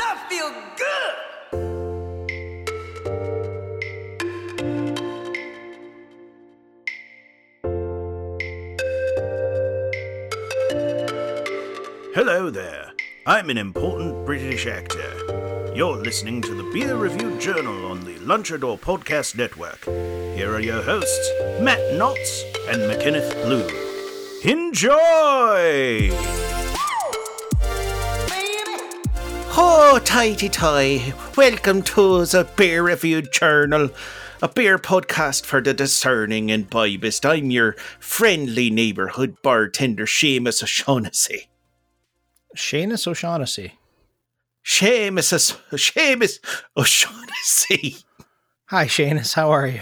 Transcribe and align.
I 0.00 0.16
feel 0.28 0.50
good. 0.76 1.14
Hello 12.14 12.50
there. 12.50 12.92
I'm 13.26 13.50
an 13.50 13.58
important 13.58 14.24
British 14.24 14.66
actor. 14.66 15.72
You're 15.74 15.96
listening 15.96 16.42
to 16.42 16.54
the 16.54 16.70
Beer 16.72 16.96
Review 16.96 17.38
Journal 17.38 17.86
on 17.86 18.04
the 18.04 18.14
Lunchador 18.14 18.78
Podcast 18.80 19.36
Network. 19.36 19.84
Here 19.84 20.52
are 20.52 20.60
your 20.60 20.82
hosts, 20.82 21.30
Matt 21.60 21.80
Knotts 21.94 22.44
and 22.68 22.82
McKenneth 22.82 23.32
Blue. 23.44 23.68
Enjoy! 24.50 26.10
Oh, 29.60 29.98
tighty 30.04 30.48
tie. 30.48 31.12
Welcome 31.36 31.82
to 31.82 32.24
the 32.26 32.48
Beer 32.56 32.84
Review 32.84 33.22
Journal, 33.22 33.90
a 34.40 34.48
beer 34.48 34.78
podcast 34.78 35.44
for 35.44 35.60
the 35.60 35.74
discerning 35.74 36.52
and 36.52 36.70
bibist. 36.70 37.28
I'm 37.28 37.50
your 37.50 37.72
friendly 37.98 38.70
neighborhood 38.70 39.42
bartender, 39.42 40.06
Seamus 40.06 40.62
O'Shaughnessy. 40.62 41.48
Seamus 42.56 43.08
O'Shaughnessy. 43.08 43.72
Seamus, 44.64 45.32
O- 45.72 45.76
Seamus 45.76 46.38
O'Shaughnessy. 46.76 48.04
Hi, 48.66 48.84
Seamus. 48.86 49.34
How 49.34 49.50
are 49.50 49.66
you? 49.66 49.80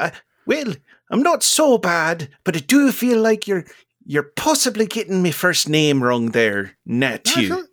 Uh, 0.00 0.10
well, 0.46 0.74
I'm 1.10 1.22
not 1.22 1.42
so 1.42 1.76
bad, 1.76 2.28
but 2.42 2.56
I 2.56 2.60
do 2.60 2.90
feel 2.92 3.20
like 3.20 3.46
you're 3.46 3.66
you're 4.06 4.30
possibly 4.36 4.86
getting 4.86 5.22
my 5.22 5.32
first 5.32 5.68
name 5.68 6.02
wrong 6.02 6.30
there, 6.30 6.76
Nat. 6.86 7.32
I 7.36 7.40
You. 7.40 7.48
feel- 7.48 7.64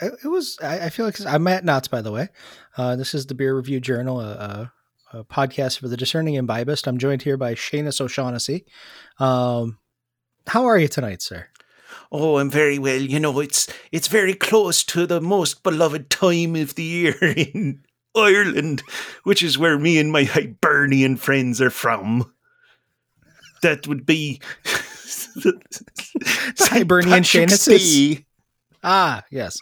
it 0.00 0.28
was. 0.28 0.56
I, 0.62 0.90
feel 0.90 1.06
like 1.06 1.20
I'm 1.26 1.42
Matt 1.42 1.64
Knotts, 1.64 1.90
by 1.90 2.02
the 2.02 2.12
way. 2.12 2.28
Uh, 2.76 2.94
this 2.94 3.14
is 3.14 3.26
the 3.26 3.34
Beer 3.34 3.56
Review 3.56 3.80
Journal, 3.80 4.20
a, 4.20 4.70
a, 5.12 5.18
a 5.18 5.24
podcast 5.24 5.80
for 5.80 5.88
the 5.88 5.96
discerning 5.96 6.36
and 6.36 6.46
bibist. 6.48 6.86
I'm 6.86 6.98
joined 6.98 7.22
here 7.22 7.36
by 7.36 7.54
Seamus 7.54 8.00
O'Shaughnessy. 8.00 8.64
Um, 9.18 9.78
how 10.46 10.66
are 10.66 10.78
you 10.78 10.86
tonight, 10.86 11.20
sir? 11.20 11.46
Oh, 12.12 12.38
I'm 12.38 12.48
very 12.50 12.78
well. 12.78 13.00
You 13.00 13.18
know, 13.18 13.40
it's 13.40 13.66
it's 13.90 14.06
very 14.08 14.34
close 14.34 14.84
to 14.84 15.04
the 15.06 15.20
most 15.20 15.62
beloved 15.64 16.10
time 16.10 16.54
of 16.54 16.76
the 16.76 16.84
year 16.84 17.16
in 17.36 17.82
Ireland, 18.14 18.82
which 19.24 19.42
is 19.42 19.58
where 19.58 19.78
me 19.80 19.98
and 19.98 20.12
my 20.12 20.22
Hibernian 20.24 21.16
friends 21.16 21.60
are 21.60 21.70
from. 21.70 22.32
That 23.62 23.88
would 23.88 24.06
be 24.06 24.40
Hibernian 26.58 27.22
Seamuses? 27.22 28.24
Ah, 28.82 29.24
yes, 29.30 29.58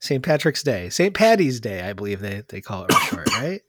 St. 0.00 0.22
Patrick's 0.22 0.62
Day, 0.62 0.88
St. 0.90 1.14
Patty's 1.14 1.60
Day, 1.60 1.82
I 1.82 1.92
believe 1.92 2.20
they 2.20 2.42
they 2.48 2.60
call 2.60 2.84
it 2.84 2.92
for 2.92 3.16
short, 3.16 3.32
right? 3.40 3.60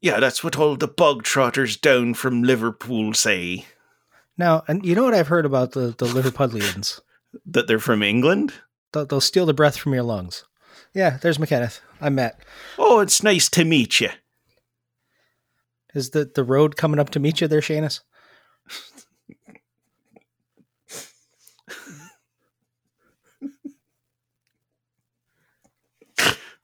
Yeah, 0.00 0.18
that's 0.20 0.42
what 0.42 0.58
all 0.58 0.76
the 0.76 0.88
bog 0.88 1.22
trotters 1.24 1.76
down 1.76 2.14
from 2.14 2.42
Liverpool 2.42 3.12
say. 3.14 3.66
Now, 4.38 4.62
and 4.66 4.84
you 4.84 4.94
know 4.94 5.04
what 5.04 5.14
I've 5.14 5.28
heard 5.28 5.46
about 5.46 5.72
the 5.72 5.94
the 5.96 6.06
Liverpudlians? 6.06 7.00
That 7.46 7.68
they're 7.68 7.78
from 7.78 8.02
England. 8.02 8.54
They'll, 8.92 9.06
they'll 9.06 9.20
steal 9.20 9.46
the 9.46 9.54
breath 9.54 9.76
from 9.76 9.94
your 9.94 10.02
lungs. 10.02 10.44
Yeah, 10.94 11.18
there's 11.22 11.38
McKenneth. 11.38 11.80
I'm 12.00 12.16
Matt. 12.16 12.40
Oh, 12.76 13.00
it's 13.00 13.22
nice 13.22 13.48
to 13.50 13.64
meet 13.64 14.00
you. 14.00 14.08
Is 15.94 16.10
the 16.10 16.30
the 16.32 16.44
road 16.44 16.76
coming 16.76 16.98
up 16.98 17.10
to 17.10 17.20
meet 17.20 17.40
you 17.40 17.48
there, 17.48 17.60
Seamus? 17.60 18.00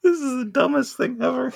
This 0.07 0.21
is 0.21 0.37
the 0.37 0.45
dumbest 0.45 0.97
thing 0.97 1.19
ever. 1.21 1.53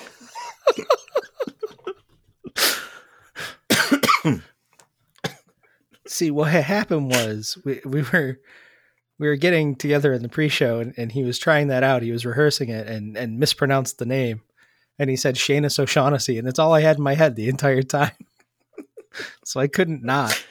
See, 6.05 6.31
what 6.31 6.51
had 6.51 6.65
happened 6.65 7.11
was 7.11 7.57
we, 7.63 7.79
we 7.85 8.01
were 8.01 8.41
we 9.19 9.27
were 9.29 9.37
getting 9.37 9.75
together 9.75 10.11
in 10.11 10.21
the 10.21 10.27
pre-show, 10.27 10.81
and, 10.81 10.93
and 10.97 11.13
he 11.13 11.23
was 11.23 11.39
trying 11.39 11.69
that 11.69 11.83
out. 11.83 12.01
He 12.01 12.11
was 12.11 12.25
rehearsing 12.25 12.67
it 12.67 12.87
and 12.87 13.15
and 13.15 13.39
mispronounced 13.39 13.99
the 13.99 14.05
name, 14.05 14.41
and 14.99 15.09
he 15.09 15.15
said 15.15 15.35
Seamus 15.35 15.79
O'Shaughnessy, 15.79 16.37
and 16.37 16.45
it's 16.45 16.59
all 16.59 16.73
I 16.73 16.81
had 16.81 16.97
in 16.97 17.03
my 17.03 17.15
head 17.15 17.37
the 17.37 17.47
entire 17.47 17.83
time. 17.83 18.11
so 19.45 19.61
I 19.61 19.67
couldn't 19.67 20.03
not. 20.03 20.45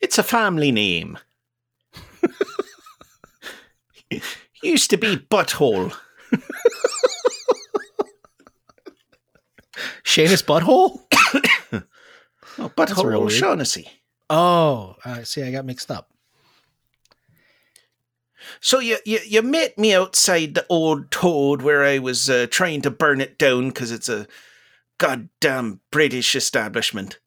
It's 0.00 0.18
a 0.18 0.24
family 0.24 0.72
name. 0.72 1.16
Used 4.62 4.90
to 4.90 4.96
be 4.96 5.16
Butthole. 5.16 5.94
Seamus 10.04 10.44
Butthole. 10.44 11.00
Oh, 12.58 12.68
Butthole. 12.68 13.14
O'Shaughnessy. 13.14 13.88
Oh, 14.28 14.96
uh, 15.06 15.24
see, 15.24 15.42
I 15.42 15.50
got 15.50 15.64
mixed 15.64 15.90
up. 15.90 16.10
So 18.60 18.78
you, 18.78 18.98
you 19.06 19.20
you 19.26 19.40
met 19.40 19.78
me 19.78 19.94
outside 19.94 20.54
the 20.54 20.66
old 20.68 21.10
Toad 21.10 21.62
where 21.62 21.82
I 21.82 21.98
was 21.98 22.28
uh, 22.28 22.46
trying 22.50 22.82
to 22.82 22.90
burn 22.90 23.22
it 23.22 23.38
down 23.38 23.68
because 23.68 23.90
it's 23.90 24.10
a 24.10 24.26
goddamn 24.98 25.80
British 25.90 26.36
establishment. 26.36 27.18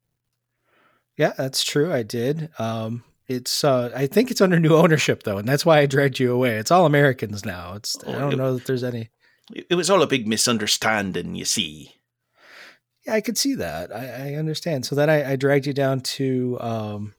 Yeah, 1.18 1.34
that's 1.36 1.64
true. 1.64 1.92
I 1.92 2.04
did. 2.04 2.50
Um, 2.60 3.04
it's 3.28 3.64
uh, 3.64 3.92
I 3.96 4.08
think 4.08 4.32
it's 4.32 4.42
under 4.42 4.60
new 4.60 4.76
ownership 4.76 5.24
though, 5.24 5.38
and 5.38 5.48
that's 5.48 5.66
why 5.66 5.80
I 5.80 5.86
dragged 5.86 6.20
you 6.20 6.32
away. 6.32 6.58
It's 6.58 6.72
all 6.72 6.86
Americans 6.86 7.46
now. 7.46 7.74
It's 7.74 7.98
I 8.06 8.14
Oh, 8.16 8.20
don't 8.20 8.38
know 8.38 8.54
that 8.56 8.66
there's 8.66 8.84
any. 8.84 9.10
It 9.54 9.76
was 9.76 9.90
all 9.90 10.02
a 10.02 10.08
big 10.08 10.28
misunderstanding, 10.28 11.36
you 11.36 11.46
see. 11.46 11.94
Yeah, 13.06 13.14
I 13.14 13.22
could 13.22 13.38
see 13.38 13.54
that. 13.56 13.96
I, 13.96 14.32
I 14.32 14.34
understand. 14.36 14.86
So 14.86 14.96
then 14.96 15.10
I, 15.10 15.34
I 15.34 15.36
dragged 15.36 15.68
you 15.68 15.74
down 15.74 16.02
to 16.02 16.58
um, 16.60 17.14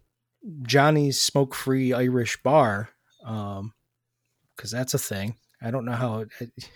Johnny's 0.62 1.20
Smoke 1.20 1.54
Free 1.54 1.92
Irish 1.92 2.36
Bar, 2.42 2.88
because 3.20 4.70
that's 4.72 4.94
a 4.94 4.98
thing. 4.98 5.36
I 5.62 5.70
don't 5.70 5.84
know 5.84 5.92
how 5.92 6.18
it, 6.20 6.28
it- 6.40 6.68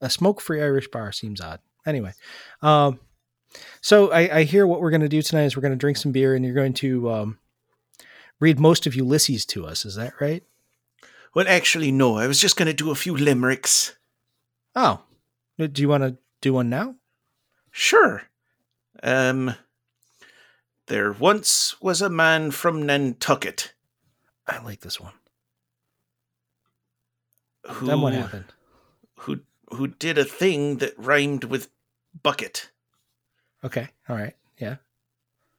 a 0.00 0.08
smoke 0.08 0.40
free 0.40 0.62
Irish 0.62 0.86
bar 0.88 1.10
seems 1.10 1.40
odd. 1.40 1.58
Anyway, 1.84 2.12
um, 2.62 3.00
so 3.80 4.12
I, 4.12 4.38
I 4.38 4.42
hear 4.44 4.64
what 4.64 4.80
we're 4.80 4.90
going 4.92 5.00
to 5.00 5.08
do 5.08 5.22
tonight 5.22 5.44
is 5.46 5.56
we're 5.56 5.62
going 5.62 5.72
to 5.72 5.76
drink 5.76 5.96
some 5.96 6.12
beer, 6.12 6.36
and 6.36 6.44
you're 6.44 6.54
going 6.54 6.74
to 6.74 7.10
um, 7.10 7.38
read 8.40 8.58
most 8.58 8.86
of 8.86 8.94
Ulysses 8.94 9.44
to 9.46 9.66
us. 9.66 9.84
Is 9.84 9.94
that 9.96 10.14
right? 10.20 10.42
Well, 11.34 11.46
actually, 11.48 11.92
no. 11.92 12.16
I 12.16 12.26
was 12.26 12.40
just 12.40 12.56
going 12.56 12.66
to 12.66 12.72
do 12.74 12.90
a 12.90 12.94
few 12.94 13.16
limericks. 13.16 13.96
Oh, 14.74 15.02
do 15.58 15.82
you 15.82 15.88
want 15.88 16.02
to 16.04 16.16
do 16.40 16.54
one 16.54 16.68
now? 16.70 16.94
Sure. 17.70 18.22
Um, 19.02 19.54
there 20.86 21.12
once 21.12 21.80
was 21.80 22.00
a 22.02 22.08
man 22.10 22.50
from 22.50 22.84
Nantucket 22.86 23.74
I 24.46 24.62
like 24.62 24.80
this 24.80 24.98
one. 24.98 25.12
who 27.66 27.86
then 27.86 28.00
what 28.00 28.14
happened? 28.14 28.46
who 29.16 29.40
who 29.70 29.88
did 29.88 30.16
a 30.16 30.24
thing 30.24 30.78
that 30.78 30.98
rhymed 30.98 31.44
with 31.44 31.68
bucket, 32.22 32.70
Okay, 33.62 33.88
all 34.08 34.16
right, 34.16 34.34
yeah. 34.58 34.76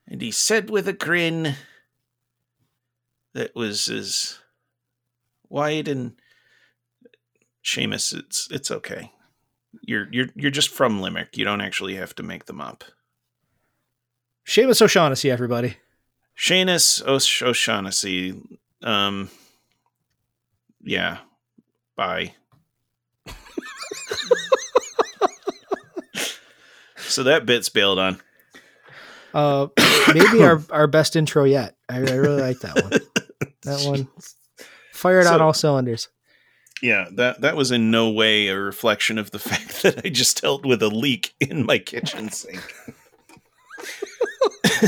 and 0.07 0.19
he 0.21 0.31
said 0.31 0.69
with 0.71 0.87
a 0.87 0.93
grin 0.93 1.55
that 3.33 3.55
was 3.55 3.87
as 3.87 4.39
wide 5.49 5.87
and 5.87 6.13
Seamus, 7.63 8.17
it's 8.17 8.47
it's 8.51 8.71
okay. 8.71 9.11
You're 9.81 10.07
you're 10.11 10.29
you're 10.35 10.51
just 10.51 10.69
from 10.69 11.01
Limerick. 11.01 11.37
You 11.37 11.45
don't 11.45 11.61
actually 11.61 11.95
have 11.95 12.15
to 12.15 12.23
make 12.23 12.45
them 12.45 12.61
up. 12.61 12.83
Seamus 14.45 14.81
O'Shaughnessy, 14.81 15.29
everybody. 15.29 15.77
Seamus 16.37 17.05
O'Shaughnessy. 17.05 18.41
Um, 18.81 19.29
yeah. 20.81 21.17
Bye. 21.95 22.33
so 26.97 27.23
that 27.23 27.45
bit's 27.45 27.69
bailed 27.69 27.99
on. 27.99 28.21
Uh, 29.33 29.67
maybe 30.13 30.43
our, 30.43 30.61
our 30.69 30.87
best 30.87 31.15
intro 31.15 31.43
yet. 31.43 31.75
I, 31.87 31.97
I 31.97 32.15
really 32.15 32.41
like 32.41 32.59
that 32.59 32.81
one. 32.81 33.01
That 33.63 33.85
one 33.85 34.07
fired 34.93 35.27
on 35.27 35.41
all 35.41 35.53
cylinders. 35.53 36.07
Yeah, 36.81 37.07
that 37.13 37.41
that 37.41 37.55
was 37.55 37.71
in 37.71 37.91
no 37.91 38.09
way 38.09 38.47
a 38.47 38.57
reflection 38.57 39.17
of 39.17 39.31
the 39.31 39.39
fact 39.49 39.83
that 39.83 40.05
I 40.05 40.09
just 40.09 40.41
dealt 40.41 40.65
with 40.65 40.81
a 40.81 40.87
leak 40.87 41.33
in 41.39 41.65
my 41.65 41.77
kitchen 41.77 42.29
sink. 42.29 42.73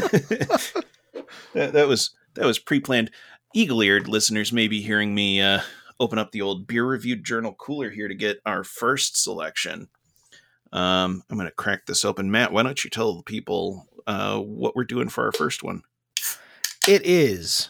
that, 1.53 1.73
that 1.73 1.88
was 1.88 2.11
that 2.35 2.45
was 2.45 2.59
pre-planned. 2.59 3.11
Eagle-eared 3.53 4.07
listeners 4.07 4.53
may 4.53 4.69
be 4.69 4.81
hearing 4.81 5.13
me 5.13 5.41
uh, 5.41 5.61
open 5.99 6.17
up 6.17 6.31
the 6.31 6.41
old 6.41 6.67
beer 6.67 6.85
reviewed 6.85 7.25
journal 7.25 7.53
cooler 7.53 7.89
here 7.89 8.07
to 8.07 8.15
get 8.15 8.39
our 8.45 8.63
first 8.63 9.21
selection. 9.21 9.89
Um, 10.71 11.23
I'm 11.29 11.38
going 11.38 11.49
to 11.49 11.55
crack 11.55 11.85
this 11.85 12.05
open. 12.05 12.31
Matt, 12.31 12.53
why 12.53 12.63
don't 12.63 12.81
you 12.81 12.89
tell 12.89 13.17
the 13.17 13.23
people 13.23 13.88
uh, 14.07 14.38
what 14.39 14.75
we're 14.75 14.83
doing 14.83 15.09
for 15.09 15.25
our 15.25 15.31
first 15.31 15.63
one? 15.63 15.81
It 16.88 17.06
is 17.06 17.69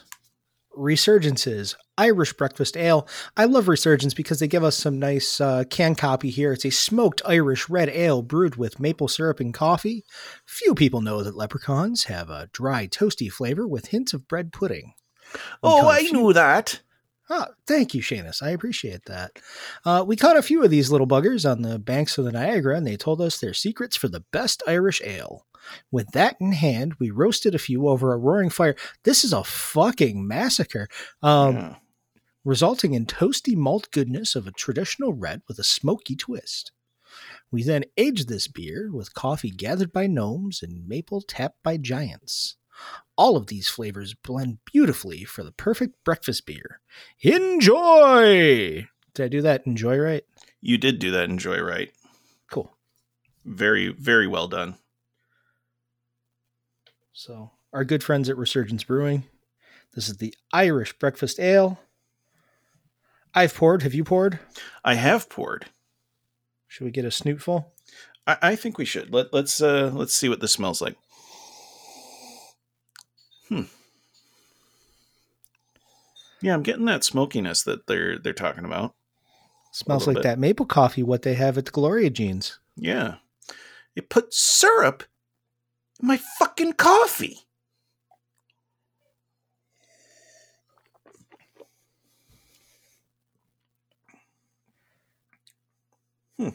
Resurgence's 0.76 1.76
Irish 1.98 2.32
Breakfast 2.32 2.76
Ale. 2.76 3.06
I 3.36 3.44
love 3.44 3.68
Resurgence 3.68 4.14
because 4.14 4.40
they 4.40 4.48
give 4.48 4.64
us 4.64 4.76
some 4.76 4.98
nice 4.98 5.40
uh, 5.40 5.64
can 5.68 5.94
copy 5.94 6.30
here. 6.30 6.52
It's 6.52 6.64
a 6.64 6.70
smoked 6.70 7.20
Irish 7.26 7.68
red 7.68 7.90
ale 7.90 8.22
brewed 8.22 8.56
with 8.56 8.80
maple 8.80 9.08
syrup 9.08 9.40
and 9.40 9.52
coffee. 9.52 10.04
Few 10.46 10.74
people 10.74 11.02
know 11.02 11.22
that 11.22 11.36
leprechauns 11.36 12.04
have 12.04 12.30
a 12.30 12.48
dry, 12.52 12.86
toasty 12.86 13.30
flavor 13.30 13.68
with 13.68 13.88
hints 13.88 14.14
of 14.14 14.26
bread 14.26 14.52
pudding. 14.52 14.94
Oh, 15.62 15.86
I 15.88 16.00
few- 16.00 16.12
knew 16.12 16.32
that. 16.32 16.80
Ah, 17.30 17.48
thank 17.66 17.94
you, 17.94 18.02
Shanus. 18.02 18.42
I 18.42 18.50
appreciate 18.50 19.04
that. 19.06 19.38
Uh, 19.86 20.04
we 20.06 20.16
caught 20.16 20.36
a 20.36 20.42
few 20.42 20.62
of 20.62 20.70
these 20.70 20.90
little 20.90 21.06
buggers 21.06 21.50
on 21.50 21.62
the 21.62 21.78
banks 21.78 22.18
of 22.18 22.24
the 22.24 22.32
Niagara, 22.32 22.76
and 22.76 22.86
they 22.86 22.96
told 22.96 23.22
us 23.22 23.38
their 23.38 23.54
secrets 23.54 23.96
for 23.96 24.08
the 24.08 24.24
best 24.32 24.62
Irish 24.66 25.00
ale. 25.04 25.46
With 25.90 26.10
that 26.12 26.36
in 26.40 26.52
hand, 26.52 26.94
we 26.98 27.10
roasted 27.10 27.54
a 27.54 27.58
few 27.58 27.88
over 27.88 28.12
a 28.12 28.18
roaring 28.18 28.50
fire. 28.50 28.74
This 29.04 29.24
is 29.24 29.32
a 29.32 29.44
fucking 29.44 30.26
massacre, 30.26 30.88
um, 31.22 31.54
Yeah. 31.56 31.76
resulting 32.44 32.94
in 32.94 33.06
toasty 33.06 33.54
malt 33.56 33.88
goodness 33.92 34.34
of 34.34 34.46
a 34.46 34.52
traditional 34.52 35.12
red 35.12 35.42
with 35.48 35.58
a 35.58 35.64
smoky 35.64 36.16
twist. 36.16 36.72
We 37.50 37.62
then 37.62 37.84
aged 37.96 38.28
this 38.28 38.48
beer 38.48 38.90
with 38.90 39.14
coffee 39.14 39.50
gathered 39.50 39.92
by 39.92 40.06
gnomes 40.06 40.62
and 40.62 40.88
maple 40.88 41.20
tapped 41.20 41.62
by 41.62 41.76
giants. 41.76 42.56
All 43.16 43.36
of 43.36 43.48
these 43.48 43.68
flavors 43.68 44.14
blend 44.14 44.58
beautifully 44.64 45.24
for 45.24 45.44
the 45.44 45.52
perfect 45.52 46.02
breakfast 46.04 46.46
beer. 46.46 46.80
Enjoy! 47.20 48.86
Did 49.14 49.24
I 49.24 49.28
do 49.28 49.42
that 49.42 49.66
enjoy 49.66 49.98
right? 49.98 50.24
You 50.62 50.78
did 50.78 50.98
do 50.98 51.10
that. 51.10 51.28
Enjoy 51.28 51.60
right. 51.60 51.92
Cool. 52.50 52.74
Very, 53.44 53.88
very 53.88 54.26
well 54.26 54.48
done. 54.48 54.76
So, 57.24 57.52
our 57.72 57.84
good 57.84 58.02
friends 58.02 58.28
at 58.28 58.36
Resurgence 58.36 58.82
Brewing. 58.82 59.22
This 59.94 60.08
is 60.08 60.16
the 60.16 60.34
Irish 60.52 60.92
Breakfast 60.98 61.38
Ale. 61.38 61.78
I've 63.32 63.54
poured. 63.54 63.84
Have 63.84 63.94
you 63.94 64.02
poured? 64.02 64.40
I 64.84 64.94
have 64.94 65.28
poured. 65.28 65.66
Should 66.66 66.84
we 66.84 66.90
get 66.90 67.04
a 67.04 67.10
snootful? 67.10 67.66
I, 68.26 68.38
I 68.42 68.56
think 68.56 68.76
we 68.76 68.84
should. 68.84 69.12
Let 69.12 69.32
let's 69.32 69.62
uh 69.62 69.92
let's 69.94 70.14
see 70.14 70.28
what 70.28 70.40
this 70.40 70.50
smells 70.50 70.82
like. 70.82 70.96
Hmm. 73.48 73.62
Yeah, 76.40 76.54
I'm 76.54 76.64
getting 76.64 76.86
that 76.86 77.04
smokiness 77.04 77.62
that 77.62 77.86
they're 77.86 78.18
they're 78.18 78.32
talking 78.32 78.64
about. 78.64 78.96
Smells 79.70 80.08
like 80.08 80.16
bit. 80.16 80.22
that 80.24 80.40
maple 80.40 80.66
coffee, 80.66 81.04
what 81.04 81.22
they 81.22 81.34
have 81.34 81.56
at 81.56 81.66
the 81.66 81.70
Gloria 81.70 82.10
Jeans. 82.10 82.58
Yeah. 82.74 83.18
It 83.94 84.08
put 84.10 84.34
syrup 84.34 85.04
my 86.02 86.18
fucking 86.38 86.74
coffee. 86.74 87.38
Hmm. 96.38 96.48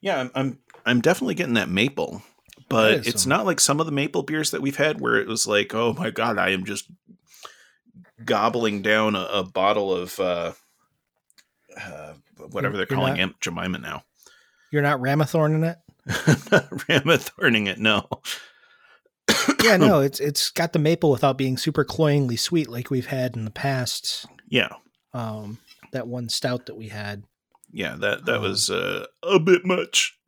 Yeah, 0.00 0.20
I'm 0.20 0.30
I'm 0.34 0.58
I'm 0.86 1.00
definitely 1.00 1.34
getting 1.34 1.54
that 1.54 1.68
maple. 1.68 2.22
But 2.68 3.06
it's 3.06 3.22
some- 3.22 3.30
not 3.30 3.46
like 3.46 3.58
some 3.60 3.80
of 3.80 3.86
the 3.86 3.92
maple 3.92 4.22
beers 4.22 4.52
that 4.52 4.62
we've 4.62 4.76
had 4.76 5.00
where 5.00 5.16
it 5.16 5.26
was 5.26 5.46
like, 5.46 5.74
oh 5.74 5.92
my 5.92 6.10
god, 6.10 6.38
I 6.38 6.50
am 6.50 6.64
just 6.64 6.88
gobbling 8.24 8.82
down 8.82 9.16
a, 9.16 9.24
a 9.24 9.42
bottle 9.44 9.92
of 9.94 10.18
uh, 10.20 10.52
uh, 11.80 12.12
whatever 12.50 12.76
they're 12.76 12.86
You're 12.88 12.96
calling 12.96 13.14
not- 13.14 13.20
Aunt 13.20 13.40
Jemima 13.40 13.78
now. 13.78 14.04
You're 14.70 14.82
not 14.82 15.00
Ramathorn 15.00 15.56
in 15.56 15.64
it? 15.64 15.78
Ramathorning 16.08 17.68
it, 17.68 17.78
no. 17.78 18.08
Yeah, 19.62 19.76
no, 19.76 20.00
it's 20.08 20.20
it's 20.20 20.50
got 20.50 20.72
the 20.72 20.78
maple 20.78 21.10
without 21.10 21.38
being 21.38 21.56
super 21.56 21.84
cloyingly 21.84 22.36
sweet 22.36 22.68
like 22.68 22.90
we've 22.90 23.06
had 23.06 23.36
in 23.36 23.44
the 23.44 23.50
past. 23.50 24.26
Yeah, 24.48 24.70
Um, 25.12 25.58
that 25.92 26.08
one 26.08 26.28
stout 26.28 26.66
that 26.66 26.74
we 26.76 26.88
had, 26.88 27.24
yeah, 27.70 27.94
that 27.96 28.24
that 28.26 28.36
Um, 28.36 28.42
was 28.42 28.70
uh, 28.70 29.06
a 29.22 29.38
bit 29.38 29.64
much. 29.64 30.18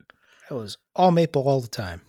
that 0.49 0.55
was 0.55 0.77
all 0.95 1.11
maple 1.11 1.47
all 1.47 1.61
the 1.61 1.67
time. 1.67 2.01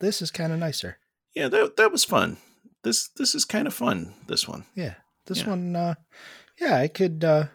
This 0.00 0.22
is 0.22 0.30
kind 0.30 0.52
of 0.52 0.58
nicer. 0.58 0.98
Yeah, 1.34 1.48
that 1.48 1.76
that 1.76 1.92
was 1.92 2.04
fun. 2.04 2.38
This 2.84 3.08
this 3.08 3.34
is 3.34 3.44
kind 3.44 3.66
of 3.66 3.74
fun. 3.74 4.14
This 4.28 4.46
one. 4.48 4.64
Yeah. 4.74 4.94
This 5.26 5.40
Yeah. 5.42 5.48
one 5.50 5.76
uh 5.76 5.94
yeah, 6.60 6.76
I 6.78 6.88
could 6.88 7.24
uh 7.24 7.46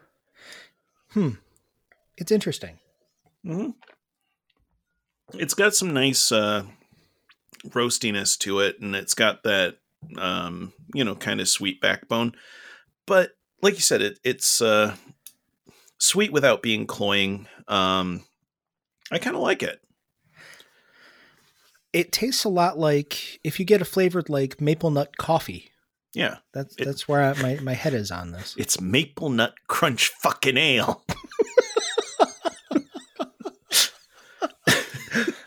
hmm. 1.12 1.31
It's 2.18 2.31
interesting. 2.31 2.77
hmm 3.44 3.71
It's 5.36 5.54
got 5.54 5.74
some 5.76 5.94
nice 5.94 6.32
uh, 6.32 6.64
roastiness 7.70 8.38
to 8.40 8.60
it, 8.60 8.80
and 8.82 8.96
it's 8.96 9.14
got 9.16 9.44
that 9.44 9.78
um, 10.18 10.74
you 10.94 11.04
know 11.04 11.16
kind 11.16 11.42
of 11.42 11.48
sweet 11.48 11.82
backbone. 11.82 12.34
But 13.06 13.32
like 13.62 13.76
you 13.76 13.82
said, 13.82 14.02
it 14.02 14.20
it's 14.24 14.62
uh, 14.62 14.96
sweet 15.98 16.32
without 16.32 16.62
being 16.62 16.86
cloying. 16.86 17.48
Um, 17.68 18.24
I 19.12 19.18
kind 19.20 19.36
of 19.36 19.42
like 19.42 19.64
it. 19.64 19.80
It 21.92 22.12
tastes 22.12 22.44
a 22.44 22.50
lot 22.50 22.80
like 22.80 23.40
if 23.44 23.60
you 23.60 23.66
get 23.66 23.82
a 23.82 23.86
flavored 23.86 24.30
like 24.30 24.60
maple 24.60 24.90
nut 24.92 25.18
coffee. 25.18 25.70
Yeah, 26.16 26.38
That's 26.54 26.76
It- 26.78 26.86
that's 26.86 27.08
where 27.08 27.24
I, 27.24 27.34
my 27.42 27.56
my 27.62 27.74
head 27.74 27.94
is 27.96 28.12
on 28.12 28.32
this. 28.32 28.54
it's 28.58 28.80
maple 28.80 29.30
nut 29.30 29.56
crunch 29.68 30.10
fucking 30.10 30.58
ale. 30.58 31.04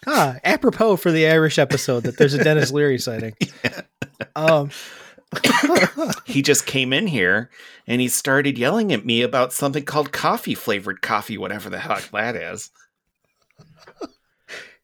Ah, 0.06 0.36
apropos 0.44 0.96
for 0.96 1.10
the 1.10 1.26
Irish 1.28 1.58
episode 1.58 2.04
that 2.04 2.16
there's 2.18 2.34
a 2.34 2.42
Denis 2.44 2.70
Leary 2.72 2.98
sighting. 2.98 3.34
Um 4.34 4.70
he 6.24 6.40
just 6.42 6.66
came 6.66 6.92
in 6.92 7.06
here 7.08 7.50
and 7.86 8.00
he 8.00 8.06
started 8.08 8.56
yelling 8.56 8.92
at 8.92 9.04
me 9.04 9.22
about 9.22 9.52
something 9.52 9.84
called 9.84 10.12
coffee 10.12 10.54
flavored 10.54 11.02
coffee, 11.02 11.36
whatever 11.36 11.68
the 11.68 11.80
heck 11.80 12.08
that 12.12 12.36
is. 12.36 12.70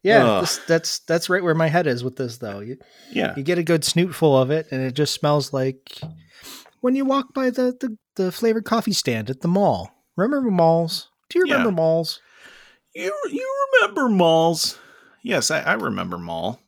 yeah, 0.02 0.40
this, 0.40 0.58
that's 0.66 0.98
that's 1.00 1.30
right 1.30 1.42
where 1.44 1.54
my 1.54 1.68
head 1.68 1.86
is 1.86 2.02
with 2.02 2.16
this 2.16 2.38
though. 2.38 2.58
You, 2.60 2.76
Yeah. 3.12 3.34
you 3.36 3.42
get 3.44 3.58
a 3.58 3.62
good 3.62 3.82
snootful 3.82 4.40
of 4.42 4.50
it 4.50 4.66
and 4.72 4.82
it 4.82 4.94
just 4.94 5.14
smells 5.14 5.52
like 5.52 6.00
when 6.80 6.96
you 6.96 7.04
walk 7.04 7.32
by 7.32 7.50
the 7.50 7.76
the, 7.80 7.96
the 8.16 8.32
flavored 8.32 8.64
coffee 8.64 8.92
stand 8.92 9.30
at 9.30 9.40
the 9.40 9.48
mall. 9.48 9.92
Remember 10.16 10.50
malls? 10.50 11.08
Do 11.30 11.38
you 11.38 11.44
Yeah. 11.46 11.54
remember 11.54 11.72
malls? 11.72 12.20
You 12.94 13.14
you 13.30 13.68
remember 13.80 14.08
malls? 14.08 14.78
Yes, 15.22 15.50
I, 15.50 15.60
I 15.60 15.72
remember 15.74 16.18
mall. 16.18 16.60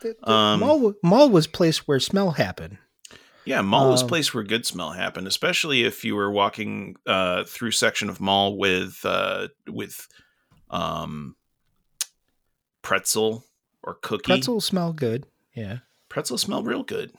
The, 0.00 0.16
the 0.24 0.32
Um, 0.32 0.60
mall, 0.60 0.94
mall 1.02 1.30
was 1.30 1.46
place 1.46 1.86
where 1.86 2.00
smell 2.00 2.32
happened. 2.32 2.78
Yeah, 3.44 3.60
mall 3.60 3.90
was 3.90 4.02
Um, 4.02 4.08
place 4.08 4.32
where 4.32 4.44
good 4.44 4.64
smell 4.64 4.92
happened, 4.92 5.26
especially 5.26 5.84
if 5.84 6.04
you 6.04 6.14
were 6.14 6.30
walking 6.30 6.94
uh, 7.06 7.44
through 7.44 7.72
section 7.72 8.08
of 8.08 8.20
mall 8.20 8.56
with 8.56 9.00
uh, 9.04 9.48
with 9.68 10.06
um, 10.70 11.34
pretzel 12.82 13.44
or 13.82 13.94
cookie. 13.94 14.24
Pretzel 14.32 14.60
smell 14.60 14.92
good. 14.92 15.26
Yeah. 15.54 15.78
Pretzel 16.08 16.38
smell 16.38 16.62
real 16.62 16.84
good. 16.84 17.12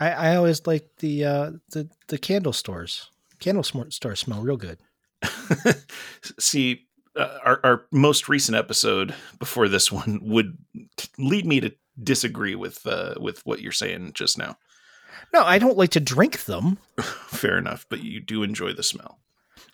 I, 0.00 0.10
I 0.10 0.36
always 0.36 0.66
like 0.66 0.88
the 0.98 1.24
uh 1.24 1.50
the 1.70 1.88
the 2.08 2.18
candle 2.18 2.52
stores. 2.52 3.10
Candle 3.38 3.62
stores 3.62 4.20
smell 4.20 4.42
real 4.42 4.56
good. 4.56 4.78
See, 6.40 6.87
uh, 7.18 7.38
our 7.44 7.60
our 7.64 7.86
most 7.92 8.28
recent 8.28 8.56
episode 8.56 9.14
before 9.38 9.68
this 9.68 9.90
one 9.92 10.20
would 10.22 10.56
lead 11.18 11.44
me 11.46 11.60
to 11.60 11.74
disagree 12.02 12.54
with 12.54 12.86
uh, 12.86 13.14
with 13.20 13.44
what 13.44 13.60
you're 13.60 13.72
saying 13.72 14.12
just 14.14 14.38
now. 14.38 14.56
No, 15.32 15.42
I 15.42 15.58
don't 15.58 15.76
like 15.76 15.90
to 15.90 16.00
drink 16.00 16.44
them. 16.44 16.78
Fair 17.00 17.58
enough, 17.58 17.86
but 17.90 18.02
you 18.02 18.20
do 18.20 18.42
enjoy 18.42 18.72
the 18.72 18.82
smell. 18.82 19.18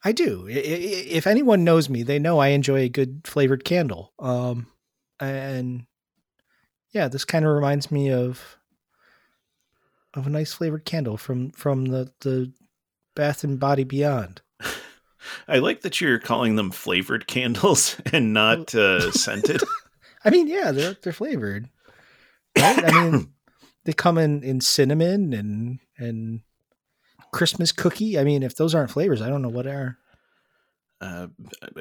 I 0.03 0.13
do. 0.13 0.47
If 0.49 1.27
anyone 1.27 1.65
knows 1.65 1.89
me, 1.89 2.03
they 2.03 2.19
know 2.19 2.39
I 2.39 2.49
enjoy 2.49 2.81
a 2.81 2.89
good 2.89 3.23
flavored 3.25 3.65
candle. 3.65 4.13
Um, 4.19 4.67
and 5.21 5.87
yeah, 6.93 7.09
this 7.09 7.25
kind 7.25 7.45
of 7.45 7.55
reminds 7.55 7.91
me 7.91 8.11
of 8.11 8.59
of 10.15 10.27
a 10.27 10.31
nice 10.31 10.53
flavored 10.53 10.85
candle 10.85 11.17
from 11.17 11.51
from 11.51 11.87
the 11.87 12.13
the 12.21 12.53
Bath 13.15 13.45
and 13.45 13.61
Body 13.61 13.85
Beyond. 13.85 14.43
I 15.49 15.59
like 15.59 15.83
that 15.83 16.01
you're 16.01 16.19
calling 16.19 16.57
them 16.57 16.71
flavored 16.71 17.27
candles 17.29 17.97
and 18.13 18.33
not 18.33 18.75
uh, 18.75 19.11
scented. 19.13 19.63
I 20.25 20.31
mean, 20.31 20.49
yeah, 20.49 20.73
they're 20.73 20.97
they're 21.03 21.13
flavored. 21.13 21.69
Right? 22.57 22.85
I 22.85 23.11
mean, 23.11 23.33
they 23.85 23.93
come 23.93 24.19
in 24.19 24.43
in 24.43 24.61
cinnamon 24.61 25.33
and 25.33 25.79
and 25.99 26.41
Christmas 27.33 27.73
cookie. 27.73 28.19
I 28.19 28.25
mean, 28.25 28.43
if 28.43 28.57
those 28.57 28.75
aren't 28.75 28.91
flavors, 28.91 29.21
I 29.21 29.29
don't 29.29 29.43
know 29.43 29.49
what 29.49 29.67
are. 29.67 29.99
Uh, 31.01 31.27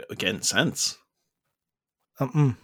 again, 0.10 0.42
scents. 0.42 0.98
Um, 2.20 2.58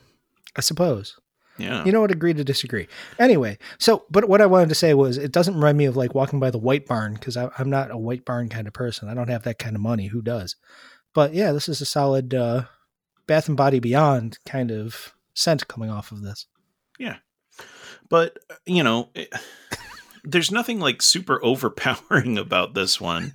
I 0.55 0.61
suppose. 0.61 1.17
Yeah. 1.59 1.83
You 1.83 1.91
know 1.91 2.01
what? 2.01 2.11
Agree 2.11 2.33
to 2.33 2.43
disagree. 2.43 2.87
Anyway, 3.19 3.57
so 3.77 4.05
but 4.09 4.27
what 4.27 4.41
I 4.41 4.45
wanted 4.45 4.69
to 4.69 4.75
say 4.75 4.93
was 4.93 5.17
it 5.17 5.31
doesn't 5.31 5.55
remind 5.55 5.77
me 5.77 5.85
of 5.85 5.97
like 5.97 6.15
walking 6.15 6.39
by 6.39 6.51
the 6.51 6.57
White 6.57 6.87
Barn 6.87 7.13
because 7.13 7.37
I'm 7.37 7.69
not 7.69 7.91
a 7.91 7.97
White 7.97 8.25
Barn 8.25 8.49
kind 8.49 8.67
of 8.67 8.73
person. 8.73 9.09
I 9.09 9.13
don't 9.13 9.29
have 9.29 9.43
that 9.43 9.59
kind 9.59 9.75
of 9.75 9.81
money. 9.81 10.07
Who 10.07 10.21
does? 10.21 10.55
But 11.13 11.33
yeah, 11.33 11.51
this 11.51 11.67
is 11.67 11.81
a 11.81 11.85
solid 11.85 12.33
uh, 12.33 12.63
Bath 13.27 13.47
and 13.47 13.57
Body 13.57 13.79
Beyond 13.79 14.39
kind 14.45 14.71
of 14.71 15.13
scent 15.33 15.67
coming 15.67 15.89
off 15.89 16.11
of 16.11 16.21
this. 16.21 16.45
Yeah. 16.97 17.17
But 18.09 18.37
uh, 18.49 18.55
you 18.65 18.83
know, 18.83 19.09
it, 19.13 19.33
there's 20.23 20.51
nothing 20.51 20.79
like 20.79 21.01
super 21.01 21.43
overpowering 21.43 22.37
about 22.39 22.73
this 22.73 22.99
one. 22.99 23.31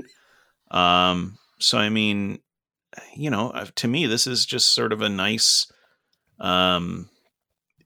Um, 0.70 1.38
so 1.58 1.78
I 1.78 1.88
mean, 1.88 2.40
you 3.14 3.30
know, 3.30 3.50
uh, 3.50 3.66
to 3.76 3.88
me, 3.88 4.06
this 4.06 4.26
is 4.26 4.46
just 4.46 4.74
sort 4.74 4.92
of 4.92 5.02
a 5.02 5.08
nice. 5.08 5.70
Um, 6.40 7.08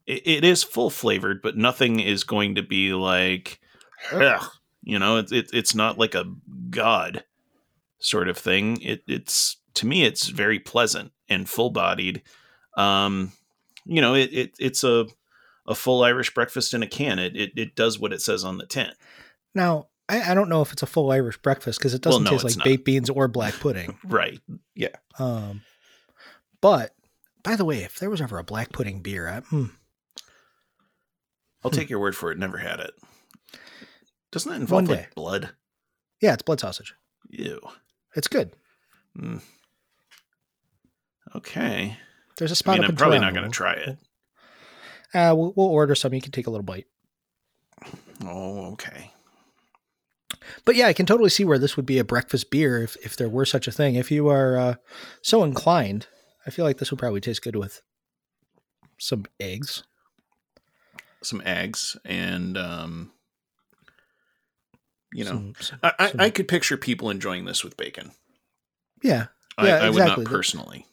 it, 0.09 0.27
it 0.27 0.45
is 0.45 0.65
full 0.65 0.91
flavored, 0.91 1.43
but 1.43 1.57
nothing 1.57 2.01
is 2.01 2.25
going 2.25 2.55
to 2.57 2.63
be 2.63 2.93
like, 2.95 3.61
ugh, 4.13 4.51
you 4.83 4.99
know, 4.99 5.19
it's 5.19 5.31
it, 5.31 5.51
it's 5.53 5.75
not 5.75 5.99
like 5.99 6.15
a 6.15 6.33
god 6.71 7.25
sort 7.99 8.29
of 8.29 8.39
thing. 8.39 8.81
It 8.81 9.03
it's 9.07 9.59
to 9.75 9.87
me, 9.87 10.05
it's 10.05 10.29
very 10.29 10.59
pleasant 10.59 11.13
and 11.29 11.49
full 11.49 11.71
bodied. 11.71 12.23
Um, 12.77 13.33
you 13.85 14.01
know, 14.01 14.15
it, 14.15 14.33
it 14.33 14.57
it's 14.59 14.83
a 14.83 15.07
a 15.67 15.75
full 15.75 16.03
Irish 16.03 16.33
breakfast 16.33 16.73
in 16.73 16.83
a 16.83 16.89
can. 16.89 17.19
It, 17.19 17.37
it 17.37 17.53
it 17.57 17.77
does 17.77 17.99
what 17.99 18.13
it 18.13 18.23
says 18.23 18.45
on 18.45 18.57
the 18.57 18.67
tin. 18.67 18.93
Now, 19.55 19.89
I, 20.09 20.33
I 20.33 20.35
don't 20.35 20.49
know 20.49 20.63
if 20.63 20.73
it's 20.73 20.83
a 20.83 20.87
full 20.87 21.11
Irish 21.11 21.37
breakfast 21.39 21.79
because 21.79 21.93
it 21.93 22.01
doesn't 22.01 22.25
no, 22.25 22.31
taste 22.31 22.45
like 22.45 22.57
not. 22.57 22.65
baked 22.65 22.85
beans 22.87 23.11
or 23.11 23.29
black 23.29 23.55
pudding. 23.55 23.99
Right. 24.05 24.41
Yeah. 24.75 24.97
Um, 25.19 25.63
but 26.63 26.95
by 27.43 27.57
the 27.57 27.65
way, 27.65 27.83
if 27.83 27.99
there 27.99 28.11
was 28.11 28.23
ever 28.23 28.39
a 28.39 28.45
black 28.45 28.73
pudding 28.73 29.01
beer, 29.01 29.29
I, 29.29 29.41
hmm, 29.41 29.67
I'll 31.65 31.71
take 31.71 31.91
your 31.91 31.99
word 31.99 32.17
for 32.17 32.31
it. 32.31 32.39
Never 32.39 32.59
had 32.59 32.81
it. 32.81 32.93
Doesn't 34.31 34.51
that 34.51 34.61
involve 34.61 34.85
One 34.89 34.97
like 34.97 35.05
day. 35.05 35.09
blood? 35.15 35.51
yeah, 36.21 36.33
it's 36.35 36.43
blood 36.43 36.61
sausage. 36.61 36.95
Ew. 37.31 37.61
It's 38.15 38.29
good. 38.29 38.53
Mm. 39.19 39.41
Okay. 41.35 41.97
There's 42.37 42.51
a 42.53 42.57
spot 42.57 42.75
mean, 42.75 42.85
up 42.85 42.89
I'm 42.89 42.91
in 42.91 42.97
probably 42.97 43.19
not 43.19 43.35
going 43.35 43.45
to 43.47 43.51
try 43.51 43.73
it. 43.75 43.99
Uh, 45.15 45.35
we'll, 45.37 45.53
we'll 45.57 45.67
order 45.67 45.95
some. 45.95 46.15
You 46.15 46.21
can 46.21 46.33
take 46.33 46.47
a 46.47 46.51
little 46.51 46.65
bite. 46.65 46.87
Oh, 48.25 48.73
okay. 48.73 49.13
But 50.65 50.77
yeah, 50.77 50.87
I 50.87 50.93
can 50.93 51.07
totally 51.07 51.31
see 51.31 51.45
where 51.45 51.59
this 51.59 51.77
would 51.77 51.87
be 51.87 51.99
a 51.99 52.05
breakfast 52.05 52.51
beer 52.51 52.83
if, 52.83 52.97
if 53.05 53.17
there 53.17 53.29
were 53.29 53.45
such 53.45 53.67
a 53.69 53.73
thing. 53.73 53.95
If 53.95 54.11
you 54.11 54.29
are 54.29 54.59
uh, 54.59 54.75
so 55.23 55.43
inclined, 55.45 56.07
I 56.47 56.51
feel 56.51 56.65
like 56.65 56.79
this 56.79 56.91
would 56.91 57.01
probably 57.01 57.21
taste 57.21 57.43
good 57.43 57.57
with 57.57 57.83
some 58.99 59.25
eggs. 59.41 59.83
Some 61.23 61.43
eggs 61.45 61.97
and 62.05 62.57
um, 62.57 63.13
you 65.13 65.25
know, 65.25 65.31
some- 65.31 65.55
some- 65.61 65.79
I, 65.83 65.93
I, 65.99 66.11
some- 66.11 66.21
I 66.21 66.31
could 66.31 66.49
picture 66.49 66.77
people 66.77 67.11
enjoying 67.11 67.45
this 67.45 67.65
with 67.65 67.77
bacon. 67.77 68.13
yeah. 69.03 69.27
I, 69.57 69.67
Yeah, 69.67 69.77
I 69.79 69.91
would 69.91 69.99
exactly. 70.03 70.25
not 70.25 70.31
personally. 70.31 70.87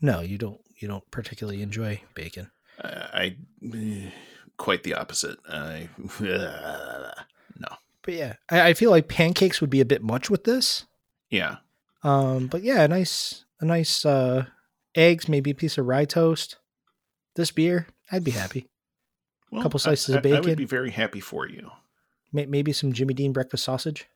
No, 0.00 0.20
you 0.20 0.38
don't. 0.38 0.60
You 0.78 0.86
don't 0.88 1.08
particularly 1.10 1.62
enjoy 1.62 2.00
bacon. 2.14 2.50
Uh, 2.82 3.06
I 3.12 3.36
quite 4.56 4.84
the 4.84 4.94
opposite. 4.94 5.38
I 5.48 5.88
no. 6.20 7.68
But 8.02 8.14
yeah, 8.14 8.34
I, 8.48 8.68
I 8.68 8.74
feel 8.74 8.90
like 8.90 9.08
pancakes 9.08 9.60
would 9.60 9.70
be 9.70 9.80
a 9.80 9.84
bit 9.84 10.02
much 10.02 10.30
with 10.30 10.44
this. 10.44 10.84
Yeah. 11.30 11.56
Um, 12.04 12.46
but 12.48 12.62
yeah, 12.62 12.82
a 12.82 12.88
nice, 12.88 13.44
a 13.60 13.64
nice 13.64 14.04
uh, 14.06 14.46
eggs, 14.94 15.28
maybe 15.28 15.50
a 15.50 15.54
piece 15.54 15.78
of 15.78 15.86
rye 15.86 16.04
toast. 16.04 16.56
This 17.36 17.50
beer, 17.50 17.86
I'd 18.10 18.24
be 18.24 18.32
happy. 18.32 18.66
Well, 19.52 19.62
Couple 19.62 19.78
I- 19.78 19.82
slices 19.82 20.14
of 20.14 20.22
bacon. 20.22 20.38
I 20.38 20.40
would 20.40 20.56
be 20.56 20.64
very 20.64 20.90
happy 20.90 21.20
for 21.20 21.46
you. 21.46 21.70
Maybe 22.32 22.72
some 22.72 22.94
Jimmy 22.94 23.12
Dean 23.12 23.32
breakfast 23.34 23.62
sausage. 23.62 24.06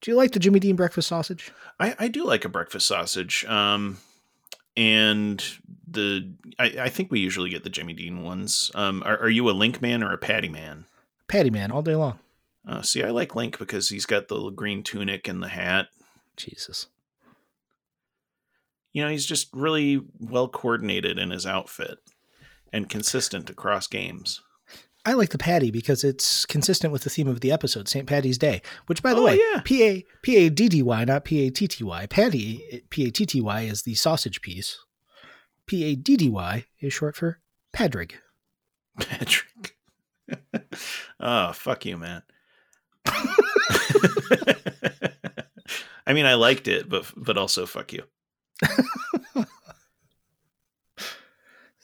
Do 0.00 0.10
you 0.10 0.16
like 0.16 0.32
the 0.32 0.38
Jimmy 0.38 0.58
Dean 0.58 0.74
breakfast 0.76 1.08
sausage? 1.08 1.52
I, 1.78 1.94
I 1.98 2.08
do 2.08 2.24
like 2.24 2.46
a 2.46 2.48
breakfast 2.48 2.86
sausage. 2.86 3.44
Um, 3.44 3.98
and 4.74 5.44
the 5.86 6.32
I, 6.58 6.64
I 6.80 6.88
think 6.88 7.10
we 7.12 7.20
usually 7.20 7.50
get 7.50 7.62
the 7.62 7.70
Jimmy 7.70 7.92
Dean 7.92 8.22
ones. 8.22 8.70
Um, 8.74 9.02
are, 9.04 9.18
are 9.18 9.28
you 9.28 9.48
a 9.50 9.52
Link 9.52 9.82
man 9.82 10.02
or 10.02 10.12
a 10.12 10.18
Patty 10.18 10.48
man? 10.48 10.86
Patty 11.28 11.50
man, 11.50 11.70
all 11.70 11.82
day 11.82 11.94
long. 11.94 12.18
Uh, 12.66 12.80
see, 12.80 13.02
I 13.02 13.10
like 13.10 13.36
Link 13.36 13.58
because 13.58 13.90
he's 13.90 14.06
got 14.06 14.28
the 14.28 14.34
little 14.34 14.50
green 14.50 14.82
tunic 14.82 15.28
and 15.28 15.42
the 15.42 15.48
hat. 15.48 15.88
Jesus. 16.38 16.86
You 18.94 19.02
know, 19.04 19.10
he's 19.10 19.26
just 19.26 19.48
really 19.52 20.00
well 20.18 20.48
coordinated 20.48 21.18
in 21.18 21.30
his 21.30 21.44
outfit 21.46 21.98
and 22.74 22.88
consistent 22.88 23.48
across 23.48 23.86
games. 23.86 24.42
I 25.06 25.12
like 25.12 25.28
the 25.30 25.38
patty 25.38 25.70
because 25.70 26.02
it's 26.02 26.44
consistent 26.44 26.92
with 26.92 27.02
the 27.04 27.10
theme 27.10 27.28
of 27.28 27.40
the 27.40 27.52
episode, 27.52 27.88
St. 27.88 28.06
Patty's 28.06 28.38
Day. 28.38 28.62
Which, 28.86 29.02
by 29.02 29.14
the 29.14 29.20
Oh, 29.20 29.24
way, 29.26 29.38
yeah. 29.52 29.60
P 29.62 29.84
A 29.84 30.04
P 30.22 30.36
A 30.36 30.50
D 30.50 30.68
D 30.68 30.82
Y, 30.82 31.04
not 31.04 31.24
P 31.24 31.46
A 31.46 31.50
T 31.50 31.68
T 31.68 31.84
Y. 31.84 32.06
Patty 32.06 32.82
P 32.90 33.06
A 33.06 33.10
T 33.10 33.24
T 33.26 33.40
Y 33.40 33.60
is 33.62 33.82
the 33.82 33.94
sausage 33.94 34.40
piece. 34.40 34.78
P 35.66 35.84
A 35.84 35.94
D 35.94 36.16
D 36.16 36.28
Y 36.30 36.64
is 36.80 36.92
short 36.92 37.16
for 37.16 37.38
Padraig. 37.72 38.14
Patrick. 38.98 39.76
oh, 41.20 41.52
fuck 41.52 41.84
you, 41.86 41.96
man. 41.98 42.22
I 46.06 46.12
mean, 46.12 46.26
I 46.26 46.34
liked 46.34 46.66
it, 46.66 46.88
but 46.88 47.12
but 47.16 47.36
also 47.38 47.66
fuck 47.66 47.92
you. 47.92 48.02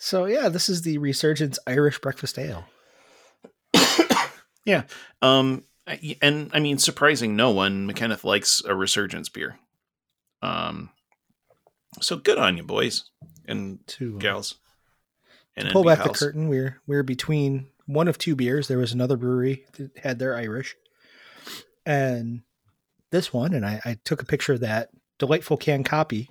So 0.02 0.24
yeah, 0.24 0.48
this 0.48 0.70
is 0.70 0.80
the 0.82 0.96
Resurgence 0.96 1.58
Irish 1.66 2.00
Breakfast 2.00 2.38
Ale. 2.38 2.64
Yeah, 4.64 4.84
um, 5.22 5.64
and 6.20 6.50
I 6.52 6.60
mean, 6.60 6.78
surprising 6.78 7.34
no 7.34 7.50
one, 7.50 7.88
McKenneth 7.88 8.24
likes 8.24 8.62
a 8.64 8.74
resurgence 8.74 9.28
beer. 9.28 9.58
Um, 10.42 10.90
so 12.00 12.16
good 12.16 12.38
on 12.38 12.56
you, 12.56 12.62
boys 12.62 13.04
and 13.46 13.84
To, 13.88 14.16
uh, 14.16 14.18
gals. 14.18 14.56
And 15.56 15.70
pull 15.70 15.82
NB 15.82 15.86
back 15.86 16.04
the 16.04 16.10
curtain, 16.10 16.48
we're 16.48 16.80
we're 16.86 17.02
between 17.02 17.66
one 17.86 18.06
of 18.06 18.18
two 18.18 18.36
beers. 18.36 18.68
There 18.68 18.78
was 18.78 18.92
another 18.92 19.16
brewery 19.16 19.64
that 19.76 19.98
had 19.98 20.18
their 20.18 20.36
Irish, 20.36 20.76
and 21.84 22.42
this 23.10 23.32
one, 23.32 23.52
and 23.52 23.66
I, 23.66 23.80
I 23.84 23.98
took 24.04 24.22
a 24.22 24.26
picture 24.26 24.52
of 24.52 24.60
that 24.60 24.90
delightful 25.18 25.56
can 25.56 25.84
copy 25.84 26.30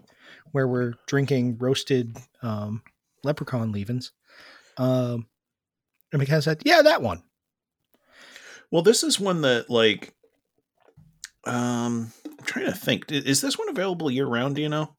where 0.51 0.67
we're 0.67 0.93
drinking 1.07 1.57
roasted 1.57 2.17
um, 2.41 2.81
leprechaun 3.23 3.71
leavings. 3.71 4.11
Um, 4.77 5.27
and 6.11 6.19
McKenna 6.19 6.41
said, 6.41 6.61
"Yeah, 6.65 6.81
that 6.81 7.01
one." 7.01 7.23
Well, 8.71 8.81
this 8.81 9.03
is 9.03 9.19
one 9.19 9.41
that 9.41 9.69
like, 9.69 10.13
um, 11.45 12.11
I'm 12.25 12.45
trying 12.45 12.65
to 12.65 12.71
think. 12.73 13.11
Is 13.11 13.41
this 13.41 13.57
one 13.57 13.69
available 13.69 14.11
year 14.11 14.25
round? 14.27 14.55
Do 14.55 14.61
you 14.61 14.69
know? 14.69 14.95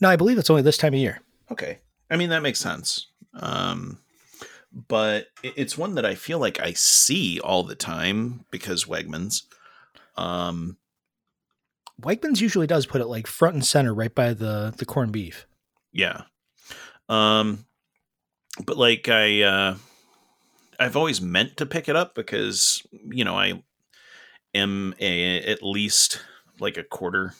No, 0.00 0.08
I 0.08 0.16
believe 0.16 0.38
it's 0.38 0.50
only 0.50 0.62
this 0.62 0.76
time 0.78 0.94
of 0.94 1.00
year. 1.00 1.20
Okay. 1.50 1.78
I 2.10 2.16
mean, 2.16 2.30
that 2.30 2.42
makes 2.42 2.58
sense. 2.60 3.06
Um, 3.34 3.98
but 4.72 5.26
it's 5.42 5.78
one 5.78 5.94
that 5.94 6.04
I 6.06 6.14
feel 6.14 6.38
like 6.38 6.60
I 6.60 6.72
see 6.72 7.40
all 7.40 7.62
the 7.62 7.74
time 7.74 8.44
because 8.50 8.84
Wegmans. 8.84 9.42
Um, 10.16 10.76
Wegmans 12.00 12.40
usually 12.40 12.66
does 12.66 12.86
put 12.86 13.00
it 13.00 13.06
like 13.06 13.26
front 13.26 13.54
and 13.54 13.64
center, 13.64 13.94
right 13.94 14.14
by 14.14 14.34
the 14.34 14.74
the 14.76 14.84
corned 14.84 15.12
beef. 15.12 15.46
yeah. 15.92 16.22
Um, 17.12 17.66
but 18.64 18.78
like 18.78 19.08
I, 19.08 19.42
uh, 19.42 19.76
I've 20.80 20.96
always 20.96 21.20
meant 21.20 21.58
to 21.58 21.66
pick 21.66 21.88
it 21.88 21.96
up 21.96 22.14
because 22.14 22.82
you 22.92 23.24
know 23.24 23.36
I 23.36 23.62
am 24.54 24.94
a 24.98 25.40
at 25.40 25.62
least 25.62 26.22
like 26.58 26.76
a 26.76 26.82
quarter 26.82 27.34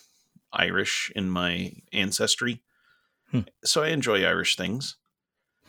Irish 0.52 1.11
in 1.17 1.31
my 1.31 1.73
ancestry, 1.93 2.62
Hmm. 3.31 3.41
so 3.64 3.83
I 3.83 3.88
enjoy 3.88 4.23
Irish 4.25 4.57
things. 4.57 4.97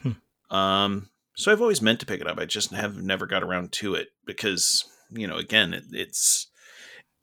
Hmm. 0.02 0.56
Um, 0.56 1.10
so 1.36 1.52
I've 1.52 1.62
always 1.62 1.82
meant 1.82 2.02
to 2.02 2.06
pick 2.06 2.20
it 2.20 2.28
up. 2.28 2.38
I 2.38 2.46
just 2.46 2.72
have 2.72 3.02
never 3.02 3.26
got 3.26 3.42
around 3.42 3.72
to 3.74 3.96
it 3.96 4.10
because 4.26 4.84
you 5.10 5.28
know, 5.28 5.38
again, 5.38 5.74
it, 5.74 5.86
it's 5.92 6.48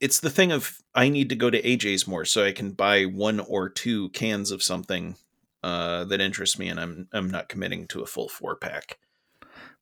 it's 0.00 0.20
the 0.20 0.30
thing 0.30 0.50
of 0.50 0.78
I 0.94 1.10
need 1.10 1.28
to 1.28 1.36
go 1.36 1.50
to 1.50 1.60
AJ's 1.60 2.08
more 2.08 2.24
so 2.24 2.42
I 2.44 2.52
can 2.52 2.72
buy 2.72 3.04
one 3.04 3.38
or 3.38 3.68
two 3.68 4.08
cans 4.10 4.50
of 4.50 4.62
something 4.62 5.16
uh, 5.62 6.04
that 6.04 6.20
interests 6.20 6.58
me, 6.58 6.68
and 6.68 6.80
I'm 6.80 7.08
I'm 7.12 7.30
not 7.30 7.48
committing 7.48 7.86
to 7.88 8.02
a 8.02 8.06
full 8.06 8.28
four 8.28 8.56
pack. 8.56 8.98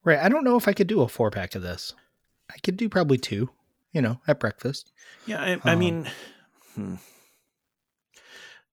Right. 0.04 0.18
I 0.18 0.28
don't 0.28 0.44
know 0.44 0.56
if 0.56 0.68
I 0.68 0.73
could 0.73 0.87
do 0.87 1.00
a 1.02 1.08
four 1.08 1.30
pack 1.30 1.54
of 1.54 1.62
this. 1.62 1.94
I 2.50 2.58
could 2.62 2.76
do 2.76 2.88
probably 2.88 3.18
two. 3.18 3.50
You 3.92 4.02
know, 4.02 4.20
at 4.28 4.38
breakfast. 4.38 4.92
Yeah, 5.26 5.40
I, 5.42 5.61
I 5.64 5.73
Um, 5.73 5.78
mean, 5.78 6.11
hmm. 6.75 6.94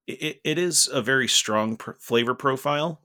it, 0.07 0.39
it 0.43 0.57
is 0.57 0.87
a 0.91 1.01
very 1.01 1.27
strong 1.27 1.77
pr- 1.77 1.93
flavor 1.99 2.35
profile, 2.35 3.01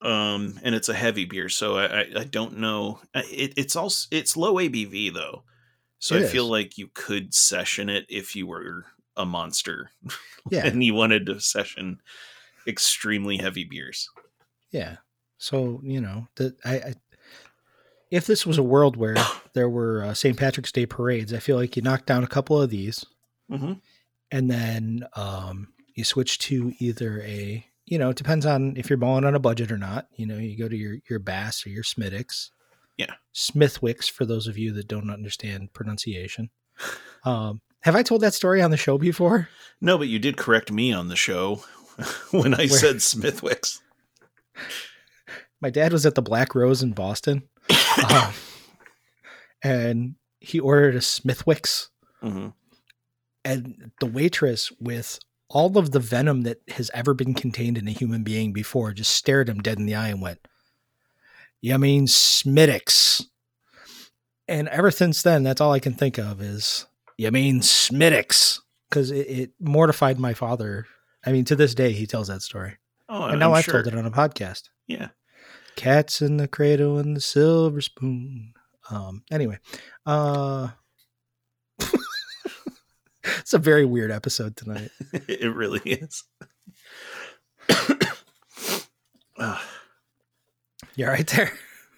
um, 0.00 0.58
and 0.62 0.74
it's 0.74 0.88
a 0.88 0.94
heavy 0.94 1.24
beer, 1.24 1.48
so 1.48 1.76
I, 1.76 2.00
I, 2.00 2.06
I 2.20 2.24
don't 2.24 2.58
know. 2.58 3.00
It, 3.14 3.52
it's 3.56 3.76
also 3.76 4.08
it's 4.10 4.36
low 4.36 4.54
ABV 4.54 5.12
though, 5.14 5.44
So 5.98 6.16
I 6.16 6.22
feel 6.22 6.44
is. 6.44 6.50
like 6.50 6.78
you 6.78 6.88
could 6.92 7.34
session 7.34 7.88
it 7.88 8.06
if 8.08 8.34
you 8.34 8.46
were 8.46 8.86
a 9.16 9.24
monster 9.26 9.90
Yeah, 10.50 10.66
and 10.66 10.82
you 10.82 10.94
wanted 10.94 11.26
to 11.26 11.40
session 11.40 12.00
extremely 12.66 13.36
heavy 13.38 13.64
beers. 13.64 14.08
yeah. 14.70 14.96
So 15.38 15.80
you 15.82 16.00
know 16.00 16.28
that 16.36 16.54
I, 16.64 16.74
I 16.76 16.94
if 18.10 18.26
this 18.26 18.46
was 18.46 18.58
a 18.58 18.62
world 18.62 18.96
where 18.96 19.16
there 19.54 19.68
were 19.68 20.04
uh, 20.04 20.14
St. 20.14 20.36
Patrick's 20.36 20.70
Day 20.72 20.86
parades, 20.86 21.32
I 21.34 21.38
feel 21.38 21.56
like 21.56 21.74
you 21.76 21.82
knock 21.82 22.06
down 22.06 22.22
a 22.24 22.28
couple 22.28 22.60
of 22.60 22.70
these, 22.70 23.04
Mm-hmm. 23.50 23.72
and 24.30 24.50
then 24.50 25.04
um, 25.16 25.68
you 25.94 26.04
switch 26.04 26.38
to 26.40 26.72
either 26.78 27.20
a 27.22 27.66
you 27.86 27.98
know 27.98 28.10
it 28.10 28.16
depends 28.16 28.46
on 28.46 28.74
if 28.76 28.88
you're 28.88 28.96
balling 28.96 29.24
on 29.24 29.34
a 29.34 29.40
budget 29.40 29.72
or 29.72 29.78
not. 29.78 30.06
You 30.16 30.26
know, 30.26 30.36
you 30.38 30.56
go 30.56 30.68
to 30.68 30.76
your 30.76 30.96
your 31.10 31.18
Bass 31.18 31.66
or 31.66 31.70
your 31.70 31.82
Smithwicks. 31.82 32.50
Yeah. 32.96 33.14
Smithwicks 33.34 34.08
for 34.10 34.24
those 34.24 34.46
of 34.46 34.56
you 34.56 34.72
that 34.74 34.86
don't 34.86 35.10
understand 35.10 35.72
pronunciation. 35.72 36.50
Um, 37.24 37.60
have 37.80 37.96
I 37.96 38.02
told 38.04 38.20
that 38.20 38.34
story 38.34 38.62
on 38.62 38.70
the 38.70 38.76
show 38.76 38.96
before? 38.96 39.48
No, 39.80 39.98
but 39.98 40.08
you 40.08 40.18
did 40.20 40.36
correct 40.36 40.70
me 40.70 40.92
on 40.92 41.08
the 41.08 41.16
show 41.16 41.64
when 42.30 42.54
I 42.54 42.66
Where- 42.66 42.68
said 42.68 42.96
Smithwicks. 42.96 43.80
my 45.60 45.70
dad 45.70 45.92
was 45.92 46.06
at 46.06 46.14
the 46.14 46.22
Black 46.22 46.54
Rose 46.54 46.82
in 46.82 46.92
Boston, 46.92 47.48
um, 48.10 48.32
and 49.62 50.14
he 50.40 50.58
ordered 50.60 50.94
a 50.96 51.00
Smithwicks, 51.00 51.88
hmm 52.20 52.48
and 53.44 53.90
the 53.98 54.06
waitress 54.06 54.70
with 54.78 55.18
all 55.48 55.76
of 55.76 55.90
the 55.90 55.98
venom 55.98 56.42
that 56.42 56.58
has 56.68 56.92
ever 56.94 57.12
been 57.12 57.34
contained 57.34 57.76
in 57.76 57.88
a 57.88 57.90
human 57.90 58.22
being 58.22 58.52
before 58.52 58.92
just 58.92 59.10
stared 59.10 59.48
him 59.48 59.58
dead 59.60 59.80
in 59.80 59.86
the 59.86 59.96
eye 59.96 60.08
and 60.10 60.22
went, 60.22 60.38
"You 61.60 61.76
mean 61.78 62.06
Smittix?" 62.06 63.24
And 64.46 64.68
ever 64.68 64.92
since 64.92 65.22
then, 65.22 65.42
that's 65.42 65.60
all 65.60 65.72
I 65.72 65.80
can 65.80 65.94
think 65.94 66.18
of 66.18 66.40
is, 66.40 66.86
"You 67.18 67.32
mean 67.32 67.60
Smittix?" 67.62 68.60
Because 68.88 69.10
it, 69.10 69.26
it 69.28 69.50
mortified 69.58 70.20
my 70.20 70.34
father. 70.34 70.86
I 71.24 71.32
mean, 71.32 71.44
to 71.46 71.56
this 71.56 71.74
day, 71.74 71.92
he 71.92 72.06
tells 72.06 72.28
that 72.28 72.42
story, 72.42 72.76
Oh, 73.08 73.24
and 73.24 73.38
now 73.38 73.52
I've 73.52 73.64
sure. 73.64 73.74
told 73.82 73.86
it 73.86 73.98
on 73.98 74.06
a 74.06 74.10
podcast. 74.10 74.70
Yeah. 74.86 75.08
Cats 75.76 76.20
in 76.22 76.36
the 76.36 76.48
cradle 76.48 76.98
and 76.98 77.16
the 77.16 77.20
silver 77.20 77.80
spoon. 77.80 78.54
Um. 78.90 79.22
Anyway, 79.30 79.58
uh, 80.04 80.68
it's 83.24 83.54
a 83.54 83.58
very 83.58 83.84
weird 83.84 84.10
episode 84.10 84.56
tonight. 84.56 84.90
it 85.12 85.54
really 85.54 85.80
is. 85.84 86.24
Ah, 89.38 89.64
You're 90.96 91.08
right 91.10 91.26
there. 91.28 91.52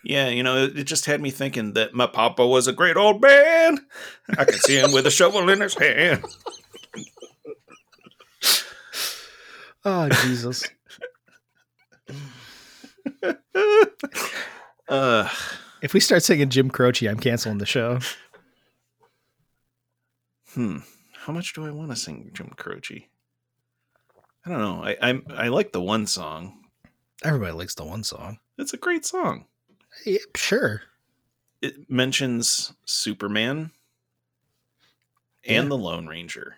yeah, 0.05 0.29
you 0.29 0.43
know, 0.43 0.65
it, 0.65 0.79
it 0.79 0.85
just 0.85 1.07
had 1.07 1.21
me 1.21 1.31
thinking 1.31 1.73
that 1.73 1.95
my 1.95 2.07
papa 2.07 2.47
was 2.47 2.69
a 2.69 2.73
great 2.73 2.97
old 2.97 3.21
man. 3.21 3.79
I 4.39 4.45
could 4.45 4.61
see 4.63 4.77
him 4.77 4.93
with 4.93 5.07
a 5.07 5.11
shovel 5.11 5.49
in 5.49 5.61
his 5.61 5.75
hand. 5.75 6.25
Oh 9.85 10.09
Jesus! 10.09 10.65
Uh, 14.87 15.27
if 15.81 15.95
we 15.95 16.01
start 16.01 16.23
singing 16.23 16.51
Jim 16.51 16.69
Croce, 16.69 17.07
I'm 17.09 17.19
canceling 17.19 17.57
the 17.57 17.65
show. 17.65 18.01
hmm. 20.53 20.79
How 21.15 21.33
much 21.33 21.55
do 21.55 21.67
I 21.67 21.71
want 21.71 21.91
to 21.91 21.97
sing 21.97 22.31
Jim 22.35 22.53
Croce? 22.57 23.09
I 24.45 24.51
don't 24.51 24.59
know. 24.61 24.85
I 24.85 24.97
I'm, 25.01 25.25
I 25.31 25.49
like 25.49 25.73
the 25.73 25.81
one 25.81 26.07
song. 26.07 26.65
Everybody 27.23 27.53
likes 27.53 27.75
the 27.75 27.85
one 27.85 28.05
song. 28.05 28.39
It's 28.59 28.75
a 28.75 28.77
great 28.77 29.07
song. 29.07 29.47
Yeah, 30.05 30.19
sure. 30.37 30.83
It 31.63 31.91
mentions 31.91 32.75
Superman 32.85 33.71
and 35.47 35.65
Yeah. 35.65 35.69
the 35.71 35.79
Lone 35.79 36.07
Ranger. 36.07 36.57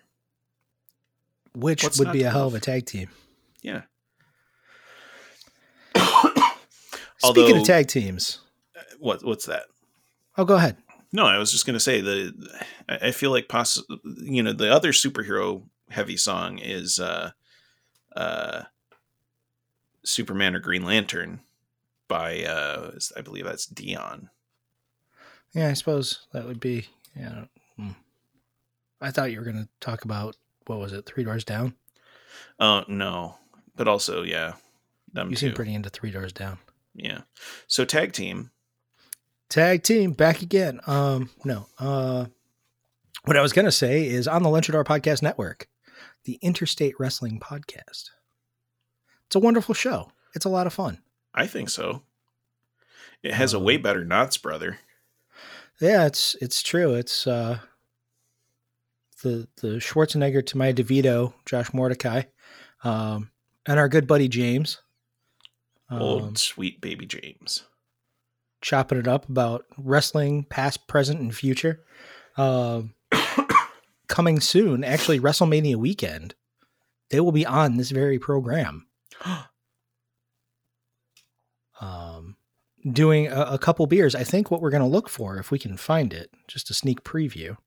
Which 1.59 1.83
What's 1.83 1.99
would 1.99 2.11
be 2.11 2.23
a 2.23 2.29
hell 2.29 2.47
of 2.47 2.53
a 2.53 2.59
tag 2.59 2.85
team. 2.85 3.09
Yeah. 3.61 3.81
Speaking 5.95 6.43
Although- 7.23 7.57
of 7.61 7.63
tag 7.65 7.87
teams, 7.87 8.39
What 8.99 9.23
what's 9.25 9.45
that? 9.45 9.63
oh, 10.37 10.45
go 10.45 10.55
ahead. 10.55 10.77
No, 11.11 11.25
I 11.25 11.37
was 11.37 11.51
just 11.51 11.65
going 11.65 11.73
to 11.73 11.79
say 11.79 12.01
that 12.01 12.59
I 12.89 13.07
I 13.07 13.11
feel 13.11 13.31
like 13.31 13.47
poss- 13.49 13.81
you 14.17 14.43
know 14.43 14.53
the 14.53 14.71
other 14.71 14.91
superhero 14.91 15.63
heavy 15.89 16.17
song 16.17 16.59
is 16.59 16.99
uh 16.99 17.31
uh 18.15 18.63
Superman 20.03 20.55
or 20.55 20.59
Green 20.59 20.83
Lantern 20.85 21.39
by 22.07 22.43
uh 22.43 22.91
I 23.15 23.21
believe 23.21 23.45
that's 23.45 23.65
Dion. 23.65 24.29
Yeah, 25.53 25.69
I 25.69 25.73
suppose 25.73 26.27
that 26.33 26.45
would 26.45 26.59
be. 26.59 26.87
Yeah. 27.15 27.45
hmm. 27.77 27.91
I 29.01 29.09
thought 29.11 29.31
you 29.31 29.39
were 29.39 29.45
going 29.45 29.63
to 29.63 29.69
talk 29.79 30.03
about 30.05 30.35
what 30.67 30.79
was 30.79 30.93
it? 30.93 31.05
Three 31.05 31.23
Doors 31.23 31.43
Down. 31.43 31.73
Oh 32.59 32.83
no, 32.87 33.37
but 33.75 33.87
also 33.87 34.23
yeah, 34.23 34.53
them 35.13 35.29
you 35.29 35.35
too. 35.35 35.47
seem 35.47 35.55
pretty 35.55 35.73
into 35.73 35.89
Three 35.89 36.11
Doors 36.11 36.33
Down. 36.33 36.57
yeah. 36.95 37.21
So 37.67 37.85
tag 37.85 38.13
team. 38.13 38.51
Tag 39.49 39.83
team 39.83 40.11
back 40.11 40.41
again. 40.41 40.79
Um, 40.87 41.29
no. 41.45 41.67
Uh, 41.79 42.25
what 43.25 43.37
I 43.37 43.41
was 43.41 43.53
gonna 43.53 43.71
say 43.71 44.05
is 44.07 44.27
on 44.27 44.43
the 44.43 44.49
Lunchador 44.49 44.83
Podcast 44.83 45.21
Network, 45.21 45.67
the 46.25 46.37
Interstate 46.41 46.95
Wrestling 46.99 47.39
Podcast. 47.39 48.09
It's 49.27 49.35
a 49.35 49.39
wonderful 49.39 49.73
show. 49.75 50.11
It's 50.35 50.45
a 50.45 50.49
lot 50.49 50.67
of 50.67 50.73
fun. 50.73 50.99
I 51.33 51.47
think 51.47 51.69
so. 51.69 52.03
It 53.23 53.33
has 53.33 53.53
a 53.53 53.59
way 53.59 53.75
Um, 53.77 53.81
better 53.81 54.05
Knotts 54.05 54.41
brother. 54.41 54.79
Yeah, 55.79 56.05
it's 56.07 56.35
it's 56.41 56.61
true. 56.63 56.93
It's 56.95 57.27
uh, 57.27 57.59
the 59.23 59.47
the 59.61 59.77
Schwarzenegger 59.77 60.45
to 60.47 60.57
my 60.57 60.73
DeVito, 60.73 61.33
Josh 61.45 61.73
Mordecai, 61.73 62.23
um, 62.83 63.31
and 63.65 63.79
our 63.79 63.89
good 63.89 64.07
buddy 64.07 64.27
James. 64.27 64.79
Um, 65.89 66.01
Old 66.01 66.37
sweet 66.37 66.81
baby 66.81 67.05
James. 67.05 67.63
chopping 68.61 68.97
it 68.97 69.07
up 69.07 69.29
about 69.29 69.65
wrestling, 69.77 70.43
past, 70.45 70.87
present, 70.87 71.19
and 71.19 71.35
future. 71.35 71.83
Um, 72.35 72.93
coming 74.07 74.39
soon, 74.39 74.83
actually, 74.83 75.19
WrestleMania 75.19 75.75
weekend, 75.75 76.35
they 77.09 77.19
will 77.19 77.31
be 77.31 77.45
on 77.45 77.77
this 77.77 77.91
very 77.91 78.19
program. 78.19 78.87
Um, 81.79 82.37
doing 82.91 83.27
a, 83.27 83.41
a 83.51 83.57
couple 83.59 83.85
beers. 83.85 84.15
I 84.15 84.23
think 84.23 84.49
what 84.49 84.61
we're 84.61 84.71
going 84.71 84.81
to 84.81 84.87
look 84.89 85.09
for, 85.09 85.37
if 85.37 85.51
we 85.51 85.59
can 85.59 85.77
find 85.77 86.11
it, 86.11 86.31
just 86.47 86.71
a 86.71 86.73
sneak 86.73 87.03
preview, 87.03 87.57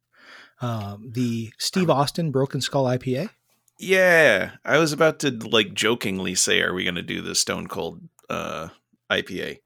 um, 0.61 1.11
the 1.13 1.53
Steve 1.59 1.91
Austin 1.91 2.31
Broken 2.31 2.61
Skull 2.61 2.85
IPA. 2.85 3.31
Yeah, 3.79 4.53
I 4.65 4.79
was 4.79 4.93
about 4.93 5.19
to 5.21 5.31
like 5.31 5.73
jokingly 5.75 6.35
say, 6.35 6.61
"Are 6.61 6.75
we 6.75 6.85
going 6.85 6.97
to 6.97 7.03
do 7.03 7.23
the 7.23 7.35
Stone 7.35 7.69
Cold 7.69 8.03
uh, 8.29 8.69
IPA?" 9.11 9.61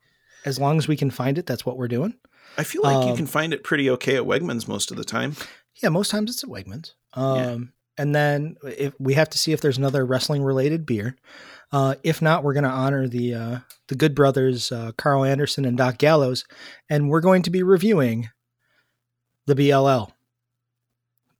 As 0.44 0.58
long 0.58 0.78
as 0.78 0.86
we 0.86 0.96
can 0.96 1.10
find 1.10 1.38
it, 1.38 1.46
that's 1.46 1.64
what 1.66 1.76
we're 1.76 1.88
doing. 1.88 2.14
I 2.56 2.62
feel 2.64 2.82
like 2.82 3.04
you 3.06 3.10
Um, 3.12 3.16
can 3.16 3.26
find 3.26 3.52
it 3.52 3.64
pretty 3.64 3.90
okay 3.90 4.16
at 4.16 4.22
Wegmans 4.22 4.68
most 4.68 4.90
of 4.90 4.96
the 4.96 5.04
time. 5.04 5.34
Yeah, 5.82 5.88
most 5.88 6.10
times 6.10 6.30
it's 6.30 6.44
at 6.44 6.50
Wegmans. 6.50 6.92
Um, 7.14 7.72
And 7.98 8.14
then 8.14 8.56
if 8.64 8.92
we 9.00 9.14
have 9.14 9.30
to 9.30 9.38
see 9.38 9.52
if 9.52 9.60
there's 9.60 9.78
another 9.78 10.04
wrestling 10.06 10.42
related 10.42 10.84
beer. 10.86 11.16
Uh, 11.72 11.94
if 12.04 12.20
not, 12.22 12.44
we're 12.44 12.52
going 12.52 12.64
to 12.64 12.70
honor 12.70 13.08
the 13.08 13.34
uh, 13.34 13.58
the 13.88 13.96
good 13.96 14.14
brothers 14.14 14.70
uh, 14.70 14.92
Karl 14.96 15.24
Anderson 15.24 15.64
and 15.64 15.76
Doc 15.76 15.98
Gallows, 15.98 16.44
and 16.88 17.08
we're 17.08 17.20
going 17.20 17.42
to 17.42 17.50
be 17.50 17.62
reviewing 17.64 18.28
the 19.46 19.54
BLL 19.56 20.12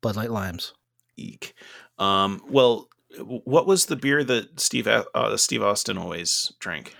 Bud 0.05 0.17
Light 0.17 0.31
Limes. 0.31 0.75
Eek. 1.17 1.55
Um, 1.99 2.43
well, 2.51 2.91
what 3.19 3.67
was 3.67 3.87
the 3.87 3.97
beer 3.97 4.23
that 4.23 4.61
Steve 4.61 4.87
uh, 4.87 5.37
Steve 5.39 5.63
Austin 5.63 5.97
always 5.97 6.53
drank? 6.59 6.95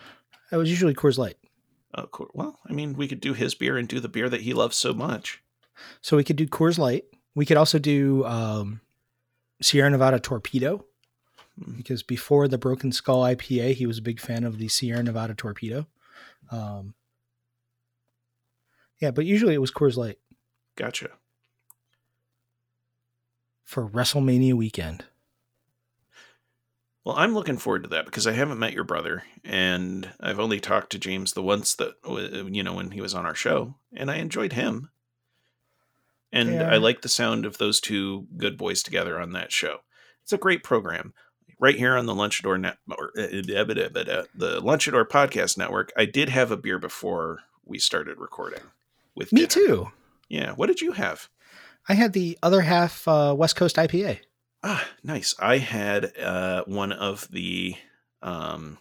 That 0.51 0.57
was 0.57 0.71
usually 0.71 0.95
Coors 0.95 1.19
Light, 1.19 1.37
Uh, 1.93 2.07
well, 2.33 2.59
I 2.67 2.73
mean, 2.73 2.95
we 2.95 3.07
could 3.07 3.21
do 3.21 3.35
his 3.35 3.55
beer 3.55 3.77
and 3.77 3.87
do 3.87 4.01
the 4.01 4.09
beer 4.09 4.31
that 4.31 4.41
he 4.41 4.55
loves 4.55 4.77
so 4.79 4.95
much. 4.95 5.43
so 6.01 6.17
we 6.17 6.25
could 6.25 6.37
do 6.37 6.47
Coors 6.47 6.79
Light. 6.79 7.05
We 7.35 7.45
could 7.45 7.57
also 7.59 7.79
do 7.79 8.25
um, 8.25 8.81
Sierra 9.61 9.91
Nevada 9.91 10.19
Torpedo 10.19 10.85
Hmm. 11.63 11.77
because 11.77 12.03
before 12.03 12.49
the 12.49 12.59
Broken 12.59 12.91
Skull 12.91 13.21
IPA, 13.23 13.75
he 13.75 13.87
was 13.87 13.99
a 13.99 14.03
big 14.03 14.19
fan 14.21 14.43
of 14.45 14.57
the 14.59 14.67
Sierra 14.69 15.03
Nevada 15.03 15.35
Torpedo. 15.35 15.87
Um, 16.51 16.95
yeah, 19.01 19.11
but 19.11 19.25
usually 19.27 19.55
it 19.55 19.61
was 19.61 19.71
Coors 19.71 19.97
Light 19.97 20.19
Gotcha. 20.77 21.11
For 23.65 23.89
WrestleMania 23.89 24.55
weekend. 24.55 25.05
Well, 27.05 27.17
I'm 27.17 27.35
looking 27.35 27.59
forward 27.59 27.83
to 27.83 27.89
that 27.91 28.07
because 28.07 28.27
I 28.27 28.33
haven't 28.33 28.59
met 28.59 28.73
your 28.73 28.85
brother, 28.85 29.25
and 29.45 30.11
I've 30.21 30.41
only 30.41 30.59
talked 30.59 30.91
to 30.93 30.99
James 30.99 31.33
the 31.33 31.43
once 31.43 31.75
that 31.75 31.95
you 32.51 32.63
know 32.63 32.73
when 32.73 32.93
he 32.93 33.01
was 33.03 33.15
on 33.15 33.27
our 33.27 33.35
show, 33.35 33.75
and 33.95 34.11
I 34.11 34.17
enjoyed 34.17 34.55
him, 34.55 34.89
and 36.33 36.49
They 36.49 36.65
I 36.65 36.77
like 36.79 37.03
the 37.03 37.09
sound 37.09 37.45
of 37.45 37.59
those 37.59 37.79
two 37.81 38.27
good 38.39 38.57
boys 38.57 38.83
together 38.83 39.21
on 39.21 39.33
that 39.33 39.53
show. 39.53 39.81
It's 40.23 40.33
a 40.33 40.39
great 40.39 40.65
program, 40.65 41.13
right 41.59 41.77
here 41.77 41.97
on 41.97 42.07
the 42.07 42.15
Lunchador 42.15 42.59
net 42.61 42.79
or 42.91 43.11
uh, 43.17 43.23
uh, 43.23 43.23
uh, 43.25 44.25
the 44.35 44.61
Lunchador 44.63 45.07
podcast 45.07 45.59
network. 45.59 45.93
I 45.97 46.07
did 46.07 46.29
have 46.31 46.51
a 46.51 46.57
beer 46.57 46.79
before 46.79 47.41
we 47.65 47.79
started 47.79 48.19
recording. 48.19 48.61
With 49.15 49.33
Me 49.33 49.47
dinner. 49.47 49.51
too. 49.51 49.89
Yeah. 50.29 50.53
What 50.53 50.67
did 50.67 50.81
you 50.81 50.93
have? 50.93 51.29
I 51.89 51.95
had 51.95 52.13
the 52.13 52.39
other 52.43 52.63
half 52.63 53.07
uh, 53.07 53.35
West 53.37 53.57
Coast 53.57 53.77
IPA. 53.77 54.21
Ah, 54.63 54.87
nice. 55.03 55.35
I 55.39 55.59
had 55.59 56.17
uh, 56.19 56.65
one 56.67 56.93
of 56.93 57.29
the 57.31 57.77
um, 58.23 58.79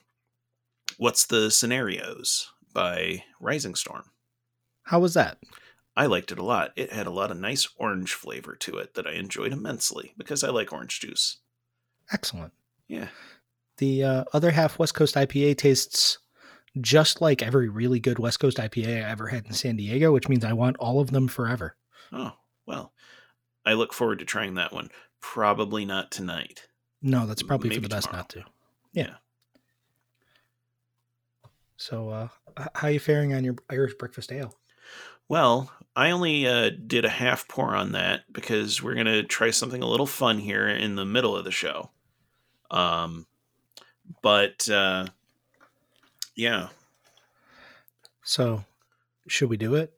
what's 0.97 1.25
the 1.25 1.51
scenarios 1.51 2.49
by 2.73 3.23
Rising 3.39 3.75
Storm. 3.75 4.11
How 4.83 4.99
was 4.99 5.13
that? 5.13 5.37
I 5.95 6.05
liked 6.07 6.31
it 6.31 6.39
a 6.39 6.43
lot. 6.43 6.71
It 6.75 6.91
had 6.91 7.05
a 7.05 7.11
lot 7.11 7.29
of 7.29 7.37
nice 7.37 7.67
orange 7.77 8.13
flavor 8.13 8.55
to 8.55 8.77
it 8.77 8.95
that 8.95 9.05
I 9.05 9.11
enjoyed 9.11 9.53
immensely 9.53 10.13
because 10.17 10.43
I 10.43 10.49
like 10.49 10.73
orange 10.73 10.99
juice. 10.99 11.37
Excellent. 12.11 12.53
Yeah. 12.87 13.09
The 13.77 14.03
uh, 14.03 14.23
other 14.33 14.51
half 14.51 14.79
West 14.79 14.95
Coast 14.95 15.15
IPA 15.15 15.57
tastes 15.57 16.17
just 16.81 17.21
like 17.21 17.43
every 17.43 17.69
really 17.69 17.99
good 17.99 18.17
West 18.17 18.39
Coast 18.39 18.57
IPA 18.57 19.03
I 19.05 19.09
ever 19.09 19.27
had 19.27 19.45
in 19.45 19.53
San 19.53 19.75
Diego, 19.75 20.11
which 20.11 20.27
means 20.27 20.43
I 20.43 20.53
want 20.53 20.77
all 20.77 20.99
of 20.99 21.11
them 21.11 21.27
forever. 21.27 21.75
Oh, 22.11 22.31
well. 22.65 22.93
I 23.65 23.73
look 23.73 23.93
forward 23.93 24.19
to 24.19 24.25
trying 24.25 24.55
that 24.55 24.73
one. 24.73 24.89
Probably 25.21 25.85
not 25.85 26.11
tonight. 26.11 26.67
No, 27.01 27.25
that's 27.25 27.43
probably 27.43 27.69
for 27.69 27.75
Maybe 27.75 27.87
the 27.87 27.95
best 27.95 28.11
not 28.11 28.29
to. 28.29 28.43
Yeah. 28.91 29.15
So, 31.77 32.09
uh, 32.09 32.27
how 32.75 32.87
you 32.87 32.99
faring 32.99 33.33
on 33.33 33.43
your 33.43 33.55
Irish 33.69 33.93
breakfast 33.95 34.31
ale? 34.31 34.57
Well, 35.27 35.71
I 35.95 36.11
only 36.11 36.45
uh, 36.47 36.71
did 36.85 37.05
a 37.05 37.09
half 37.09 37.47
pour 37.47 37.75
on 37.75 37.93
that 37.93 38.21
because 38.31 38.81
we're 38.81 38.93
going 38.93 39.05
to 39.05 39.23
try 39.23 39.49
something 39.51 39.81
a 39.81 39.87
little 39.87 40.05
fun 40.05 40.39
here 40.39 40.67
in 40.67 40.95
the 40.95 41.05
middle 41.05 41.35
of 41.35 41.45
the 41.45 41.51
show. 41.51 41.89
Um, 42.69 43.25
but 44.21 44.69
uh, 44.69 45.07
yeah, 46.35 46.69
So, 48.23 48.63
should 49.27 49.49
we 49.49 49.57
do 49.57 49.75
it? 49.75 49.93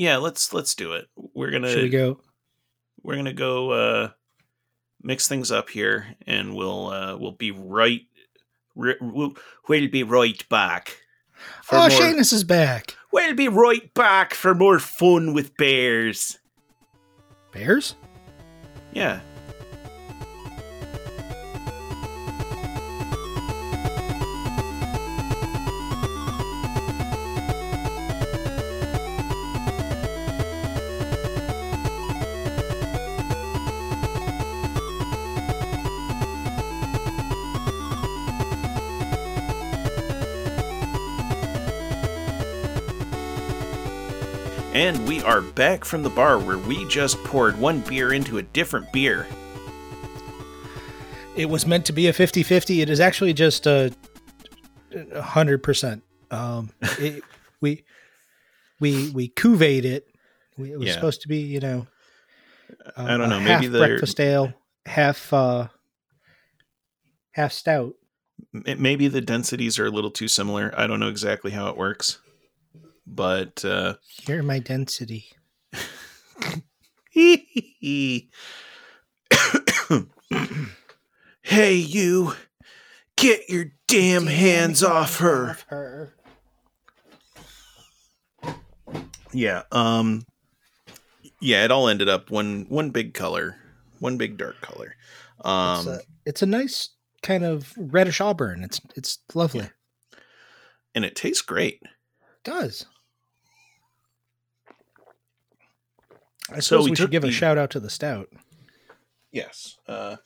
Yeah, 0.00 0.16
let's 0.16 0.54
let's 0.54 0.74
do 0.74 0.94
it. 0.94 1.08
We're 1.14 1.50
gonna 1.50 1.70
Should 1.70 1.82
we 1.82 1.90
go? 1.90 2.18
we're 3.02 3.16
gonna 3.16 3.34
go 3.34 3.70
uh, 3.70 4.08
mix 5.02 5.28
things 5.28 5.52
up 5.52 5.68
here, 5.68 6.16
and 6.26 6.56
we'll 6.56 6.86
uh, 6.86 7.18
we'll 7.18 7.32
be 7.32 7.50
right. 7.50 8.00
Re- 8.74 8.96
we'll, 8.98 9.34
we'll 9.68 9.88
be 9.90 10.02
right 10.02 10.48
back. 10.48 10.96
Oh, 11.70 11.86
more- 11.90 12.18
is 12.18 12.44
back. 12.44 12.96
We'll 13.12 13.34
be 13.34 13.48
right 13.48 13.92
back 13.92 14.32
for 14.32 14.54
more 14.54 14.78
fun 14.78 15.34
with 15.34 15.54
bears. 15.58 16.38
Bears? 17.52 17.94
Yeah. 18.94 19.20
We 45.20 45.26
are 45.26 45.42
back 45.42 45.84
from 45.84 46.02
the 46.02 46.08
bar 46.08 46.38
where 46.38 46.56
we 46.56 46.86
just 46.88 47.22
poured 47.24 47.58
one 47.58 47.80
beer 47.80 48.14
into 48.14 48.38
a 48.38 48.42
different 48.42 48.90
beer. 48.90 49.26
It 51.36 51.46
was 51.46 51.66
meant 51.66 51.84
to 51.86 51.92
be 51.92 52.06
a 52.08 52.12
50 52.14 52.42
50. 52.42 52.80
It 52.80 52.88
is 52.88 53.00
actually 53.00 53.34
just 53.34 53.66
a 53.66 53.92
100%. 54.92 56.00
Um, 56.30 56.70
it, 56.98 57.22
we, 57.60 57.84
we, 58.80 59.10
we 59.10 59.28
cuvate 59.28 59.84
it. 59.84 60.06
We, 60.56 60.72
it 60.72 60.78
was 60.78 60.88
Yeah. 60.88 60.94
supposed 60.94 61.20
to 61.22 61.28
be, 61.28 61.38
you 61.40 61.60
know, 61.60 61.86
uh, 62.96 63.04
I 63.04 63.16
don't 63.18 63.28
know, 63.28 63.40
maybe 63.40 63.50
half 63.50 63.72
they're- 63.72 63.88
breakfast 63.88 64.20
ale, 64.20 64.54
half, 64.86 65.32
uh, 65.34 65.68
half 67.32 67.52
stout. 67.52 67.94
Maybe 68.52 69.06
the 69.08 69.20
densities 69.20 69.78
are 69.78 69.86
a 69.86 69.90
little 69.90 70.10
too 70.10 70.26
similar. 70.28 70.72
I 70.76 70.86
don't 70.86 70.98
know 70.98 71.08
exactly 71.10 71.50
how 71.50 71.68
it 71.68 71.76
works. 71.76 72.20
But 73.12 73.64
uh 73.64 73.94
Here, 74.22 74.42
my 74.42 74.58
density. 74.60 75.26
Hey 81.42 81.74
you, 81.74 82.34
get 83.16 83.48
your 83.48 83.72
damn 83.88 84.26
hands 84.26 84.84
off 84.84 85.18
her. 85.18 85.56
her. 85.68 86.14
Yeah, 89.32 89.62
um 89.72 90.24
yeah, 91.40 91.64
it 91.64 91.72
all 91.72 91.88
ended 91.88 92.08
up 92.08 92.30
one 92.30 92.66
one 92.68 92.90
big 92.90 93.14
color, 93.14 93.56
one 93.98 94.16
big 94.16 94.36
dark 94.36 94.60
color. 94.60 94.94
Um 95.44 95.78
it's, 95.78 95.86
a, 95.88 96.00
it's 96.26 96.42
a 96.42 96.46
nice 96.46 96.90
kind 97.22 97.44
of 97.44 97.72
reddish 97.76 98.20
auburn. 98.20 98.62
It's 98.62 98.80
it's 98.96 99.18
lovely. 99.34 99.62
Yeah. 99.62 100.18
and 100.94 101.04
it 101.04 101.16
tastes 101.16 101.42
great. 101.42 101.80
It 101.82 102.44
does. 102.44 102.86
I 106.50 106.56
So 106.56 106.60
suppose 106.60 106.84
we 106.84 106.90
we, 106.90 106.96
should 106.96 107.10
give 107.10 107.24
a 107.24 107.30
shout 107.30 107.58
out 107.58 107.70
to 107.70 107.80
the 107.80 107.90
stout. 107.90 108.28
Yes. 109.32 109.76
Uh, 109.86 110.16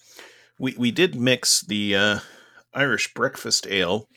we 0.59 0.75
we 0.79 0.91
did 0.91 1.15
mix 1.15 1.61
the 1.61 1.97
uh, 1.97 2.19
Irish 2.73 3.13
breakfast 3.15 3.67
ale 3.69 4.09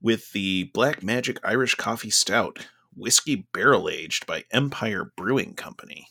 with 0.00 0.32
the 0.32 0.64
Black 0.74 1.02
Magic 1.02 1.38
Irish 1.44 1.76
Coffee 1.76 2.10
Stout, 2.10 2.66
whiskey 2.94 3.46
barrel 3.52 3.88
aged 3.88 4.26
by 4.26 4.44
Empire 4.50 5.12
Brewing 5.16 5.54
Company. 5.54 6.08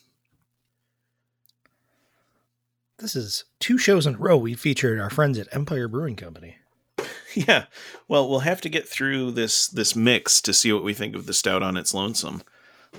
This 3.00 3.16
is 3.16 3.46
two 3.60 3.78
shows 3.78 4.06
in 4.06 4.16
a 4.16 4.18
row 4.18 4.38
we 4.38 4.54
featured 4.54 5.00
our 5.00 5.10
friends 5.10 5.38
at 5.40 5.54
Empire 5.54 5.88
Brewing 5.88 6.16
Company. 6.16 6.58
Yeah. 7.34 7.68
Well, 8.10 8.30
we'll 8.30 8.40
have 8.40 8.60
to 8.60 8.68
get 8.68 8.90
through 8.90 9.32
this 9.32 9.68
this 9.70 9.96
mix 9.96 10.42
to 10.42 10.52
see 10.52 10.74
what 10.74 10.84
we 10.84 10.94
think 10.94 11.16
of 11.16 11.28
the 11.28 11.34
stout 11.34 11.64
on 11.64 11.78
its 11.78 11.94
lonesome. 11.94 12.44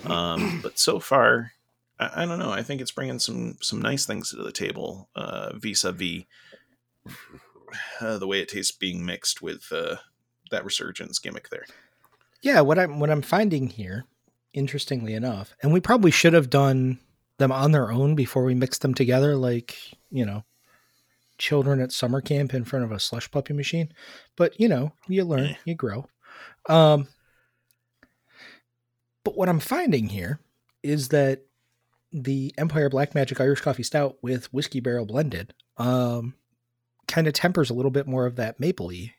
Um, 0.07 0.61
but 0.63 0.79
so 0.79 1.01
far, 1.01 1.53
I, 2.03 2.23
I 2.23 2.27
don't 2.27 2.39
know. 2.39 2.51
I 2.51 2.63
think 2.63 2.81
it's 2.81 2.91
bringing 2.93 3.19
some 3.19 3.57
some 3.61 3.81
nice 3.81 4.07
things 4.07 4.31
to 4.31 4.37
the 4.37 4.53
table 4.53 5.09
uh, 5.15 5.53
vis-a-vis 5.55 6.25
uh, 8.01 8.19
the 8.19 8.27
way 8.27 8.41
it 8.41 8.49
tastes 8.49 8.73
being 8.73 9.05
mixed 9.05 9.43
with 9.43 9.65
uh, 9.73 9.97
that 10.51 10.65
resurgence 10.65 11.19
gimmick 11.19 11.49
there. 11.51 11.65
Yeah, 12.43 12.61
what 12.61 12.79
I'm 12.79 12.99
what 12.99 13.11
I'm 13.11 13.23
finding 13.23 13.69
here, 13.69 14.05
interestingly 14.53 15.15
enough, 15.15 15.55
and 15.63 15.73
we 15.73 15.81
probably 15.81 16.11
should 16.11 16.33
have 16.33 16.51
done 16.51 16.99
them 17.39 17.53
on 17.53 17.73
their 17.73 17.91
own 17.91 18.15
before 18.15 18.45
we 18.45 18.55
mixed 18.55 18.83
them 18.83 18.95
together, 18.95 19.37
like 19.37 19.77
you 20.11 20.27
know, 20.27 20.45
children 21.39 21.81
at 21.81 21.93
summer 21.93 22.21
camp 22.21 22.53
in 22.53 22.65
front 22.65 22.85
of 22.85 22.93
a 22.93 23.01
slush 23.01 23.31
puppy 23.31 23.55
machine. 23.55 23.93
But 24.37 24.59
you 24.61 24.69
know, 24.69 24.93
you 25.09 25.25
learn, 25.25 25.47
Eh. 25.47 25.55
you 25.65 25.75
grow. 25.75 26.07
Um, 26.69 27.09
but 29.25 29.37
what 29.37 29.49
I'm 29.49 29.61
finding 29.61 30.09
here 30.09 30.41
is 30.83 31.09
that 31.09 31.43
the 32.13 32.53
Empire 32.59 32.89
Black 32.89 33.15
Magic 33.15 33.41
Irish 33.41 33.61
Coffee 33.61 33.83
Stout 33.83 34.17
with 34.23 34.53
whiskey 34.53 34.81
barrel 34.81 35.07
blended, 35.07 35.55
um, 35.79 36.35
kind 37.09 37.27
of 37.27 37.33
tempers 37.33 37.71
a 37.71 37.75
little 37.75 37.91
bit 37.91 38.07
more 38.07 38.27
of 38.27 38.37
that 38.37 38.61
mapley 38.61 39.13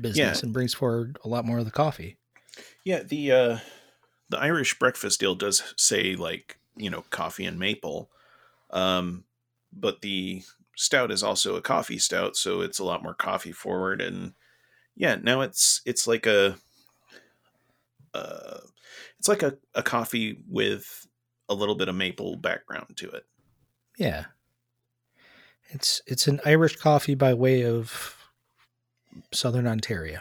business 0.00 0.16
Yeah. 0.38 0.40
and 0.44 0.52
brings 0.52 0.74
forward 0.74 1.18
a 1.24 1.28
lot 1.28 1.44
more 1.44 1.58
of 1.58 1.64
the 1.64 1.70
coffee. 1.70 2.16
Yeah, 2.84 3.02
the 3.02 3.32
uh 3.32 3.58
the 4.28 4.38
Irish 4.38 4.78
breakfast 4.78 5.18
deal 5.20 5.34
does 5.34 5.74
say 5.76 6.14
like, 6.16 6.58
you 6.76 6.90
know, 6.90 7.04
coffee 7.10 7.44
and 7.44 7.58
maple. 7.58 8.10
Um 8.70 9.24
but 9.72 10.00
the 10.02 10.42
stout 10.76 11.10
is 11.10 11.22
also 11.22 11.56
a 11.56 11.60
coffee 11.62 11.98
stout, 11.98 12.36
so 12.36 12.60
it's 12.60 12.78
a 12.78 12.84
lot 12.84 13.02
more 13.02 13.14
coffee 13.14 13.52
forward 13.52 14.00
and 14.00 14.34
yeah, 14.96 15.16
now 15.22 15.40
it's 15.40 15.80
it's 15.84 16.06
like 16.06 16.26
a 16.26 16.56
uh 18.14 18.58
it's 19.18 19.28
like 19.28 19.42
a, 19.42 19.56
a 19.74 19.82
coffee 19.82 20.42
with 20.48 21.06
a 21.50 21.54
little 21.54 21.74
bit 21.74 21.88
of 21.88 21.94
maple 21.94 22.36
background 22.36 22.96
to 22.96 23.10
it. 23.10 23.26
Yeah. 23.98 24.26
It's 25.68 26.00
it's 26.06 26.26
an 26.26 26.40
Irish 26.46 26.76
coffee 26.76 27.14
by 27.14 27.34
way 27.34 27.64
of 27.64 28.16
Southern 29.32 29.66
Ontario. 29.66 30.20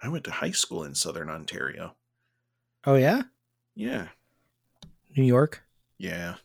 I 0.00 0.08
went 0.08 0.24
to 0.24 0.30
high 0.30 0.52
school 0.52 0.84
in 0.84 0.94
southern 0.94 1.28
Ontario. 1.28 1.96
Oh 2.86 2.94
yeah? 2.94 3.22
Yeah. 3.74 4.08
New 5.16 5.24
York? 5.24 5.64
Yeah. 5.98 6.36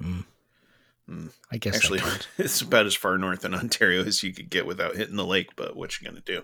Hmm. 0.00 0.20
Hmm. 1.06 1.26
I 1.50 1.58
guess 1.58 1.76
Actually, 1.76 2.00
it's 2.38 2.62
about 2.62 2.86
as 2.86 2.94
far 2.94 3.16
north 3.18 3.44
in 3.44 3.54
Ontario 3.54 4.04
as 4.04 4.22
you 4.22 4.32
could 4.32 4.50
get 4.50 4.66
without 4.66 4.96
hitting 4.96 5.16
the 5.16 5.24
lake, 5.24 5.50
but 5.56 5.76
what 5.76 6.00
you 6.00 6.06
gonna 6.06 6.20
do? 6.20 6.42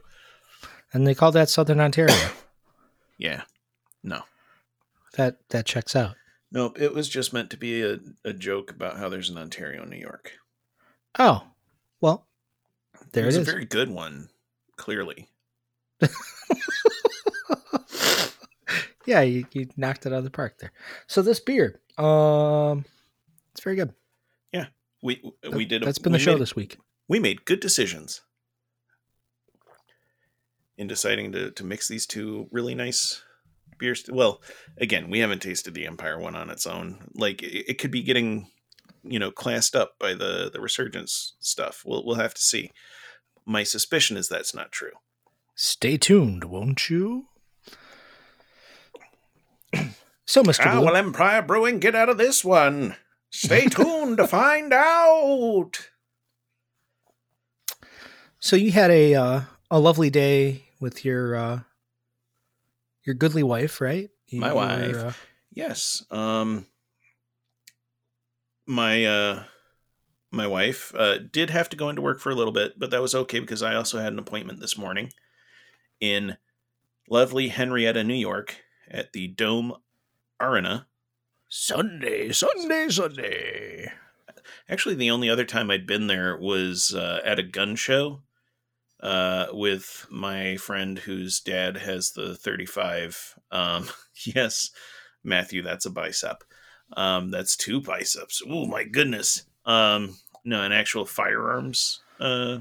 And 0.92 1.06
they 1.06 1.14
call 1.14 1.32
that 1.32 1.48
Southern 1.48 1.80
Ontario. 1.80 2.14
Yeah. 3.16 3.42
No. 4.04 4.22
that 5.16 5.38
that 5.48 5.66
checks 5.66 5.96
out. 5.96 6.14
Nope. 6.52 6.80
It 6.80 6.94
was 6.94 7.08
just 7.08 7.32
meant 7.32 7.50
to 7.50 7.56
be 7.56 7.82
a, 7.82 7.98
a 8.24 8.32
joke 8.32 8.70
about 8.70 8.98
how 8.98 9.08
there's 9.08 9.30
an 9.30 9.38
Ontario, 9.38 9.80
and 9.82 9.90
New 9.90 9.96
York. 9.96 10.32
Oh. 11.18 11.44
Well, 12.00 12.26
there 13.12 13.24
it 13.24 13.28
it 13.34 13.38
is. 13.40 13.48
a 13.48 13.50
very 13.50 13.64
good 13.64 13.88
one, 13.90 14.28
clearly. 14.76 15.28
Yeah, 19.06 19.20
you, 19.20 19.44
you 19.52 19.68
knocked 19.76 20.06
it 20.06 20.14
out 20.14 20.18
of 20.18 20.24
the 20.24 20.30
park 20.30 20.56
there. 20.60 20.72
So 21.08 21.20
this 21.20 21.38
beer, 21.38 21.78
um, 21.98 22.86
it's 23.52 23.62
very 23.62 23.76
good. 23.76 23.92
Yeah. 24.50 24.68
We 25.02 25.22
we 25.52 25.66
did. 25.66 25.82
a- 25.82 25.84
That's 25.84 25.98
been 25.98 26.12
the 26.14 26.18
show 26.18 26.32
made- 26.32 26.40
this 26.40 26.56
week. 26.56 26.78
we 27.06 27.18
made 27.20 27.44
good 27.44 27.60
decisions 27.60 28.22
in 30.78 30.86
deciding 30.86 31.32
to, 31.32 31.50
to 31.50 31.64
mix 31.64 31.86
these 31.86 32.06
two 32.06 32.48
really 32.50 32.74
nice 32.74 33.22
beers. 33.78 34.04
Well, 34.10 34.40
again, 34.78 35.10
we 35.10 35.20
haven't 35.20 35.42
tasted 35.42 35.74
the 35.74 35.87
Empire 35.87 36.18
one 36.18 36.34
on 36.34 36.50
its 36.50 36.66
own. 36.66 37.10
Like 37.14 37.42
it, 37.42 37.70
it 37.70 37.78
could 37.78 37.90
be 37.90 38.02
getting, 38.02 38.50
you 39.02 39.18
know, 39.18 39.30
classed 39.30 39.76
up 39.76 39.98
by 39.98 40.14
the 40.14 40.50
the 40.52 40.60
resurgence 40.60 41.34
stuff. 41.40 41.82
We'll 41.84 42.04
we'll 42.04 42.16
have 42.16 42.34
to 42.34 42.42
see. 42.42 42.70
My 43.46 43.62
suspicion 43.62 44.16
is 44.16 44.28
that's 44.28 44.54
not 44.54 44.72
true. 44.72 44.92
Stay 45.54 45.96
tuned, 45.96 46.44
won't 46.44 46.90
you? 46.90 47.26
so, 50.26 50.42
Mister 50.42 50.70
Blue, 50.70 50.84
well, 50.84 50.96
Empire 50.96 51.42
Brewing, 51.42 51.78
get 51.78 51.94
out 51.94 52.08
of 52.08 52.18
this 52.18 52.44
one. 52.44 52.96
Stay 53.30 53.66
tuned 53.68 54.16
to 54.16 54.26
find 54.26 54.72
out. 54.72 55.90
so 58.38 58.56
you 58.56 58.72
had 58.72 58.90
a 58.90 59.14
uh, 59.14 59.40
a 59.70 59.78
lovely 59.78 60.10
day 60.10 60.64
with 60.80 61.04
your 61.04 61.34
uh, 61.34 61.60
your 63.04 63.14
goodly 63.14 63.42
wife, 63.42 63.80
right? 63.80 64.10
You 64.28 64.40
My 64.40 64.48
were, 64.52 64.56
wife. 64.56 64.96
uh, 64.96 65.12
Yes. 65.52 66.04
Um 66.10 66.66
my 68.66 69.04
uh 69.04 69.44
my 70.32 70.46
wife 70.46 70.92
uh 70.96 71.18
did 71.18 71.50
have 71.50 71.68
to 71.68 71.76
go 71.76 71.88
into 71.88 72.02
work 72.02 72.18
for 72.20 72.30
a 72.30 72.34
little 72.34 72.52
bit, 72.52 72.78
but 72.78 72.90
that 72.90 73.02
was 73.02 73.14
okay 73.14 73.40
because 73.40 73.62
I 73.62 73.74
also 73.74 73.98
had 73.98 74.12
an 74.12 74.18
appointment 74.18 74.60
this 74.60 74.76
morning 74.76 75.12
in 76.00 76.36
lovely 77.08 77.48
Henrietta, 77.48 78.02
New 78.02 78.14
York 78.14 78.56
at 78.90 79.12
the 79.12 79.28
Dome 79.28 79.74
Arena. 80.40 80.86
Sunday, 81.48 82.32
Sunday, 82.32 82.88
Sunday. 82.88 83.92
Actually, 84.68 84.96
the 84.96 85.10
only 85.10 85.30
other 85.30 85.44
time 85.44 85.70
I'd 85.70 85.86
been 85.86 86.08
there 86.08 86.36
was 86.36 86.92
uh, 86.94 87.20
at 87.24 87.38
a 87.38 87.42
gun 87.44 87.76
show 87.76 88.22
uh, 89.04 89.46
with 89.52 90.06
my 90.10 90.56
friend 90.56 90.98
whose 90.98 91.38
dad 91.38 91.76
has 91.76 92.10
the 92.12 92.34
35. 92.34 93.38
Um, 93.52 93.88
yes, 94.24 94.70
Matthew, 95.22 95.62
that's 95.62 95.86
a 95.86 95.90
bicep. 95.90 96.42
Um, 96.96 97.30
that's 97.30 97.56
two 97.56 97.80
biceps. 97.80 98.42
Oh 98.48 98.66
my 98.66 98.82
goodness. 98.84 99.44
Um, 99.66 100.16
no, 100.44 100.62
an 100.62 100.72
actual 100.72 101.04
firearms 101.06 102.00
uh, 102.18 102.58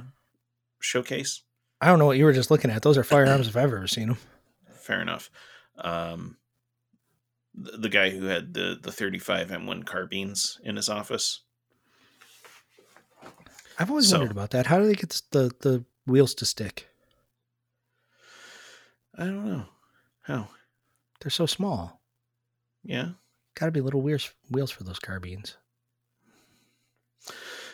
showcase. 0.79 1.41
I 1.81 1.87
don't 1.87 1.99
know 1.99 2.05
what 2.05 2.17
you 2.17 2.25
were 2.25 2.33
just 2.33 2.51
looking 2.51 2.71
at. 2.71 2.81
Those 2.81 2.97
are 2.97 3.03
firearms 3.03 3.47
if 3.47 3.57
I've 3.57 3.63
ever 3.63 3.87
seen 3.87 4.07
them. 4.09 4.17
Fair 4.81 5.01
enough. 5.01 5.29
Um, 5.77 6.37
the, 7.53 7.77
the 7.77 7.89
guy 7.89 8.09
who 8.09 8.25
had 8.25 8.53
the 8.53 8.79
the 8.81 8.91
35 8.91 9.49
M1 9.49 9.85
carbines 9.85 10.59
in 10.63 10.75
his 10.77 10.87
office. 10.89 11.41
I've 13.79 13.89
always 13.89 14.07
So- 14.09 14.17
wondered 14.19 14.31
about 14.31 14.51
that. 14.51 14.67
How 14.67 14.77
do 14.79 14.85
they 14.87 14.95
get 14.95 15.09
the 15.31 15.51
the 15.59 15.83
wheels 16.05 16.33
to 16.35 16.45
stick? 16.45 16.87
I 19.17 19.25
don't 19.25 19.45
know 19.45 19.65
how. 20.21 20.49
They're 21.21 21.29
so 21.29 21.45
small. 21.45 22.01
Yeah. 22.83 23.09
Got 23.55 23.67
to 23.67 23.71
be 23.71 23.81
little 23.81 24.01
wheels 24.01 24.31
wheels 24.49 24.71
for 24.71 24.83
those 24.83 24.99
carbines. 24.99 25.57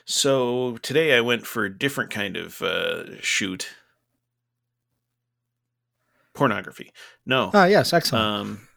So 0.06 0.78
today 0.82 1.15
I 1.15 1.22
went 1.22 1.46
for 1.46 1.65
a 1.65 1.76
different 1.76 2.12
kind 2.12 2.36
of 2.36 2.62
uh, 2.62 3.20
shoot. 3.22 3.70
Pornography. 6.34 6.92
No. 7.26 7.52
Ah, 7.54 7.65
yes, 7.65 7.94
excellent. 7.94 8.26
Um, 8.26 8.68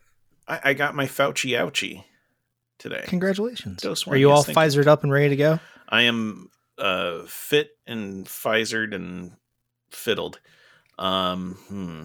I, 0.49 0.61
I 0.65 0.75
got 0.75 0.95
my 0.95 1.07
Fauci 1.07 1.51
ouchie 1.51 2.05
today. 2.79 3.05
Congratulations. 3.07 3.81
Dose 3.81 4.07
Are 4.07 4.17
you 4.17 4.29
yes, 4.29 4.37
all 4.37 4.43
thank 4.43 4.57
you. 4.57 4.63
Pfizered 4.63 4.87
up 4.87 5.03
and 5.03 5.13
ready 5.13 5.31
to 5.31 5.37
go? 5.37 5.61
I 5.89 6.03
am 6.03 6.51
uh, 6.79 7.23
fit 7.27 7.71
and 7.87 8.27
Pfizered 8.27 8.95
and 8.95 9.33
fiddled. 9.93 10.41
Um, 10.99 11.57
hmm. 11.69 12.05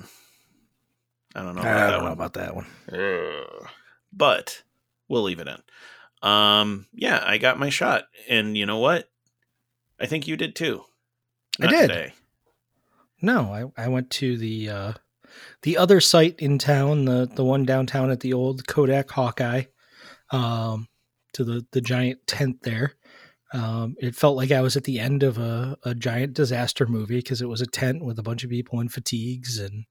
I 1.35 1.43
don't 1.43 1.55
know. 1.55 1.61
About 1.61 1.75
I 1.75 1.79
that 1.79 1.91
don't 1.91 1.99
know 1.99 2.03
one. 2.05 2.13
about 2.13 2.33
that 2.33 2.55
one. 2.55 2.65
Ugh. 2.91 3.67
But 4.13 4.63
we'll 5.07 5.23
leave 5.23 5.39
it 5.39 5.47
in. 5.47 6.29
Um, 6.29 6.87
yeah, 6.93 7.21
I 7.25 7.37
got 7.37 7.59
my 7.59 7.69
shot, 7.69 8.05
and 8.27 8.57
you 8.57 8.65
know 8.65 8.79
what? 8.79 9.09
I 9.99 10.05
think 10.05 10.27
you 10.27 10.35
did 10.37 10.55
too. 10.55 10.83
I 11.61 11.67
did. 11.67 11.87
today. 11.87 12.13
No, 13.21 13.71
I, 13.77 13.85
I 13.85 13.87
went 13.87 14.09
to 14.11 14.37
the 14.37 14.69
uh, 14.69 14.93
the 15.63 15.77
other 15.77 15.99
site 15.99 16.39
in 16.39 16.57
town, 16.57 17.05
the 17.05 17.29
the 17.31 17.45
one 17.45 17.65
downtown 17.65 18.09
at 18.11 18.19
the 18.19 18.33
old 18.33 18.67
Kodak 18.67 19.09
Hawkeye, 19.11 19.63
um, 20.31 20.87
to 21.33 21.43
the 21.43 21.65
the 21.71 21.81
giant 21.81 22.25
tent 22.27 22.63
there. 22.63 22.93
Um, 23.53 23.95
it 23.99 24.15
felt 24.15 24.35
like 24.35 24.51
I 24.51 24.61
was 24.61 24.75
at 24.75 24.83
the 24.83 24.99
end 24.99 25.23
of 25.23 25.37
a, 25.37 25.77
a 25.83 25.95
giant 25.95 26.33
disaster 26.33 26.85
movie 26.85 27.17
because 27.17 27.41
it 27.41 27.47
was 27.47 27.61
a 27.61 27.65
tent 27.67 28.03
with 28.03 28.19
a 28.19 28.23
bunch 28.23 28.43
of 28.43 28.49
people 28.49 28.79
in 28.81 28.89
fatigues 28.89 29.57
and 29.57 29.85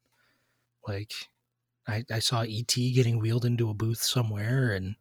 like 0.86 1.12
I, 1.88 2.04
I 2.10 2.18
saw 2.18 2.42
ET 2.42 2.66
getting 2.74 3.18
wheeled 3.18 3.46
into 3.46 3.70
a 3.70 3.74
booth 3.74 4.02
somewhere 4.02 4.72
and 4.72 4.96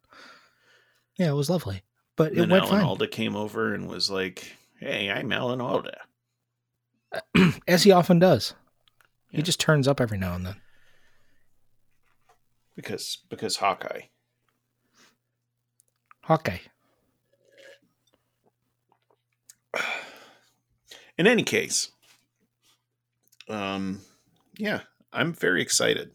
yeah, 1.17 1.29
it 1.29 1.35
was 1.35 1.49
lovely. 1.49 1.83
But 2.15 2.31
And 2.31 2.41
it 2.43 2.49
went 2.49 2.63
Alan 2.65 2.77
fine. 2.77 2.85
Alda 2.85 3.07
came 3.07 3.35
over 3.35 3.73
and 3.73 3.89
was 3.89 4.09
like, 4.09 4.55
"Hey, 4.79 5.09
I'm 5.11 5.31
Alan 5.33 5.59
Alda." 5.59 5.97
as 7.67 7.83
he 7.83 7.91
often 7.91 8.19
does. 8.19 8.53
He 9.31 9.41
just 9.41 9.59
turns 9.59 9.85
up 9.85 9.99
every 9.99 10.17
now 10.17 10.33
and 10.35 10.45
then. 10.45 10.55
because 12.75 13.19
because 13.29 13.57
Hawkeye. 13.57 14.03
Hawkeye. 16.23 16.59
In 21.17 21.27
any 21.27 21.43
case, 21.43 21.89
um, 23.49 24.01
yeah, 24.57 24.81
I'm 25.13 25.33
very 25.33 25.61
excited. 25.61 26.11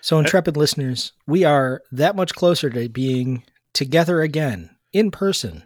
So, 0.00 0.18
intrepid 0.18 0.56
listeners, 0.56 1.12
we 1.26 1.44
are 1.44 1.82
that 1.92 2.16
much 2.16 2.34
closer 2.34 2.70
to 2.70 2.88
being 2.88 3.44
together 3.72 4.20
again 4.20 4.70
in 4.92 5.10
person, 5.10 5.64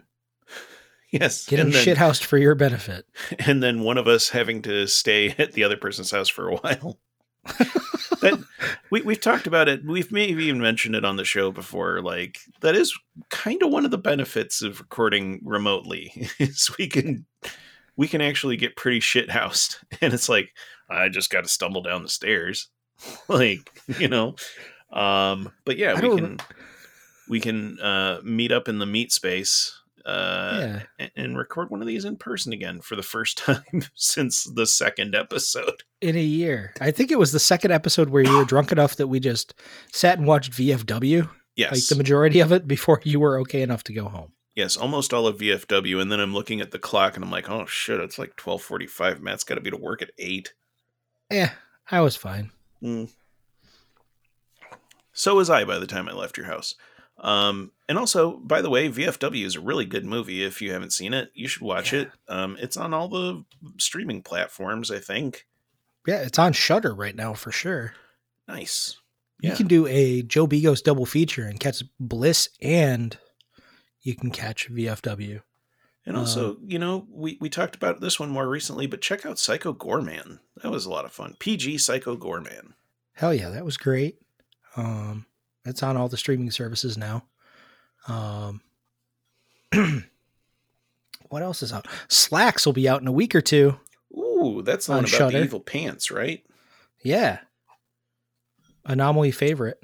Yes, 1.11 1.45
getting 1.45 1.71
then, 1.71 1.85
shithoused 1.85 2.23
for 2.23 2.37
your 2.37 2.55
benefit. 2.55 3.05
and 3.39 3.61
then 3.63 3.81
one 3.81 3.97
of 3.97 4.07
us 4.07 4.29
having 4.29 4.61
to 4.63 4.87
stay 4.87 5.29
at 5.37 5.53
the 5.53 5.63
other 5.63 5.77
person's 5.77 6.11
house 6.11 6.29
for 6.29 6.49
a 6.49 6.55
while. 6.55 6.99
that 8.19 8.43
we 8.89 9.01
we've 9.01 9.21
talked 9.21 9.47
about 9.47 9.69
it. 9.69 9.85
We've 9.85 10.11
maybe 10.11 10.45
even 10.45 10.59
mentioned 10.59 10.95
it 10.95 11.05
on 11.05 11.15
the 11.15 11.23
show 11.23 11.51
before. 11.51 12.01
Like 12.01 12.39
that 12.59 12.75
is 12.75 12.97
kind 13.29 13.63
of 13.63 13.69
one 13.71 13.85
of 13.85 13.91
the 13.91 13.97
benefits 13.97 14.61
of 14.61 14.79
recording 14.81 15.39
remotely 15.43 16.27
is 16.39 16.69
we 16.77 16.87
can 16.87 17.25
we 17.97 18.07
can 18.07 18.21
actually 18.21 18.55
get 18.57 18.75
pretty 18.77 18.99
shit 19.01 19.29
housed, 19.29 19.77
and 20.01 20.13
it's 20.13 20.29
like 20.29 20.49
I 20.89 21.09
just 21.09 21.29
got 21.29 21.41
to 21.43 21.49
stumble 21.49 21.81
down 21.81 22.03
the 22.03 22.09
stairs, 22.09 22.69
like 23.27 23.69
you 23.99 24.07
know. 24.07 24.35
Um, 24.91 25.51
but 25.65 25.77
yeah, 25.77 25.95
I 25.97 26.01
we 26.07 26.15
can 26.15 26.37
we 27.29 27.39
can 27.41 27.79
uh, 27.79 28.19
meet 28.23 28.51
up 28.51 28.67
in 28.69 28.79
the 28.79 28.85
meet 28.85 29.11
space. 29.11 29.73
Uh, 30.05 30.57
yeah. 30.61 30.83
and, 30.99 31.11
and 31.17 31.37
record 31.37 31.69
one 31.69 31.81
of 31.81 31.87
these 31.87 32.05
in 32.05 32.15
person 32.15 32.53
again 32.53 32.79
for 32.79 32.95
the 32.95 33.03
first 33.03 33.37
time 33.45 33.83
since 33.93 34.45
the 34.55 34.65
second 34.65 35.13
episode. 35.13 35.83
In 35.99 36.15
a 36.15 36.21
year. 36.23 36.73
I 36.79 36.91
think 36.91 37.11
it 37.11 37.19
was 37.19 37.33
the 37.33 37.41
second 37.41 37.71
episode 37.71 38.07
where 38.07 38.23
you 38.23 38.37
were 38.37 38.45
drunk 38.45 38.71
enough 38.71 38.95
that 38.95 39.07
we 39.07 39.19
just 39.19 39.53
sat 39.91 40.17
and 40.17 40.25
watched 40.25 40.53
VFW, 40.53 41.29
Yes. 41.57 41.71
like 41.73 41.83
the 41.89 41.95
majority 41.97 42.39
of 42.39 42.53
it, 42.53 42.65
before 42.69 43.01
you 43.03 43.19
were 43.19 43.37
okay 43.41 43.61
enough 43.61 43.83
to 43.83 43.93
go 43.93 44.05
home. 44.05 44.31
Yes, 44.57 44.75
almost 44.75 45.13
all 45.13 45.27
of 45.27 45.37
VFW. 45.37 46.01
And 46.01 46.11
then 46.11 46.19
I'm 46.19 46.33
looking 46.33 46.61
at 46.61 46.71
the 46.71 46.79
clock 46.79 47.15
and 47.15 47.23
I'm 47.23 47.29
like, 47.29 47.47
oh 47.47 47.67
shit, 47.67 47.99
it's 47.99 48.17
like 48.17 48.29
1245. 48.29 49.21
Matt's 49.21 49.43
got 49.43 49.53
to 49.55 49.61
be 49.61 49.69
to 49.69 49.77
work 49.77 50.01
at 50.01 50.09
8. 50.17 50.51
Yeah, 51.31 51.51
I 51.91 52.01
was 52.01 52.15
fine. 52.15 52.49
Mm. 52.81 53.11
So 55.13 55.35
was 55.35 55.51
I 55.51 55.63
by 55.63 55.77
the 55.77 55.85
time 55.85 56.09
I 56.09 56.13
left 56.13 56.37
your 56.37 56.47
house. 56.47 56.73
Um, 57.19 57.71
and 57.87 57.99
also, 57.99 58.37
by 58.37 58.63
the 58.63 58.71
way, 58.71 58.89
VFW 58.89 59.45
is 59.45 59.55
a 59.55 59.59
really 59.61 59.85
good 59.85 60.05
movie. 60.05 60.43
If 60.43 60.59
you 60.59 60.71
haven't 60.71 60.91
seen 60.93 61.13
it, 61.13 61.29
you 61.35 61.47
should 61.47 61.61
watch 61.61 61.93
Yeah. 61.93 62.01
it. 62.01 62.11
Um, 62.27 62.57
it's 62.59 62.77
on 62.77 62.95
all 62.95 63.07
the 63.09 63.43
streaming 63.77 64.23
platforms, 64.23 64.89
I 64.89 64.97
think. 64.99 65.45
Yeah, 66.07 66.21
it's 66.21 66.39
on 66.39 66.53
Shudder 66.53 66.95
right 66.95 67.15
now 67.15 67.35
for 67.35 67.51
sure. 67.51 67.93
Nice. 68.47 68.97
You 69.39 69.49
Yeah. 69.51 69.55
can 69.55 69.67
do 69.67 69.85
a 69.85 70.23
Joe 70.23 70.47
Begos 70.47 70.81
double 70.81 71.05
feature 71.05 71.43
and 71.45 71.59
catch 71.59 71.83
Bliss 71.99 72.49
and 72.59 73.15
you 74.07 74.15
can 74.15 74.31
catch 74.31 74.71
VFW. 74.71 75.41
And 76.05 76.15
also, 76.15 76.55
you 76.65 76.79
know, 76.79 77.05
we, 77.11 77.37
we 77.41 77.49
talked 77.49 77.75
about 77.75 77.99
this 77.99 78.17
one 78.17 78.29
more 78.29 78.47
recently, 78.47 78.87
but 78.87 79.01
check 79.01 79.25
out 79.25 79.37
Psycho 79.37 79.73
Goreman. 79.73 80.39
That 80.63 80.71
was 80.71 80.85
a 80.85 80.89
lot 80.89 81.03
of 81.03 81.11
fun. 81.11 81.35
PG 81.39 81.79
Psycho 81.79 82.15
Goreman. 82.15 82.71
Hell 83.11 83.33
yeah, 83.33 83.49
that 83.49 83.65
was 83.65 83.75
great. 83.75 84.21
Um, 84.77 85.25
it's 85.65 85.83
on 85.83 85.97
all 85.97 86.07
the 86.07 86.15
streaming 86.15 86.49
services 86.51 86.97
now. 86.97 87.25
Um, 88.07 88.61
what 91.27 91.41
else 91.43 91.61
is 91.61 91.73
out? 91.73 91.85
Slaxx 92.07 92.65
will 92.65 92.71
be 92.71 92.87
out 92.87 93.01
in 93.01 93.07
a 93.09 93.11
week 93.11 93.35
or 93.35 93.41
two. 93.41 93.77
Ooh, 94.17 94.61
that's 94.63 94.85
the 94.85 94.93
On 94.93 94.99
one 94.99 95.03
about 95.03 95.17
Shudder. 95.17 95.39
the 95.39 95.43
evil 95.43 95.59
pants, 95.59 96.09
right? 96.09 96.45
Yeah. 97.03 97.39
Anomaly 98.85 99.31
favorite. 99.31 99.83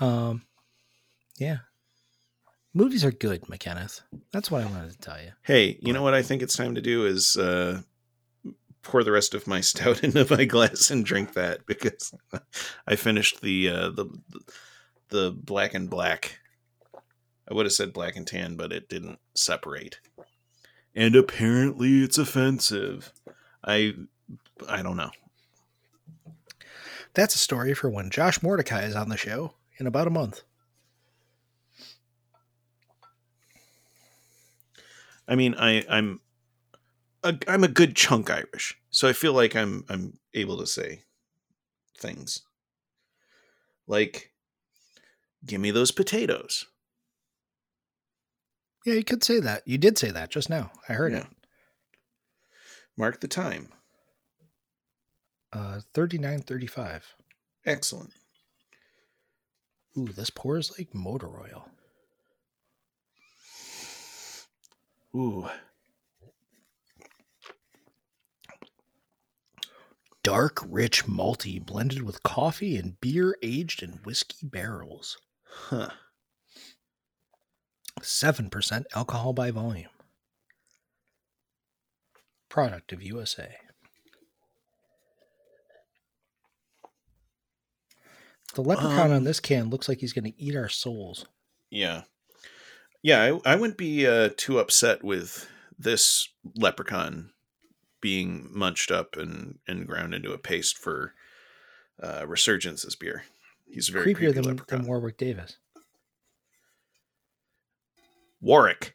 Um, 0.00 0.44
yeah. 1.36 1.58
Movies 2.76 3.06
are 3.06 3.10
good, 3.10 3.40
McKenneth. 3.44 4.02
That's 4.32 4.50
what 4.50 4.62
I 4.62 4.66
wanted 4.66 4.92
to 4.92 4.98
tell 4.98 5.18
you. 5.18 5.30
Hey, 5.40 5.78
you 5.80 5.94
know 5.94 6.02
what 6.02 6.12
I 6.12 6.20
think 6.20 6.42
it's 6.42 6.58
time 6.58 6.74
to 6.74 6.82
do 6.82 7.06
is 7.06 7.34
uh, 7.34 7.80
pour 8.82 9.02
the 9.02 9.12
rest 9.12 9.32
of 9.32 9.46
my 9.46 9.60
stout 9.62 10.04
into 10.04 10.26
my 10.28 10.44
glass 10.44 10.90
and 10.90 11.02
drink 11.02 11.32
that 11.32 11.64
because 11.64 12.12
I 12.86 12.96
finished 12.96 13.40
the 13.40 13.70
uh, 13.70 13.88
the 13.88 14.10
the 15.08 15.30
black 15.30 15.72
and 15.72 15.88
black. 15.88 16.38
I 17.50 17.54
would 17.54 17.64
have 17.64 17.72
said 17.72 17.94
black 17.94 18.14
and 18.14 18.26
tan, 18.26 18.56
but 18.56 18.72
it 18.72 18.90
didn't 18.90 19.20
separate. 19.34 19.98
And 20.94 21.16
apparently, 21.16 22.02
it's 22.02 22.18
offensive. 22.18 23.10
I 23.64 23.94
I 24.68 24.82
don't 24.82 24.98
know. 24.98 25.12
That's 27.14 27.36
a 27.36 27.38
story 27.38 27.72
for 27.72 27.88
when 27.88 28.10
Josh 28.10 28.42
Mordecai 28.42 28.82
is 28.82 28.94
on 28.94 29.08
the 29.08 29.16
show 29.16 29.54
in 29.78 29.86
about 29.86 30.08
a 30.08 30.10
month. 30.10 30.42
I 35.28 35.34
mean, 35.34 35.54
I 35.58 35.84
I'm 35.88 36.20
a, 37.22 37.36
I'm 37.48 37.64
a 37.64 37.68
good 37.68 37.96
chunk 37.96 38.30
Irish, 38.30 38.78
so 38.90 39.08
I 39.08 39.12
feel 39.12 39.32
like 39.32 39.56
I'm 39.56 39.84
I'm 39.88 40.18
able 40.34 40.58
to 40.58 40.66
say 40.66 41.02
things 41.98 42.42
like, 43.86 44.32
"Give 45.44 45.60
me 45.60 45.70
those 45.70 45.90
potatoes." 45.90 46.66
Yeah, 48.84 48.94
you 48.94 49.04
could 49.04 49.24
say 49.24 49.40
that. 49.40 49.66
You 49.66 49.78
did 49.78 49.98
say 49.98 50.10
that 50.12 50.30
just 50.30 50.48
now. 50.48 50.70
I 50.88 50.92
heard 50.92 51.12
Yeah. 51.12 51.18
it. 51.20 51.26
Mark 52.96 53.20
the 53.20 53.28
time. 53.28 53.68
Uh, 55.52 55.80
thirty 55.92 56.18
nine 56.18 56.40
thirty 56.42 56.66
five. 56.68 57.14
Excellent. 57.64 58.12
Ooh, 59.98 60.06
this 60.06 60.30
pours 60.30 60.78
like 60.78 60.94
motor 60.94 61.40
oil. 61.40 61.68
Ooh, 65.16 65.48
Dark, 70.22 70.58
rich, 70.68 71.06
malty, 71.06 71.64
blended 71.64 72.02
with 72.02 72.22
coffee 72.24 72.76
and 72.76 73.00
beer 73.00 73.36
aged 73.42 73.82
in 73.82 74.00
whiskey 74.04 74.44
barrels. 74.46 75.16
huh. 75.48 75.90
7% 78.00 78.84
alcohol 78.94 79.32
by 79.32 79.50
volume. 79.52 79.88
Product 82.48 82.92
of 82.92 83.02
USA. 83.02 83.56
The 88.54 88.62
leprechaun 88.62 89.12
on 89.12 89.18
Um, 89.18 89.24
this 89.24 89.38
can 89.40 89.70
looks 89.70 89.88
like 89.88 90.00
he's 90.00 90.12
going 90.12 90.24
to 90.30 90.42
eat 90.42 90.56
our 90.56 90.68
souls. 90.68 91.24
Yeah, 91.70 92.02
yeah. 93.02 93.38
I, 93.44 93.52
I 93.52 93.56
wouldn't 93.56 93.78
be 93.78 94.06
uh, 94.06 94.30
too 94.36 94.58
upset 94.58 95.04
with 95.04 95.48
this 95.78 96.28
leprechaun 96.56 97.30
being 98.00 98.48
munched 98.52 98.90
up 98.90 99.16
and 99.16 99.58
and 99.66 99.86
ground 99.86 100.14
into 100.14 100.32
a 100.32 100.38
paste 100.38 100.78
for 100.78 101.14
uh, 102.02 102.22
Resurgence's 102.22 102.96
beer. 102.96 103.24
He's 103.68 103.88
a 103.88 103.92
very 103.92 104.06
Creepier 104.06 104.16
creepy 104.16 104.32
than, 104.32 104.44
leprechaun. 104.44 104.78
than 104.80 104.88
Warwick 104.88 105.16
Davis. 105.16 105.56
Warwick. 108.40 108.94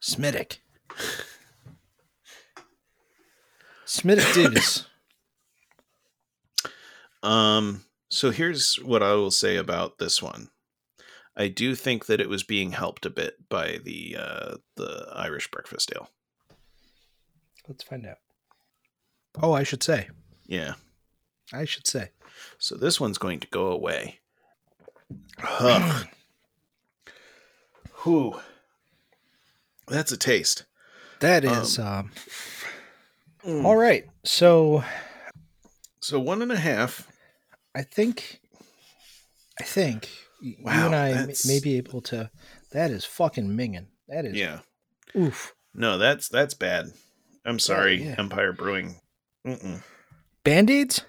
Smittick. 0.00 0.58
Smittick 3.86 4.34
Davis. 4.34 4.86
Um, 7.22 7.84
so 8.08 8.30
here's 8.30 8.76
what 8.76 9.02
I 9.02 9.12
will 9.12 9.30
say 9.30 9.56
about 9.56 9.98
this 9.98 10.22
one. 10.22 10.48
I 11.40 11.48
do 11.48 11.74
think 11.74 12.04
that 12.04 12.20
it 12.20 12.28
was 12.28 12.42
being 12.42 12.72
helped 12.72 13.06
a 13.06 13.10
bit 13.10 13.48
by 13.48 13.78
the 13.82 14.14
uh, 14.18 14.56
the 14.76 15.10
Irish 15.14 15.50
breakfast 15.50 15.90
ale. 15.96 16.10
Let's 17.66 17.82
find 17.82 18.04
out. 18.04 18.18
Oh, 19.42 19.54
I 19.54 19.62
should 19.62 19.82
say. 19.82 20.10
Yeah. 20.46 20.74
I 21.50 21.64
should 21.64 21.86
say. 21.86 22.10
So 22.58 22.76
this 22.76 23.00
one's 23.00 23.16
going 23.16 23.40
to 23.40 23.46
go 23.46 23.68
away. 23.68 24.18
Ugh. 25.42 26.08
Whew. 28.02 28.38
That's 29.88 30.12
a 30.12 30.18
taste. 30.18 30.66
That 31.20 31.42
is 31.42 31.78
um, 31.78 32.10
all 33.46 33.76
right. 33.76 34.04
So 34.24 34.84
So 36.00 36.20
one 36.20 36.42
and 36.42 36.52
a 36.52 36.58
half. 36.58 37.10
I 37.74 37.80
think, 37.80 38.42
I 39.58 39.64
think 39.64 40.10
y- 40.42 40.56
you 40.58 40.66
and 40.66 40.94
I 40.94 41.12
that's- 41.12 41.46
may 41.46 41.60
be 41.60 41.76
able 41.76 42.00
to. 42.02 42.30
That 42.72 42.90
is 42.90 43.04
fucking 43.04 43.48
minging. 43.48 43.86
That 44.08 44.24
is 44.26 44.36
Yeah. 44.36 44.60
oof. 45.16 45.54
No, 45.74 45.98
that's 45.98 46.28
that's 46.28 46.54
bad. 46.54 46.92
I'm 47.44 47.58
sorry, 47.58 48.02
yeah. 48.04 48.14
Empire 48.18 48.52
Brewing. 48.52 49.00
Mm-mm. 49.46 49.82
Band 50.44 50.70
aids. 50.70 51.02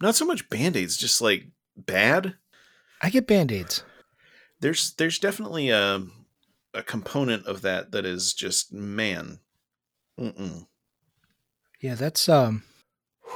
Not 0.00 0.14
so 0.16 0.24
much 0.24 0.48
band 0.48 0.76
aids, 0.76 0.96
just 0.96 1.20
like 1.20 1.48
bad. 1.76 2.36
I 3.02 3.10
get 3.10 3.26
band 3.26 3.52
aids. 3.52 3.82
There's 4.60 4.92
there's 4.94 5.18
definitely 5.18 5.68
a 5.70 6.02
a 6.72 6.82
component 6.82 7.46
of 7.46 7.62
that 7.62 7.90
that 7.92 8.04
is 8.06 8.32
just 8.32 8.72
man. 8.72 9.40
Mm-mm. 10.18 10.66
Yeah, 11.80 11.94
that's 11.94 12.28
um. 12.28 12.62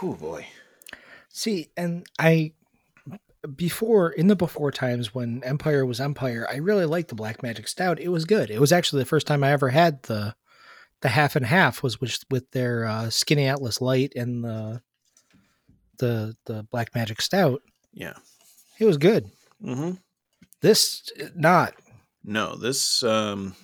Oh 0.03 0.15
boy. 0.15 0.47
See, 1.29 1.71
and 1.77 2.07
I 2.19 2.53
before 3.57 4.11
in 4.11 4.29
the 4.29 4.37
before 4.37 4.71
times 4.71 5.15
when 5.15 5.43
Empire 5.45 5.85
was 5.87 6.01
Empire, 6.01 6.47
I 6.51 6.57
really 6.57 6.87
liked 6.87 7.09
the 7.09 7.15
Black 7.15 7.43
Magic 7.43 7.69
Stout. 7.69 8.01
It 8.01 8.09
was 8.09 8.25
good. 8.25 8.51
It 8.51 8.61
was 8.61 8.73
actually 8.73 9.03
the 9.03 9.07
first 9.09 9.27
time 9.27 9.43
I 9.45 9.53
ever 9.53 9.69
had 9.71 10.03
the 10.05 10.35
the 11.03 11.09
half 11.11 11.37
and 11.37 11.45
half 11.45 11.83
was 11.83 12.01
with 12.01 12.19
with 12.31 12.51
their 12.53 12.87
uh, 12.87 13.11
Skinny 13.11 13.47
Atlas 13.47 13.81
Light 13.81 14.13
and 14.17 14.43
the 14.45 14.81
the 15.99 16.37
the 16.47 16.63
Black 16.71 16.95
Magic 16.95 17.21
Stout. 17.21 17.63
Yeah. 17.93 18.15
It 18.79 18.85
was 18.87 18.97
good. 18.99 19.31
Mm-hmm. 19.63 19.93
This 20.61 21.03
not. 21.35 21.75
No, 22.25 22.57
this 22.57 23.03
um 23.03 23.55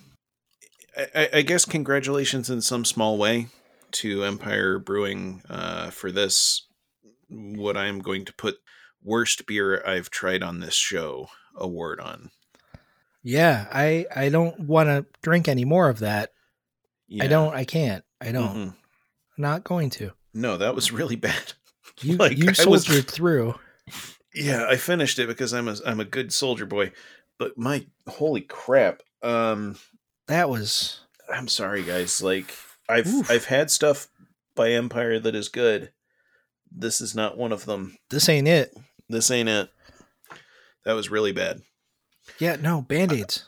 I, 0.95 1.07
I- 1.15 1.29
I 1.35 1.41
guess 1.41 1.65
congratulations 1.65 2.49
in 2.49 2.61
some 2.61 2.85
small 2.85 3.17
way 3.17 3.47
to 3.91 4.23
Empire 4.23 4.79
Brewing 4.79 5.41
uh 5.49 5.89
for 5.89 6.11
this 6.11 6.67
what 7.29 7.75
I'm 7.77 7.99
going 7.99 8.25
to 8.25 8.33
put 8.33 8.55
worst 9.03 9.45
beer 9.45 9.83
I've 9.85 10.09
tried 10.09 10.43
on 10.43 10.59
this 10.59 10.75
show 10.75 11.29
award 11.55 11.99
on. 11.99 12.31
Yeah, 13.23 13.67
I 13.71 14.05
I 14.15 14.29
don't 14.29 14.59
want 14.61 14.87
to 14.89 15.05
drink 15.21 15.47
any 15.47 15.65
more 15.65 15.89
of 15.89 15.99
that. 15.99 16.31
Yeah. 17.07 17.25
I 17.25 17.27
don't. 17.27 17.53
I 17.53 17.65
can't. 17.65 18.03
I 18.19 18.31
don't. 18.31 18.55
Mhm. 18.55 18.75
Not 19.37 19.63
going 19.63 19.89
to. 19.91 20.11
No, 20.33 20.57
that 20.57 20.75
was 20.75 20.91
really 20.91 21.15
bad. 21.27 21.53
You 22.01 22.17
Like, 22.17 22.37
you 22.37 22.45
I 22.47 22.65
was- 22.65 22.85
soldiered 22.85 23.07
through. 23.09 23.55
Yeah, 24.33 24.65
I 24.69 24.77
finished 24.77 25.19
it 25.19 25.27
because 25.27 25.53
I'm 25.53 25.67
a 25.67 25.75
I'm 25.85 25.99
a 25.99 26.05
good 26.05 26.31
soldier 26.33 26.65
boy. 26.65 26.93
But 27.37 27.57
my 27.57 27.85
holy 28.07 28.41
crap. 28.41 29.01
Um 29.21 29.77
That 30.27 30.49
was 30.49 31.01
I'm 31.31 31.47
sorry 31.47 31.83
guys. 31.83 32.21
Like 32.23 32.53
I've 32.89 33.07
Oof. 33.07 33.29
I've 33.29 33.45
had 33.45 33.69
stuff 33.69 34.07
by 34.55 34.71
Empire 34.71 35.19
that 35.19 35.35
is 35.35 35.49
good. 35.49 35.91
This 36.71 37.01
is 37.01 37.13
not 37.13 37.37
one 37.37 37.51
of 37.51 37.65
them. 37.65 37.97
this 38.09 38.29
ain't 38.29 38.47
it. 38.47 38.73
This 39.11 39.29
ain't 39.31 39.49
it. 39.49 39.69
That 40.85 40.93
was 40.93 41.09
really 41.11 41.31
bad. 41.31 41.61
Yeah, 42.39 42.55
no 42.55 42.81
band 42.81 43.11
aids. 43.11 43.45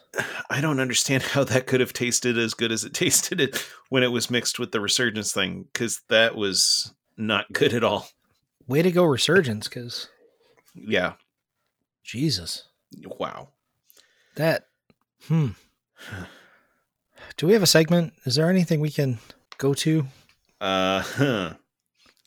I 0.50 0.62
don't 0.62 0.80
understand 0.80 1.24
how 1.24 1.44
that 1.46 1.68
could 1.68 1.80
have 1.80 1.94
tasted 1.94 2.38
as 2.38 2.54
good 2.54 2.72
as 2.72 2.84
it 2.84 2.94
tasted 2.94 3.40
it 3.40 3.56
when 3.90 4.04
it 4.04 4.12
was 4.12 4.30
mixed 4.30 4.60
with 4.60 4.72
the 4.72 4.82
resurgence 4.82 5.32
thing 5.32 5.66
because 5.74 6.02
that 6.10 6.36
was 6.36 6.94
not 7.18 7.52
good 7.54 7.74
at 7.74 7.84
all. 7.84 8.08
Way 8.68 8.82
to 8.82 8.92
go, 8.92 9.04
Resurgence, 9.04 9.68
because 9.68 10.10
Yeah. 10.76 11.14
Jesus, 12.04 12.64
Wow. 13.04 13.50
that. 14.36 14.68
Hmm. 15.28 15.50
Do 17.38 17.48
we 17.48 17.54
have 17.54 17.64
a 17.64 17.68
segment? 17.68 18.14
Is 18.26 18.36
there 18.36 18.50
anything 18.50 18.80
we 18.80 18.92
can 18.92 19.20
go 19.58 19.74
to? 19.76 20.08
Uh 20.60 21.02
huh. 21.02 21.54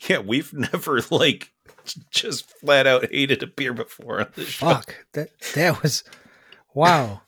Yeah, 0.08 0.18
we've 0.18 0.52
never 0.72 1.00
like 1.10 1.52
just 2.10 2.48
flat 2.60 2.86
out 2.86 3.10
hated 3.10 3.42
a 3.42 3.46
beer 3.46 3.72
before 3.72 4.20
on 4.20 4.28
this 4.34 4.48
show. 4.48 4.66
Fuck 4.66 4.94
that. 5.12 5.28
That 5.54 5.82
was. 5.82 6.04
Wow. 6.74 7.22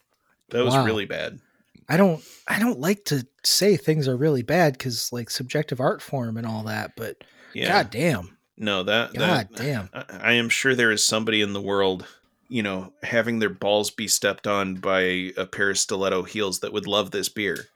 That 0.50 0.64
was 0.64 0.74
Wow. 0.74 0.84
really 0.84 1.06
bad. 1.06 1.40
I 1.88 1.96
don't. 1.96 2.22
I 2.46 2.58
don't 2.58 2.80
like 2.80 3.04
to 3.06 3.26
say 3.44 3.76
things 3.76 4.08
are 4.08 4.16
really 4.16 4.42
bad 4.42 4.74
because 4.74 5.12
like 5.12 5.30
subjective 5.30 5.80
art 5.80 6.02
form 6.02 6.36
and 6.36 6.46
all 6.46 6.62
that. 6.64 6.92
But 6.96 7.24
Yeah. 7.54 7.68
god 7.68 7.90
damn. 7.90 8.36
no, 8.56 8.82
that, 8.82 9.14
God 9.14 9.48
that 9.52 9.56
damn. 9.56 9.88
I, 9.94 10.04
I 10.30 10.32
am 10.32 10.48
sure 10.48 10.74
there 10.74 10.90
is 10.90 11.04
somebody 11.04 11.40
in 11.40 11.52
the 11.54 11.60
world, 11.62 12.06
you 12.48 12.62
know, 12.62 12.92
having 13.02 13.38
their 13.38 13.48
balls 13.50 13.90
be 13.90 14.06
stepped 14.08 14.46
on 14.46 14.74
by 14.76 15.00
a 15.36 15.46
pair 15.46 15.70
of 15.70 15.78
stiletto 15.78 16.24
heels 16.24 16.60
that 16.60 16.72
would 16.72 16.86
love 16.86 17.10
this 17.10 17.28
beer. 17.30 17.66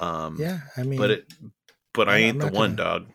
Um, 0.00 0.36
Yeah. 0.40 0.60
I 0.76 0.82
mean, 0.82 0.98
but 0.98 1.10
it, 1.10 1.32
but 1.92 2.08
I 2.08 2.14
I'm- 2.14 2.22
ain't 2.22 2.38
the 2.40 2.46
one, 2.48 2.74
gonna- 2.74 3.00
dog. 3.00 3.06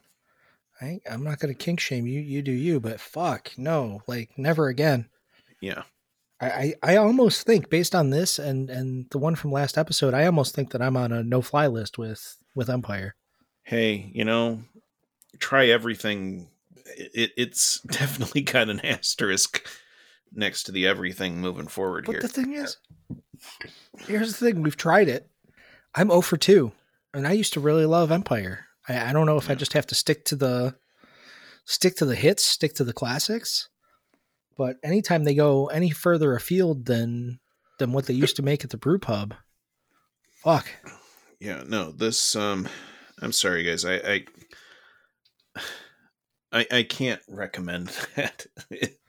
I, 0.82 1.00
I'm 1.10 1.24
not 1.24 1.40
gonna 1.40 1.54
kink 1.54 1.80
shame 1.80 2.06
you. 2.08 2.20
You 2.20 2.42
do 2.42 2.52
you, 2.52 2.80
but 2.80 3.00
fuck 3.00 3.52
no, 3.58 4.02
like 4.08 4.32
never 4.38 4.68
again. 4.68 5.10
Yeah. 5.62 5.84
I, 6.40 6.48
I, 6.48 6.74
I 6.94 6.96
almost 6.98 7.48
think 7.48 7.70
based 7.70 7.96
on 7.96 8.12
this 8.12 8.38
and 8.38 8.70
and 8.70 9.08
the 9.10 9.18
one 9.18 9.36
from 9.36 9.52
last 9.52 9.78
episode, 9.78 10.14
I 10.14 10.26
almost 10.28 10.54
think 10.54 10.72
that 10.72 10.82
I'm 10.82 10.96
on 10.96 11.12
a 11.12 11.24
no 11.24 11.42
fly 11.42 11.66
list 11.68 11.98
with 11.98 12.38
with 12.54 12.70
Empire. 12.70 13.16
Hey, 13.64 14.12
you 14.14 14.24
know, 14.24 14.62
try 15.40 15.68
everything. 15.68 16.50
It, 16.96 17.32
it's 17.36 17.80
definitely 17.88 18.42
got 18.42 18.70
an 18.70 18.80
asterisk 18.86 19.68
next 20.32 20.64
to 20.64 20.72
the 20.72 20.86
everything 20.86 21.40
moving 21.42 21.68
forward 21.68 22.06
But 22.06 22.12
here. 22.14 22.22
the 22.22 22.28
thing 22.28 22.54
is, 22.54 22.78
here's 24.06 24.38
the 24.38 24.46
thing: 24.46 24.62
we've 24.62 24.78
tried 24.78 25.08
it. 25.10 25.28
I'm 25.96 26.10
0 26.10 26.22
for 26.22 26.38
two, 26.38 26.72
and 27.16 27.26
I 27.28 27.32
used 27.32 27.54
to 27.54 27.60
really 27.60 27.86
love 27.88 28.12
Empire. 28.12 28.67
I, 28.88 29.10
I 29.10 29.14
don't 29.14 29.26
know 29.26 29.38
if 29.38 29.50
I 29.50 29.56
just 29.56 29.74
have 29.74 29.88
to 29.88 29.96
stick 29.96 30.26
to 30.26 30.36
the 30.36 30.76
stick 31.66 31.96
to 31.98 32.06
the 32.06 32.16
hits, 32.16 32.44
stick 32.44 32.74
to 32.76 32.84
the 32.84 32.94
classics. 32.94 33.70
But 34.58 34.78
anytime 34.84 35.24
they 35.24 35.36
go 35.36 35.68
any 35.68 35.92
further 35.92 36.36
afield 36.36 36.86
than 36.86 37.40
than 37.80 37.92
what 37.92 38.06
they 38.08 38.14
used 38.14 38.36
to 38.38 38.42
make 38.42 38.64
at 38.64 38.72
the 38.72 38.78
brew 38.78 38.98
pub, 39.00 39.36
fuck. 40.44 40.68
yeah, 41.40 41.64
no, 41.68 41.92
this 41.92 42.36
um 42.36 42.68
I'm 43.22 43.32
sorry 43.32 43.64
guys. 43.64 43.86
I 43.86 43.96
I 43.96 44.26
I, 46.52 46.68
I 46.72 46.84
can't 46.84 47.22
recommend 47.28 47.88
that. 48.16 48.46
It, 48.70 49.00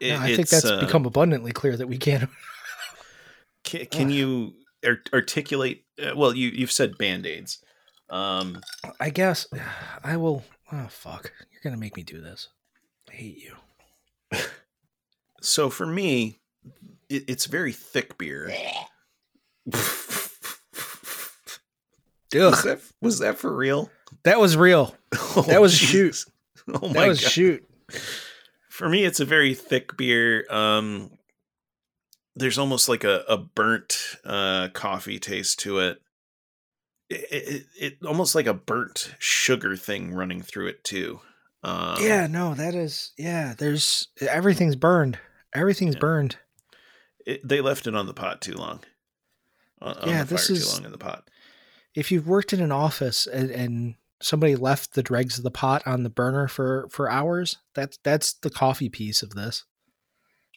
No, 0.00 0.16
I 0.18 0.36
think 0.36 0.48
that's 0.48 0.64
uh, 0.64 0.80
become 0.80 1.06
abundantly 1.06 1.52
clear 1.52 1.76
that 1.76 1.88
we 1.88 1.98
can't. 1.98 2.28
Can, 3.64 3.86
can 3.86 4.08
you 4.08 4.54
art- 4.86 5.10
articulate? 5.12 5.84
Uh, 6.00 6.12
well, 6.16 6.34
you 6.34 6.48
you've 6.48 6.72
said 6.72 6.96
band 6.96 7.26
aids. 7.26 7.62
Um, 8.10 8.60
I 9.00 9.10
guess 9.10 9.46
I 10.04 10.16
will. 10.16 10.44
Oh 10.72 10.86
fuck! 10.88 11.32
You're 11.50 11.60
gonna 11.62 11.76
make 11.80 11.96
me 11.96 12.02
do 12.02 12.20
this. 12.20 12.48
I 13.08 13.12
hate 13.14 13.38
you. 13.38 13.54
so 15.40 15.70
for 15.70 15.86
me, 15.86 16.40
it, 17.08 17.24
it's 17.28 17.46
very 17.46 17.72
thick 17.72 18.18
beer. 18.18 18.50
was, 19.66 20.32
that, 22.62 22.80
was 23.00 23.18
that 23.20 23.38
for 23.38 23.54
real? 23.54 23.90
That 24.24 24.40
was 24.40 24.56
real. 24.56 24.94
Oh, 25.36 25.42
That 25.42 25.60
was 25.60 25.74
a 25.74 25.84
jeez. 25.84 25.88
shoot. 25.88 26.24
Oh 26.68 26.72
my 26.88 26.90
god. 26.94 26.94
That 26.94 27.08
was 27.08 27.20
god! 27.20 27.30
shoot. 27.30 27.68
For 28.68 28.88
me, 28.88 29.04
it's 29.04 29.20
a 29.20 29.24
very 29.24 29.54
thick 29.54 29.96
beer. 29.96 30.44
Um, 30.50 31.10
there's 32.34 32.58
almost 32.58 32.88
like 32.88 33.04
a, 33.04 33.24
a 33.28 33.36
burnt 33.38 34.16
uh, 34.24 34.68
coffee 34.72 35.18
taste 35.18 35.60
to 35.60 35.78
it. 35.80 36.00
It, 37.10 37.26
it. 37.30 37.66
it 37.78 37.98
almost 38.06 38.34
like 38.34 38.46
a 38.46 38.54
burnt 38.54 39.14
sugar 39.18 39.76
thing 39.76 40.12
running 40.14 40.42
through 40.42 40.68
it 40.68 40.84
too. 40.84 41.20
Um, 41.64 41.96
yeah, 42.00 42.26
no, 42.26 42.54
that 42.54 42.74
is. 42.74 43.12
Yeah, 43.18 43.54
there's 43.56 44.08
everything's 44.20 44.76
burned. 44.76 45.18
Everything's 45.54 45.94
Yeah. 45.94 46.00
burned. 46.00 46.36
it, 47.26 47.46
they 47.46 47.60
left 47.60 47.86
it 47.86 47.94
on 47.94 48.06
the 48.06 48.14
pot 48.14 48.40
too 48.40 48.54
long. 48.54 48.80
On, 49.82 49.96
Yeah, 50.06 50.24
this 50.24 50.48
is- 50.50 50.66
too 50.66 50.72
long 50.76 50.84
in 50.86 50.92
the 50.92 50.98
pot. 50.98 51.28
If 51.94 52.10
you've 52.12 52.28
worked 52.28 52.52
in 52.52 52.60
an 52.62 52.70
office 52.72 53.26
and, 53.26 53.50
and 53.50 53.94
somebody 54.20 54.54
left 54.56 54.94
the 54.94 55.02
dregs 55.02 55.36
of 55.38 55.44
the 55.44 55.50
pot 55.50 55.86
on 55.86 56.02
the 56.04 56.10
burner 56.10 56.46
for 56.48 56.88
for 56.90 57.10
hours, 57.10 57.56
that's 57.74 57.98
that's 58.04 58.34
the 58.34 58.50
coffee 58.50 58.88
piece 58.88 59.22
of 59.22 59.30
this. 59.30 59.64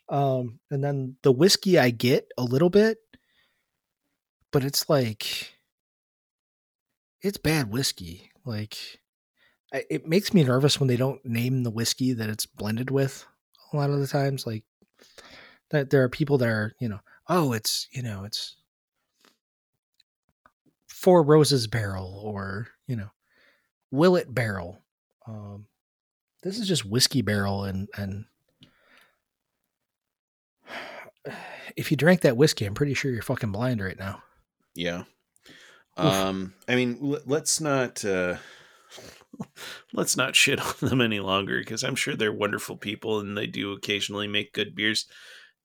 Um, 0.09 0.59
and 0.69 0.83
then 0.83 1.15
the 1.23 1.31
whiskey 1.31 1.79
I 1.79 1.89
get 1.89 2.27
a 2.37 2.43
little 2.43 2.69
bit, 2.69 2.99
but 4.51 4.63
it's 4.63 4.89
like 4.89 5.53
it's 7.21 7.37
bad 7.37 7.71
whiskey. 7.71 8.31
Like 8.45 8.77
I, 9.73 9.83
it 9.89 10.07
makes 10.07 10.33
me 10.33 10.43
nervous 10.43 10.79
when 10.79 10.87
they 10.87 10.97
don't 10.97 11.23
name 11.25 11.63
the 11.63 11.71
whiskey 11.71 12.13
that 12.13 12.29
it's 12.29 12.45
blended 12.45 12.89
with. 12.91 13.25
A 13.73 13.77
lot 13.77 13.89
of 13.89 13.99
the 13.99 14.07
times, 14.07 14.45
like 14.45 14.63
that 15.69 15.89
there 15.89 16.03
are 16.03 16.09
people 16.09 16.37
that 16.39 16.49
are 16.49 16.73
you 16.79 16.89
know, 16.89 16.99
oh, 17.29 17.53
it's 17.53 17.87
you 17.91 18.01
know, 18.01 18.23
it's 18.23 18.55
Four 20.87 21.23
Roses 21.23 21.67
barrel 21.67 22.21
or 22.23 22.67
you 22.87 22.95
know, 22.95 23.09
Willett 23.91 24.33
barrel. 24.33 24.81
Um, 25.27 25.67
this 26.43 26.57
is 26.57 26.67
just 26.67 26.85
whiskey 26.85 27.21
barrel 27.21 27.63
and 27.63 27.87
and 27.95 28.25
if 31.75 31.91
you 31.91 31.97
drank 31.97 32.21
that 32.21 32.37
whiskey, 32.37 32.65
I'm 32.65 32.73
pretty 32.73 32.93
sure 32.93 33.11
you're 33.11 33.21
fucking 33.21 33.51
blind 33.51 33.81
right 33.81 33.97
now. 33.97 34.23
Yeah. 34.75 35.03
Oof. 35.99 36.05
Um. 36.05 36.53
I 36.67 36.75
mean, 36.75 36.97
l- 37.01 37.21
let's 37.25 37.59
not. 37.61 38.03
uh 38.05 38.37
Let's 39.93 40.15
not 40.17 40.35
shit 40.35 40.59
on 40.59 40.73
them 40.89 41.01
any 41.01 41.19
longer 41.19 41.57
because 41.59 41.83
I'm 41.83 41.95
sure 41.95 42.15
they're 42.15 42.31
wonderful 42.33 42.77
people 42.77 43.19
and 43.19 43.35
they 43.37 43.47
do 43.47 43.71
occasionally 43.73 44.27
make 44.27 44.53
good 44.53 44.75
beers. 44.75 45.05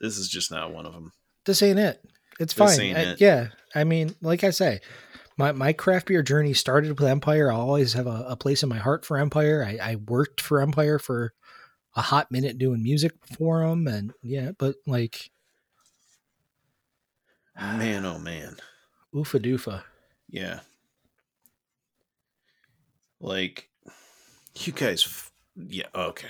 This 0.01 0.17
is 0.19 0.29
just 0.29 0.51
not 0.51 0.73
one 0.73 0.87
of 0.87 0.93
them. 0.95 1.13
This 1.45 1.63
ain't 1.63 1.79
it. 1.79 2.03
It's 2.41 2.55
This 2.55 2.77
fine. 2.77 2.87
ain't 2.87 2.99
I- 2.99 3.03
it. 3.13 3.21
yeah, 3.21 3.49
I 3.75 3.85
mean, 3.85 4.15
like 4.23 4.45
I 4.45 4.51
say, 4.51 4.81
my 5.37 5.53
my 5.53 5.73
craft 5.73 6.07
beer 6.07 6.23
journey 6.23 6.55
started 6.55 6.99
with 6.99 7.09
Empire. 7.09 7.53
I'll 7.53 7.61
always 7.61 7.93
have 7.95 8.07
a, 8.07 8.25
a 8.29 8.37
place 8.37 8.63
in 8.63 8.69
my 8.69 8.79
heart 8.79 9.05
for 9.05 9.17
Empire. 9.19 9.63
I, 9.67 9.93
I 9.93 9.97
worked 9.97 10.41
for 10.41 10.61
Empire 10.63 10.99
for 10.99 11.35
a 11.95 12.03
hot 12.03 12.31
minute 12.31 12.57
doing 12.59 12.83
music 12.83 13.13
for 13.37 13.61
them, 13.67 13.87
and 13.87 14.13
yeah, 14.23 14.53
but 14.59 14.77
like 14.87 15.31
Man, 17.59 18.05
oh 18.05 18.19
man. 18.19 18.57
oofa 19.15 19.41
doofa. 19.41 19.83
Yeah. 20.29 20.61
Like, 23.21 23.69
you 24.57 24.73
guys. 24.73 25.05
f- 25.07 25.33
Yeah. 25.57 25.87
Okay. 25.95 26.29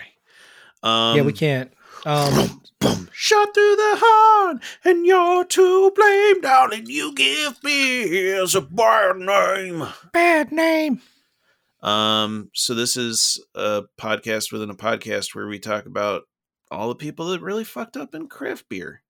Um, 0.83 1.17
yeah, 1.17 1.23
we 1.23 1.33
can't. 1.33 1.73
Um, 2.05 2.35
Boom, 2.35 2.63
boom. 2.81 3.09
shot 3.13 3.49
through 3.55 3.77
the 3.77 3.95
heart, 3.99 4.59
and 4.85 5.05
you're 5.07 5.45
to 5.45 5.91
blame, 5.97 6.41
darling. 6.43 6.85
You 6.87 7.15
give 7.15 7.63
me 7.65 8.31
as 8.33 8.55
a 8.55 8.61
bad 8.61 9.17
name. 9.17 9.85
bad 10.13 10.53
name. 10.53 11.01
Um, 11.83 12.51
so 12.55 12.75
this 12.75 12.97
is 12.97 13.43
a 13.55 13.85
podcast 13.99 14.53
within 14.53 14.71
a 14.71 14.75
podcast 14.75 15.35
where 15.35 15.47
we 15.47 15.59
talk 15.59 15.87
about 15.87 16.23
all 16.71 16.89
the 16.89 16.95
people 16.95 17.29
that 17.29 17.41
really 17.43 17.65
fucked 17.65 17.97
up 17.97 18.15
in 18.15 18.29
craft 18.29 18.69
beer. 18.69 19.03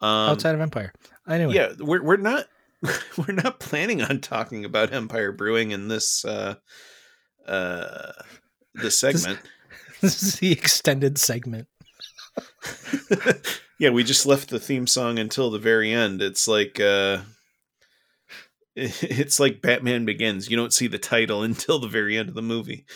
Um, 0.00 0.30
outside 0.30 0.54
of 0.54 0.60
Empire. 0.60 0.92
Anyway, 1.28 1.54
yeah, 1.54 1.72
we're 1.78 2.02
we're 2.02 2.16
not 2.16 2.46
we're 3.16 3.34
not 3.34 3.60
planning 3.60 4.02
on 4.02 4.20
talking 4.20 4.64
about 4.64 4.92
Empire 4.92 5.32
Brewing 5.32 5.70
in 5.70 5.88
this 5.88 6.24
uh 6.24 6.56
uh 7.46 8.12
the 8.74 8.90
segment. 8.90 9.40
this 10.00 10.22
is 10.22 10.36
the 10.36 10.52
extended 10.52 11.18
segment. 11.18 11.68
yeah, 13.78 13.90
we 13.90 14.04
just 14.04 14.26
left 14.26 14.48
the 14.50 14.60
theme 14.60 14.86
song 14.86 15.18
until 15.18 15.50
the 15.50 15.58
very 15.58 15.92
end. 15.92 16.22
It's 16.22 16.48
like 16.48 16.80
uh 16.80 17.18
it's 18.76 19.40
like 19.40 19.60
Batman 19.60 20.04
Begins. 20.04 20.50
You 20.50 20.56
don't 20.56 20.72
see 20.72 20.86
the 20.86 20.98
title 20.98 21.42
until 21.42 21.78
the 21.78 21.88
very 21.88 22.16
end 22.16 22.28
of 22.28 22.34
the 22.34 22.42
movie. 22.42 22.86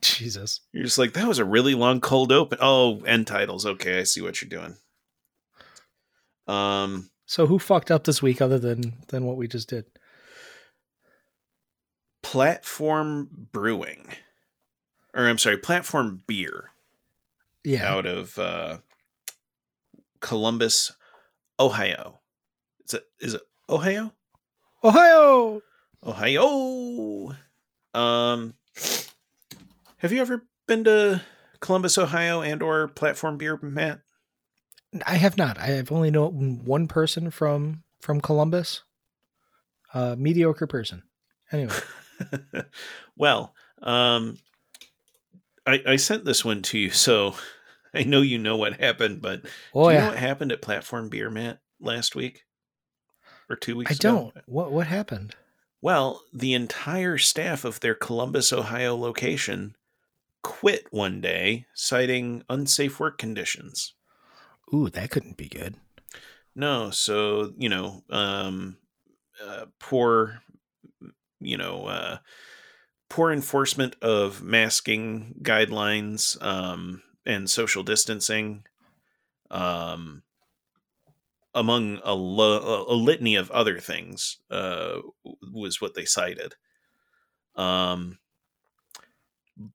Jesus. 0.00 0.60
You're 0.72 0.84
just 0.84 0.98
like, 0.98 1.14
that 1.14 1.26
was 1.26 1.38
a 1.38 1.44
really 1.44 1.74
long 1.74 2.00
cold 2.00 2.30
open. 2.30 2.58
Oh, 2.60 3.00
end 3.00 3.26
titles. 3.26 3.64
Okay, 3.64 3.98
I 3.98 4.04
see 4.04 4.20
what 4.20 4.40
you're 4.40 4.48
doing. 4.48 4.76
Um, 6.46 7.10
So 7.26 7.46
who 7.46 7.58
fucked 7.58 7.90
up 7.90 8.04
this 8.04 8.20
week 8.22 8.40
other 8.42 8.58
than 8.58 8.94
than 9.08 9.24
what 9.24 9.36
we 9.36 9.48
just 9.48 9.68
did? 9.68 9.86
platform 12.22 13.28
brewing, 13.52 14.08
or 15.14 15.26
I'm 15.28 15.38
sorry, 15.38 15.58
platform 15.58 16.22
beer 16.26 16.70
Yeah. 17.62 17.86
out 17.86 18.06
of 18.06 18.38
uh, 18.38 18.78
Columbus, 20.20 20.92
Ohio. 21.60 22.20
Is 22.86 22.94
it 22.94 23.04
is 23.20 23.34
it 23.34 23.42
Ohio? 23.68 24.12
Ohio. 24.82 25.60
Ohio. 26.02 27.36
Um, 27.94 28.54
have 29.98 30.12
you 30.12 30.20
ever 30.20 30.44
been 30.66 30.84
to 30.84 31.22
Columbus, 31.60 31.96
Ohio, 31.98 32.40
and 32.42 32.62
or 32.62 32.88
platform 32.88 33.36
beer, 33.38 33.58
Matt? 33.62 34.00
I 35.06 35.16
have 35.16 35.36
not. 35.36 35.58
I 35.58 35.66
have 35.66 35.90
only 35.90 36.10
known 36.10 36.64
one 36.64 36.88
person 36.88 37.30
from 37.30 37.82
from 38.00 38.20
Columbus. 38.20 38.82
Uh 39.92 40.16
mediocre 40.18 40.66
person. 40.66 41.02
Anyway. 41.52 41.74
well, 43.16 43.54
um, 43.82 44.38
I, 45.66 45.82
I 45.86 45.96
sent 45.96 46.24
this 46.24 46.44
one 46.44 46.62
to 46.62 46.78
you, 46.78 46.90
so 46.90 47.34
I 47.94 48.04
know 48.04 48.22
you 48.22 48.38
know 48.38 48.56
what 48.56 48.80
happened. 48.80 49.22
But 49.22 49.42
Oh 49.74 49.88
do 49.88 49.94
you 49.94 50.00
know 50.00 50.08
what 50.08 50.18
happened 50.18 50.52
at 50.52 50.62
Platform 50.62 51.08
Beer, 51.08 51.30
Matt, 51.30 51.60
last 51.80 52.14
week 52.14 52.44
or 53.48 53.56
two 53.56 53.76
weeks 53.76 53.92
I 53.92 53.94
ago? 53.94 54.32
don't. 54.32 54.48
What 54.48 54.72
what 54.72 54.86
happened? 54.86 55.34
Well, 55.80 56.22
the 56.32 56.54
entire 56.54 57.18
staff 57.18 57.64
of 57.64 57.80
their 57.80 57.94
Columbus, 57.94 58.52
Ohio 58.52 58.96
location 58.96 59.76
quit 60.42 60.86
one 60.90 61.20
day, 61.20 61.66
citing 61.74 62.42
unsafe 62.48 62.98
work 62.98 63.18
conditions. 63.18 63.94
Ooh, 64.72 64.88
that 64.90 65.10
couldn't 65.10 65.36
be 65.36 65.48
good. 65.48 65.76
No, 66.54 66.90
so 66.90 67.52
you 67.58 67.68
know, 67.68 68.04
um, 68.10 68.78
uh, 69.44 69.66
poor, 69.78 70.42
you 71.40 71.56
know, 71.56 71.86
uh, 71.86 72.18
poor 73.08 73.32
enforcement 73.32 73.96
of 74.02 74.42
masking 74.42 75.36
guidelines 75.42 76.42
um, 76.42 77.02
and 77.26 77.50
social 77.50 77.82
distancing, 77.82 78.64
um, 79.50 80.22
among 81.54 82.00
a, 82.04 82.14
lo- 82.14 82.84
a 82.88 82.94
litany 82.94 83.36
of 83.36 83.50
other 83.50 83.78
things, 83.78 84.38
uh, 84.50 84.98
was 85.52 85.80
what 85.80 85.94
they 85.94 86.04
cited. 86.04 86.54
Um, 87.56 88.18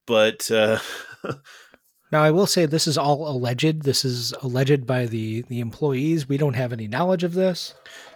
but 0.06 0.50
uh, 0.52 0.80
Now, 2.12 2.24
I 2.24 2.32
will 2.32 2.48
say 2.48 2.66
this 2.66 2.88
is 2.88 2.98
all 2.98 3.28
alleged. 3.30 3.84
This 3.84 4.04
is 4.04 4.34
alleged 4.42 4.88
by 4.88 5.06
the 5.06 5.44
the 5.44 5.60
employees. 5.60 6.28
We 6.28 6.38
don't 6.38 6.56
have 6.56 6.74
any 6.74 6.88
knowledge 6.88 7.24
of 7.24 7.34
this. 7.34 7.74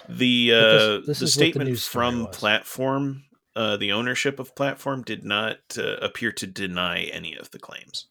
the 0.09 0.51
uh, 0.53 0.61
this- 0.61 1.05
this 1.05 1.05
the 1.05 1.11
is 1.11 1.19
what 1.21 1.21
the 1.21 1.27
statement 1.27 1.79
from 1.79 2.27
platform, 2.27 3.23
uh, 3.55 3.77
the 3.77 3.91
ownership 3.91 4.39
of 4.39 4.55
platform, 4.55 5.03
did 5.03 5.23
not 5.23 5.57
uh, 5.77 5.97
appear 6.01 6.31
to 6.33 6.47
deny 6.47 7.03
any 7.03 7.35
of 7.35 7.51
the 7.51 7.59
claims. 7.59 8.07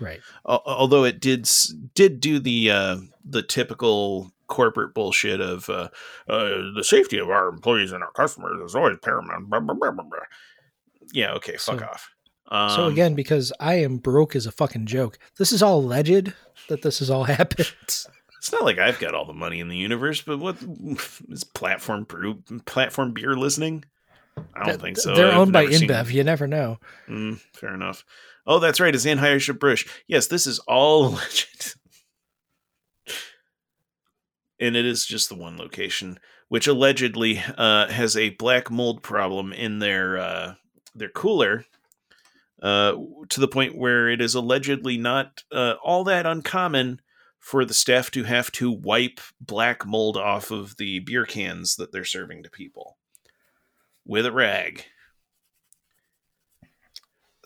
Right. 0.00 0.20
Al- 0.46 0.62
although 0.66 1.04
it 1.04 1.20
did 1.20 1.48
did 1.94 2.20
do 2.20 2.38
the 2.38 2.70
uh, 2.70 2.96
the 3.24 3.42
typical 3.42 4.32
corporate 4.46 4.92
bullshit 4.92 5.40
of 5.40 5.70
uh, 5.70 5.88
uh, 6.28 6.48
the 6.76 6.84
safety 6.84 7.16
of 7.16 7.30
our 7.30 7.48
employees 7.48 7.92
and 7.92 8.02
our 8.02 8.12
customers 8.12 8.60
is 8.62 8.74
always 8.74 8.98
paramount. 9.02 9.48
Blah, 9.48 9.60
blah, 9.60 9.74
blah. 9.90 10.02
Yeah, 11.12 11.32
okay, 11.34 11.56
fuck 11.56 11.80
So- 11.80 11.86
off. 11.86 12.10
Um, 12.48 12.70
so 12.70 12.86
again, 12.86 13.14
because 13.14 13.52
I 13.58 13.76
am 13.76 13.96
broke 13.98 14.36
as 14.36 14.46
a 14.46 14.52
fucking 14.52 14.86
joke. 14.86 15.18
This 15.38 15.52
is 15.52 15.62
all 15.62 15.78
alleged 15.80 16.32
that 16.68 16.82
this 16.82 16.98
has 16.98 17.10
all 17.10 17.24
happened. 17.24 17.72
it's 17.82 18.52
not 18.52 18.64
like 18.64 18.78
I've 18.78 18.98
got 18.98 19.14
all 19.14 19.24
the 19.24 19.32
money 19.32 19.60
in 19.60 19.68
the 19.68 19.76
universe, 19.76 20.20
but 20.20 20.38
what 20.38 20.56
is 21.30 21.44
platform 21.44 22.04
brew, 22.04 22.42
platform 22.66 23.12
beer 23.12 23.34
listening? 23.34 23.84
I 24.54 24.66
don't 24.66 24.80
think 24.80 24.98
so. 24.98 25.14
They're 25.14 25.28
I've 25.28 25.38
owned 25.38 25.52
by 25.52 25.66
InBev. 25.66 26.12
You 26.12 26.24
never 26.24 26.46
know. 26.46 26.78
Mm, 27.08 27.40
fair 27.52 27.72
enough. 27.72 28.04
Oh, 28.46 28.58
that's 28.58 28.80
right. 28.80 28.94
It's 28.94 29.06
Anheuser 29.06 29.58
Busch. 29.58 29.86
Yes, 30.06 30.26
this 30.26 30.46
is 30.46 30.58
all 30.60 31.06
alleged. 31.08 31.76
and 34.60 34.76
it 34.76 34.84
is 34.84 35.06
just 35.06 35.28
the 35.28 35.34
one 35.34 35.56
location, 35.56 36.18
which 36.48 36.66
allegedly 36.66 37.42
uh, 37.56 37.88
has 37.88 38.16
a 38.16 38.30
black 38.30 38.70
mold 38.70 39.02
problem 39.02 39.52
in 39.52 39.78
their 39.78 40.18
uh, 40.18 40.54
their 40.94 41.08
cooler, 41.08 41.64
uh, 42.62 42.94
to 43.28 43.40
the 43.40 43.48
point 43.48 43.76
where 43.76 44.08
it 44.08 44.20
is 44.20 44.34
allegedly 44.34 44.96
not 44.96 45.42
uh, 45.52 45.74
all 45.82 46.04
that 46.04 46.26
uncommon 46.26 47.00
for 47.38 47.64
the 47.64 47.74
staff 47.74 48.10
to 48.12 48.24
have 48.24 48.50
to 48.52 48.70
wipe 48.72 49.20
black 49.40 49.84
mold 49.84 50.16
off 50.16 50.50
of 50.50 50.76
the 50.78 51.00
beer 51.00 51.26
cans 51.26 51.76
that 51.76 51.92
they're 51.92 52.04
serving 52.04 52.42
to 52.42 52.48
people 52.50 52.96
with 54.06 54.24
a 54.24 54.32
rag. 54.32 54.84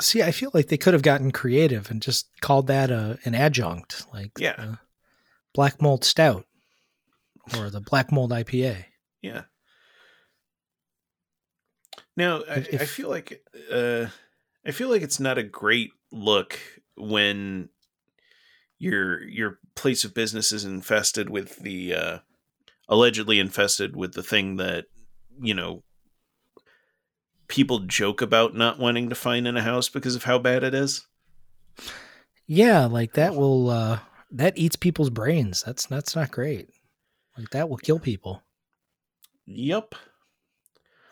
See, 0.01 0.23
I 0.23 0.31
feel 0.31 0.51
like 0.55 0.69
they 0.69 0.77
could 0.77 0.93
have 0.95 1.03
gotten 1.03 1.33
creative 1.33 1.91
and 1.91 2.01
just 2.01 2.29
called 2.41 2.69
that 2.69 2.91
a 2.91 3.19
an 3.25 3.35
adjunct, 3.35 4.07
like 4.13 4.31
Yeah. 4.39 4.77
black 5.53 5.83
mold 5.83 6.05
stout 6.05 6.47
or 7.57 7.69
the 7.71 7.81
black 7.81 8.13
mold 8.13 8.31
IPA. 8.31 8.85
Yeah. 9.23 9.43
Now, 12.17 12.43
I, 12.49 12.55
If- 12.71 12.83
I 12.83 12.85
feel 12.85 13.09
like 13.09 13.45
uh, 13.73 14.07
I 14.69 14.71
feel 14.71 14.91
like 14.91 15.01
it's 15.01 15.19
not 15.19 15.39
a 15.39 15.43
great 15.43 15.93
look 16.13 16.61
when 16.95 17.71
your 18.79 19.27
your 19.27 19.59
place 19.75 20.05
of 20.05 20.13
business 20.13 20.53
is 20.53 20.65
infested 20.67 21.31
with 21.31 21.57
the 21.57 21.95
uh, 21.95 22.19
allegedly 22.87 23.39
infested 23.41 23.97
with 23.97 24.13
the 24.13 24.23
thing 24.23 24.57
that 24.57 24.85
you 25.41 25.55
know 25.55 25.83
people 27.49 27.79
joke 27.81 28.21
about 28.21 28.55
not 28.55 28.79
wanting 28.79 29.09
to 29.09 29.15
find 29.15 29.49
in 29.49 29.57
a 29.57 29.63
house 29.63 29.89
because 29.89 30.15
of 30.15 30.25
how 30.25 30.39
bad 30.39 30.63
it 30.63 30.75
is. 30.75 31.07
Yeah, 32.47 32.85
like 32.85 33.15
that 33.15 33.35
will 33.35 33.71
uh 33.71 34.01
that 34.31 34.59
eats 34.59 34.77
people's 34.77 35.11
brains. 35.11 35.63
That's 35.63 35.87
that's 35.87 36.15
not 36.15 36.31
great. 36.31 36.69
Like 37.39 37.49
that 37.51 37.71
will 37.71 37.79
kill 37.79 37.99
people. 37.99 38.43
Yep. 39.47 39.95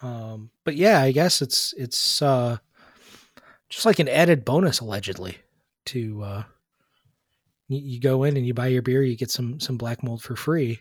Um 0.02 0.50
but 0.64 0.76
yeah, 0.76 1.00
I 1.00 1.12
guess 1.12 1.40
it's 1.40 1.72
it's 1.78 2.20
uh 2.20 2.58
just 3.68 3.86
like 3.86 3.98
an 3.98 4.08
added 4.08 4.44
bonus 4.44 4.80
allegedly 4.80 5.38
to 5.86 6.22
uh 6.22 6.42
you, 7.68 7.78
you 7.78 8.00
go 8.00 8.24
in 8.24 8.36
and 8.36 8.46
you 8.46 8.54
buy 8.54 8.68
your 8.68 8.82
beer, 8.82 9.02
you 9.02 9.16
get 9.16 9.30
some 9.30 9.60
some 9.60 9.76
black 9.76 10.02
mold 10.02 10.22
for 10.22 10.36
free. 10.36 10.80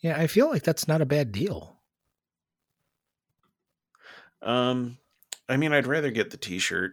Yeah, 0.00 0.18
I 0.18 0.26
feel 0.26 0.48
like 0.48 0.62
that's 0.62 0.88
not 0.88 1.02
a 1.02 1.06
bad 1.06 1.30
deal. 1.32 1.76
Um, 4.42 4.96
I 5.48 5.58
mean, 5.58 5.74
I'd 5.74 5.86
rather 5.86 6.10
get 6.10 6.30
the 6.30 6.38
T-shirt. 6.38 6.92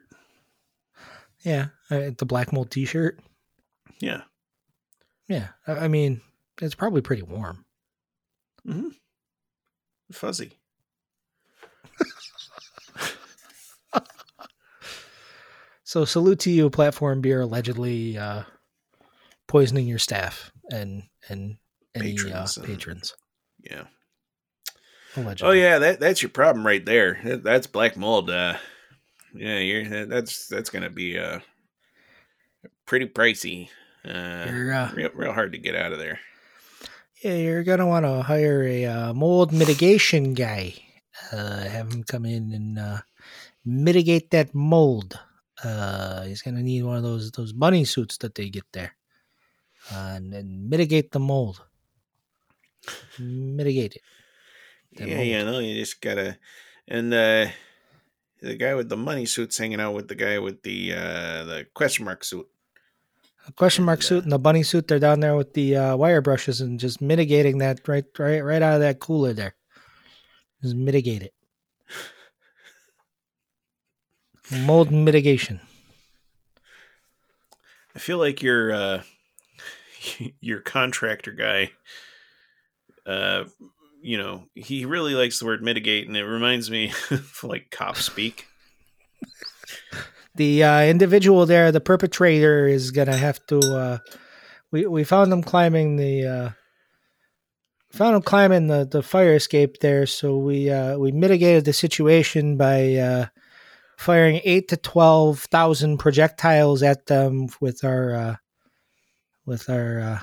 Yeah, 1.42 1.68
uh, 1.90 2.12
the 2.18 2.26
black 2.26 2.52
mold 2.52 2.72
t-shirt. 2.72 3.20
Yeah. 4.00 4.24
Yeah, 5.28 5.50
I, 5.66 5.74
I 5.74 5.88
mean, 5.88 6.22
it's 6.62 6.76
probably 6.76 7.02
pretty 7.02 7.22
warm. 7.22 7.66
hmm 8.66 8.90
Fuzzy. 10.12 10.54
So 15.88 16.04
salute 16.04 16.40
to 16.42 16.52
you, 16.52 16.70
platform 16.70 17.22
beer 17.22 17.40
allegedly 17.40 18.18
uh, 18.18 18.44
poisoning 19.48 19.88
your 19.88 20.00
staff 20.00 20.52
and 20.70 21.04
and 21.30 21.56
any 21.96 22.12
Patrons 22.12 22.58
patrons. 22.58 22.58
Uh, 22.58 22.62
patrons 22.66 23.14
Yeah. 23.64 23.84
allegedly. 25.16 25.48
Oh 25.50 25.54
yeah, 25.54 25.80
that 25.80 26.02
that's 26.02 26.22
your 26.22 26.30
problem 26.30 26.68
right 26.68 26.84
there. 26.86 27.18
That, 27.24 27.42
that's 27.42 27.68
black 27.68 27.96
mold. 27.96 28.30
Uh, 28.30 28.58
yeah, 29.34 29.60
you're 29.60 29.86
that- 29.88 30.10
that's 30.10 30.50
that's 30.50 30.70
gonna 30.70 30.90
be 30.90 31.18
uh 31.18 31.40
pretty 32.86 33.06
pricey. 33.08 33.70
Uh, 34.06 34.10
uh, 34.12 34.92
real 34.94 35.10
real 35.14 35.32
hard 35.34 35.54
to 35.54 35.58
get 35.58 35.74
out 35.76 35.94
of 35.94 36.00
there. 36.00 36.20
yeah, 37.24 37.36
you're 37.36 37.64
gonna 37.64 37.88
want 37.88 38.04
to 38.06 38.24
hire 38.24 38.62
a 38.64 38.86
uh, 38.86 39.14
mold 39.14 39.54
mitigation 39.54 40.34
guy. 40.34 40.74
Uh, 41.32 41.64
have 41.64 41.94
him 41.94 42.04
come 42.04 42.26
in 42.26 42.52
and 42.52 42.78
uh, 42.78 42.98
mitigate 43.64 44.32
that 44.32 44.54
mold. 44.54 45.18
Uh, 45.64 46.24
he's 46.24 46.42
gonna 46.42 46.62
need 46.62 46.84
one 46.84 46.98
of 46.98 47.04
those 47.04 47.32
those 47.32 47.54
bunny 47.54 47.86
suits 47.86 48.18
that 48.18 48.36
they 48.36 48.50
get 48.50 48.66
there, 48.74 48.96
uh, 49.92 50.14
and, 50.16 50.34
and 50.34 50.70
mitigate 50.70 51.12
the 51.12 51.20
mold. 51.20 51.64
Mitigate 53.20 53.96
it. 53.96 54.02
That 54.98 55.08
yeah, 55.08 55.16
mold. 55.16 55.28
you 55.28 55.46
know, 55.46 55.60
you 55.60 55.76
just 55.76 56.00
gotta. 56.02 56.38
And 56.88 57.14
uh, 57.14 57.48
the 58.42 58.56
guy 58.56 58.76
with 58.76 58.90
the 58.90 58.98
money 58.98 59.26
suit's 59.26 59.58
hanging 59.58 59.82
out 59.82 59.94
with 59.94 60.08
the 60.08 60.16
guy 60.16 60.40
with 60.40 60.62
the 60.62 60.94
uh 60.94 61.44
the 61.44 61.68
question 61.74 62.06
mark 62.06 62.24
suit. 62.24 62.48
A 63.48 63.52
question 63.52 63.86
mark 63.86 64.00
And, 64.00 64.06
uh, 64.06 64.08
suit 64.08 64.24
and 64.24 64.32
the 64.32 64.40
bunny 64.40 64.64
suit. 64.64 64.88
They're 64.88 65.00
down 65.00 65.22
there 65.22 65.36
with 65.36 65.54
the 65.54 65.76
uh, 65.76 65.96
wire 65.96 66.22
brushes 66.22 66.62
and 66.62 66.80
just 66.80 67.02
mitigating 67.02 67.60
that 67.60 67.88
right, 67.88 68.06
right, 68.20 68.44
right 68.44 68.62
out 68.62 68.76
of 68.76 68.82
that 68.82 69.00
cooler 69.00 69.34
there. 69.34 69.56
Just 70.62 70.76
mitigate 70.76 71.24
it. 71.24 71.34
Mold 74.52 74.92
mitigation. 74.92 75.60
I 77.96 78.00
feel 78.00 78.18
like 78.18 78.42
your 78.42 78.72
uh 78.72 79.04
your 80.40 80.60
contractor 80.62 81.32
guy 81.32 81.72
uh 83.06 83.46
you 84.02 84.18
know, 84.18 84.44
he 84.56 84.86
really 84.86 85.16
likes 85.16 85.40
the 85.40 85.46
word 85.46 85.62
mitigate 85.62 86.08
and 86.08 86.16
it 86.16 86.24
reminds 86.24 86.70
me 86.70 86.94
of 87.12 87.44
like 87.44 87.72
cop 87.72 87.98
speak. 87.98 88.48
The 90.36 90.64
uh, 90.64 90.84
individual 90.84 91.46
there, 91.46 91.72
the 91.72 91.82
perpetrator, 91.82 92.68
is 92.68 92.92
gonna 92.92 93.18
have 93.18 93.46
to. 93.48 93.58
Uh, 93.58 93.98
we 94.72 94.86
we 94.86 95.04
found 95.04 95.34
him 95.34 95.42
climbing 95.42 95.98
the. 95.98 96.26
Uh, 96.26 96.50
found 97.92 98.16
him 98.16 98.22
climbing 98.22 98.68
the, 98.68 98.86
the 98.86 99.02
fire 99.02 99.34
escape 99.36 99.80
there, 99.80 100.06
so 100.06 100.38
we 100.38 100.70
uh, 100.70 100.98
we 100.98 101.12
mitigated 101.12 101.66
the 101.66 101.74
situation 101.74 102.56
by 102.56 102.96
uh, 102.96 103.26
firing 103.98 104.40
eight 104.44 104.70
to 104.70 104.78
twelve 104.78 105.42
thousand 105.42 105.98
projectiles 105.98 106.84
at 106.84 107.08
them 107.08 107.50
with 107.60 107.84
our 107.84 108.14
uh, 108.14 108.36
with 109.46 109.70
our 109.70 110.00
uh, 110.00 110.20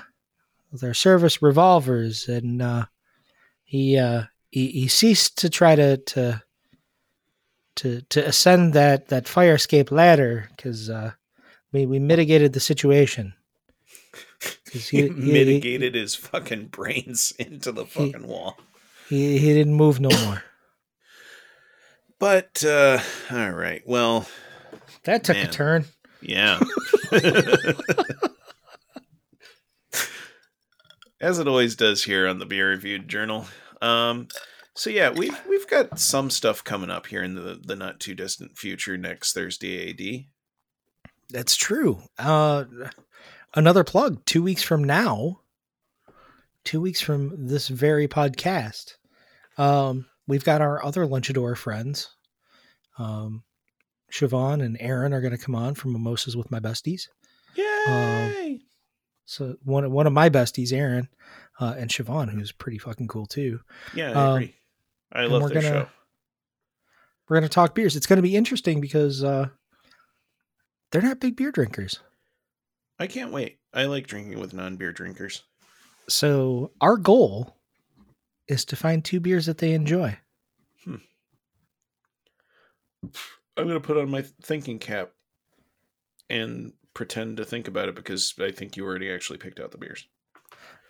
with 0.71 0.83
our 0.83 0.93
service 0.93 1.41
revolvers, 1.41 2.27
and 2.27 2.61
uh, 2.61 2.85
he, 3.63 3.97
uh, 3.97 4.23
he 4.49 4.67
he 4.67 4.87
ceased 4.87 5.37
to 5.39 5.49
try 5.49 5.75
to 5.75 5.97
to 5.97 6.41
to 7.75 8.01
to 8.01 8.25
ascend 8.25 8.73
that 8.73 9.09
that 9.09 9.27
fire 9.27 9.55
escape 9.55 9.91
ladder 9.91 10.49
because 10.55 10.89
uh, 10.89 11.11
we 11.71 11.85
we 11.85 11.99
mitigated 11.99 12.53
the 12.53 12.59
situation. 12.59 13.33
He, 14.71 14.79
he, 14.79 15.01
he, 15.03 15.09
mitigated 15.09 15.95
his 15.95 16.15
fucking 16.15 16.67
brains 16.67 17.33
into 17.39 17.71
the 17.71 17.85
fucking 17.85 18.27
wall. 18.27 18.57
he, 19.07 19.37
he 19.37 19.53
didn't 19.53 19.73
move 19.73 20.01
no 20.01 20.09
more. 20.25 20.43
But 22.25 22.65
uh 22.65 22.97
all 23.29 23.51
right. 23.51 23.83
Well, 23.85 24.25
That 25.03 25.23
took 25.23 25.35
Man. 25.35 25.45
a 25.45 25.51
turn. 25.51 25.85
yeah. 26.23 26.59
As 31.21 31.37
it 31.37 31.47
always 31.47 31.75
does 31.75 32.03
here 32.03 32.27
on 32.27 32.39
the 32.39 32.47
Beer 32.47 32.69
Reviewed 32.71 33.07
Journal. 33.07 33.45
Um 33.79 34.27
So 34.73 34.89
yeah, 34.89 35.11
we've 35.11 35.39
we've 35.47 35.67
got 35.67 35.99
some 35.99 36.31
stuff 36.31 36.63
coming 36.63 36.89
up 36.89 37.05
here 37.05 37.21
in 37.21 37.35
the 37.35 37.61
the 37.63 37.75
not 37.75 37.99
too 37.99 38.15
distant 38.15 38.57
future. 38.57 38.97
Next 38.97 39.33
Thursday, 39.33 39.91
AD. 39.91 40.25
That's 41.29 41.55
true. 41.55 42.01
Uh, 42.17 42.63
another 43.53 43.83
plug. 43.83 44.25
Two 44.25 44.41
weeks 44.41 44.63
from 44.63 44.83
now, 44.83 45.41
two 46.63 46.81
weeks 46.81 47.01
from 47.01 47.45
this 47.45 47.67
very 47.67 48.07
podcast, 48.07 48.95
um, 49.59 50.07
we've 50.25 50.43
got 50.43 50.61
our 50.61 50.83
other 50.83 51.05
Lunchador 51.05 51.55
friends. 51.55 52.09
Um, 52.97 53.43
Siobhan 54.11 54.63
and 54.63 54.77
Aaron 54.79 55.13
are 55.13 55.21
going 55.21 55.35
to 55.35 55.43
come 55.43 55.55
on 55.55 55.73
from 55.75 55.93
Mimosas 55.93 56.35
with 56.37 56.51
my 56.51 56.59
besties. 56.59 57.07
Yay! 57.55 58.61
So 59.25 59.55
one 59.63 59.89
one 59.91 60.07
of 60.07 60.13
my 60.13 60.29
besties, 60.29 60.71
Aaron, 60.71 61.09
uh, 61.59 61.75
and 61.77 61.89
Siobhan, 61.89 62.29
who's 62.29 62.51
pretty 62.51 62.77
fucking 62.77 63.07
cool 63.07 63.25
too. 63.25 63.59
yeah, 63.93 64.11
I 64.11 64.13
um, 64.25 64.35
agree. 64.35 64.55
I 65.11 65.25
love 65.25 65.41
we're 65.43 65.49
their 65.49 65.61
gonna- 65.61 65.73
show. 65.85 65.89
We're 67.27 67.37
going 67.37 67.49
to 67.49 67.53
talk 67.53 67.73
beers. 67.73 67.95
It's 67.95 68.05
going 68.05 68.17
to 68.17 68.21
be 68.23 68.35
interesting 68.35 68.79
because 68.79 69.23
uh, 69.23 69.47
they're 70.91 71.01
not 71.01 71.19
big 71.19 71.35
beer 71.35 71.51
drinkers. 71.51 71.99
I 72.99 73.07
can't 73.07 73.31
wait. 73.31 73.57
I 73.73 73.85
like 73.85 74.05
drinking 74.05 74.39
with 74.39 74.53
non 74.53 74.75
beer 74.75 74.91
drinkers. 74.91 75.41
So 76.07 76.69
our 76.81 76.97
goal 76.97 77.57
is 78.47 78.63
to 78.65 78.75
find 78.75 79.03
two 79.03 79.19
beers 79.19 79.47
that 79.47 79.57
they 79.57 79.73
enjoy. 79.73 80.19
I'm 83.57 83.67
gonna 83.67 83.79
put 83.79 83.97
on 83.97 84.09
my 84.09 84.23
thinking 84.41 84.79
cap 84.79 85.11
and 86.29 86.73
pretend 86.93 87.37
to 87.37 87.45
think 87.45 87.67
about 87.67 87.89
it 87.89 87.95
because 87.95 88.33
I 88.39 88.51
think 88.51 88.75
you 88.77 88.85
already 88.85 89.11
actually 89.11 89.37
picked 89.37 89.59
out 89.59 89.71
the 89.71 89.77
beers. 89.77 90.07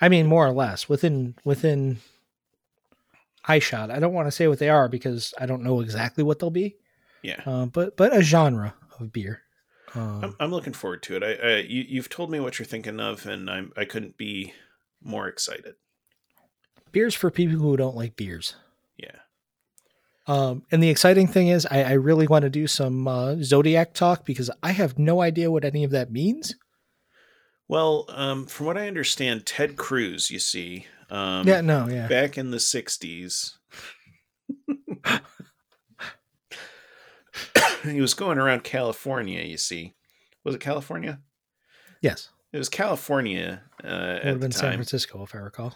I 0.01 0.09
mean, 0.09 0.27
more 0.27 0.45
or 0.47 0.51
less 0.53 0.87
within 0.89 1.35
within 1.43 1.97
eye 3.47 3.59
shot. 3.59 3.91
I 3.91 3.99
don't 3.99 4.13
want 4.13 4.27
to 4.27 4.31
say 4.31 4.47
what 4.47 4.59
they 4.59 4.69
are 4.69 4.87
because 4.89 5.33
I 5.39 5.45
don't 5.45 5.63
know 5.63 5.79
exactly 5.81 6.23
what 6.23 6.39
they'll 6.39 6.49
be. 6.49 6.77
Yeah, 7.21 7.41
Uh, 7.45 7.65
but 7.65 7.97
but 7.97 8.15
a 8.15 8.21
genre 8.21 8.75
of 8.99 9.11
beer. 9.11 9.41
Um, 9.95 10.23
I'm, 10.23 10.35
I'm 10.39 10.51
looking 10.51 10.73
forward 10.73 11.01
to 11.03 11.15
it. 11.15 11.23
I, 11.23 11.31
I 11.33 11.55
you, 11.61 11.85
you've 11.87 12.09
told 12.09 12.29
me 12.29 12.39
what 12.39 12.59
you're 12.59 12.65
thinking 12.65 12.99
of, 12.99 13.25
and 13.25 13.49
I'm 13.49 13.71
I 13.77 13.85
couldn't 13.85 14.17
be 14.17 14.53
more 15.01 15.27
excited. 15.27 15.75
beers 16.91 17.15
for 17.15 17.31
people 17.31 17.57
who 17.57 17.77
don't 17.77 17.95
like 17.95 18.15
beers. 18.15 18.55
Um, 20.27 20.63
and 20.71 20.81
the 20.81 20.89
exciting 20.89 21.27
thing 21.27 21.49
is, 21.49 21.67
I, 21.69 21.83
I 21.83 21.91
really 21.93 22.27
want 22.27 22.43
to 22.43 22.49
do 22.49 22.65
some 22.67 23.07
uh, 23.07 23.35
zodiac 23.41 23.93
talk 23.93 24.25
because 24.25 24.49
I 24.63 24.71
have 24.71 24.97
no 24.97 25.21
idea 25.21 25.51
what 25.51 25.63
any 25.65 25.83
of 25.83 25.91
that 25.91 26.11
means. 26.11 26.55
Well, 27.67 28.05
um, 28.09 28.45
from 28.45 28.65
what 28.67 28.77
I 28.77 28.87
understand, 28.87 29.45
Ted 29.45 29.75
Cruz, 29.75 30.31
you 30.31 30.39
see, 30.39 30.87
um, 31.09 31.47
yeah, 31.47 31.61
no, 31.61 31.87
yeah, 31.87 32.07
back 32.07 32.37
in 32.37 32.51
the 32.51 32.57
60s, 32.57 33.53
he 37.83 38.01
was 38.01 38.13
going 38.13 38.37
around 38.37 38.63
California, 38.63 39.43
you 39.43 39.57
see. 39.57 39.93
Was 40.43 40.55
it 40.55 40.61
California? 40.61 41.19
yes, 42.01 42.29
It 42.53 42.57
was 42.59 42.69
California 42.69 43.63
uh, 43.83 43.87
it 43.87 44.25
would 44.25 44.25
have 44.25 44.39
been 44.39 44.51
San. 44.51 44.73
Francisco 44.73 45.23
if 45.23 45.35
I 45.35 45.39
recall. 45.39 45.75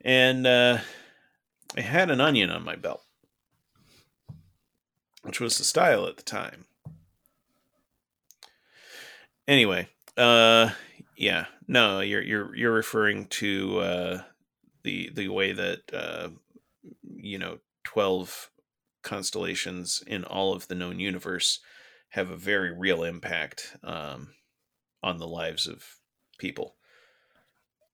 And 0.00 0.46
uh, 0.46 0.78
I 1.76 1.80
had 1.80 2.10
an 2.10 2.20
onion 2.20 2.50
on 2.50 2.64
my 2.64 2.76
belt, 2.76 3.02
which 5.24 5.40
was 5.40 5.58
the 5.58 5.64
style 5.64 6.06
at 6.06 6.16
the 6.16 6.22
time. 6.22 6.66
Anyway, 9.46 9.88
uh, 10.16 10.70
yeah, 11.16 11.46
no, 11.66 12.00
you're 12.00 12.22
you're 12.22 12.54
you're 12.54 12.72
referring 12.72 13.26
to 13.26 13.78
uh, 13.80 14.22
the 14.84 15.10
the 15.12 15.28
way 15.28 15.52
that 15.52 15.80
uh, 15.92 16.28
you 17.16 17.38
know 17.38 17.58
twelve 17.82 18.50
constellations 19.02 20.02
in 20.06 20.24
all 20.24 20.54
of 20.54 20.68
the 20.68 20.74
known 20.74 20.98
universe 20.98 21.60
have 22.10 22.30
a 22.30 22.36
very 22.36 22.72
real 22.72 23.02
impact 23.02 23.76
um, 23.82 24.28
on 25.02 25.18
the 25.18 25.26
lives 25.26 25.66
of 25.66 25.84
people. 26.38 26.76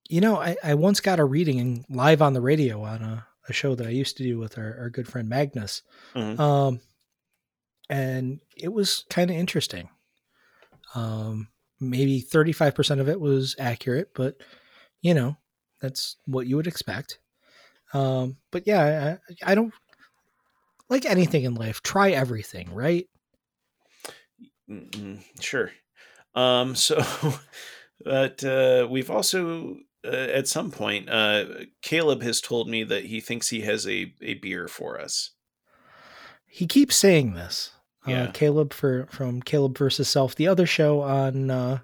You 0.09 0.21
know, 0.21 0.37
I, 0.37 0.57
I 0.63 0.75
once 0.75 1.01
got 1.01 1.21
a 1.21 1.25
reading 1.25 1.85
live 1.89 2.21
on 2.23 2.33
the 2.33 2.41
radio 2.41 2.83
on 2.83 3.03
a, 3.03 3.27
a 3.49 3.53
show 3.53 3.75
that 3.75 3.87
I 3.87 3.91
used 3.91 4.17
to 4.19 4.23
do 4.23 4.39
with 4.39 4.59
our, 4.59 4.77
our 4.79 4.91
good 4.91 5.09
friend 5.09 5.29
Magnus. 5.29 5.83
Mhm. 6.15 6.39
Um, 6.39 6.81
and 7.91 8.41
it 8.57 8.73
was 8.73 9.05
kind 9.11 9.31
of 9.31 9.37
interesting. 9.37 9.91
Um, 10.95 11.49
maybe 11.81 12.23
35% 12.23 13.01
of 13.01 13.09
it 13.09 13.21
was 13.21 13.57
accurate, 13.59 14.11
but 14.15 14.37
you 15.03 15.13
know, 15.13 15.37
that's 15.81 16.17
what 16.27 16.47
you 16.47 16.57
would 16.57 16.69
expect. 16.69 17.19
Um, 17.93 18.37
but 18.53 18.67
yeah, 18.67 19.17
I, 19.45 19.53
I 19.53 19.55
don't 19.55 19.75
like 20.89 21.05
anything 21.05 21.43
in 21.43 21.55
life. 21.55 21.83
Try 21.83 22.11
everything, 22.11 22.73
right? 22.73 23.09
Mm-mm, 24.71 25.21
sure. 25.41 25.73
Um, 26.35 26.75
so, 26.77 27.03
but 28.05 28.45
uh, 28.45 28.87
we've 28.89 29.11
also, 29.11 29.79
uh, 30.05 30.11
at 30.11 30.47
some 30.47 30.71
point, 30.71 31.11
uh, 31.11 31.45
Caleb 31.83 32.23
has 32.23 32.41
told 32.41 32.69
me 32.69 32.85
that 32.85 33.07
he 33.07 33.21
thinks 33.21 33.49
he 33.49 33.63
has 33.63 33.89
a, 33.89 34.15
a 34.23 34.35
beer 34.35 34.69
for 34.69 35.01
us. 35.01 35.33
He 36.47 36.67
keeps 36.67 36.95
saying 36.95 37.35
this. 37.35 37.73
Yeah. 38.07 38.25
Uh, 38.25 38.31
Caleb 38.33 38.73
for 38.73 39.07
from 39.11 39.43
Caleb 39.43 39.77
versus 39.77 40.09
Self, 40.09 40.35
the 40.35 40.49
other 40.49 40.67
show 40.67 41.03
on 41.03 41.51
uh, 41.51 41.79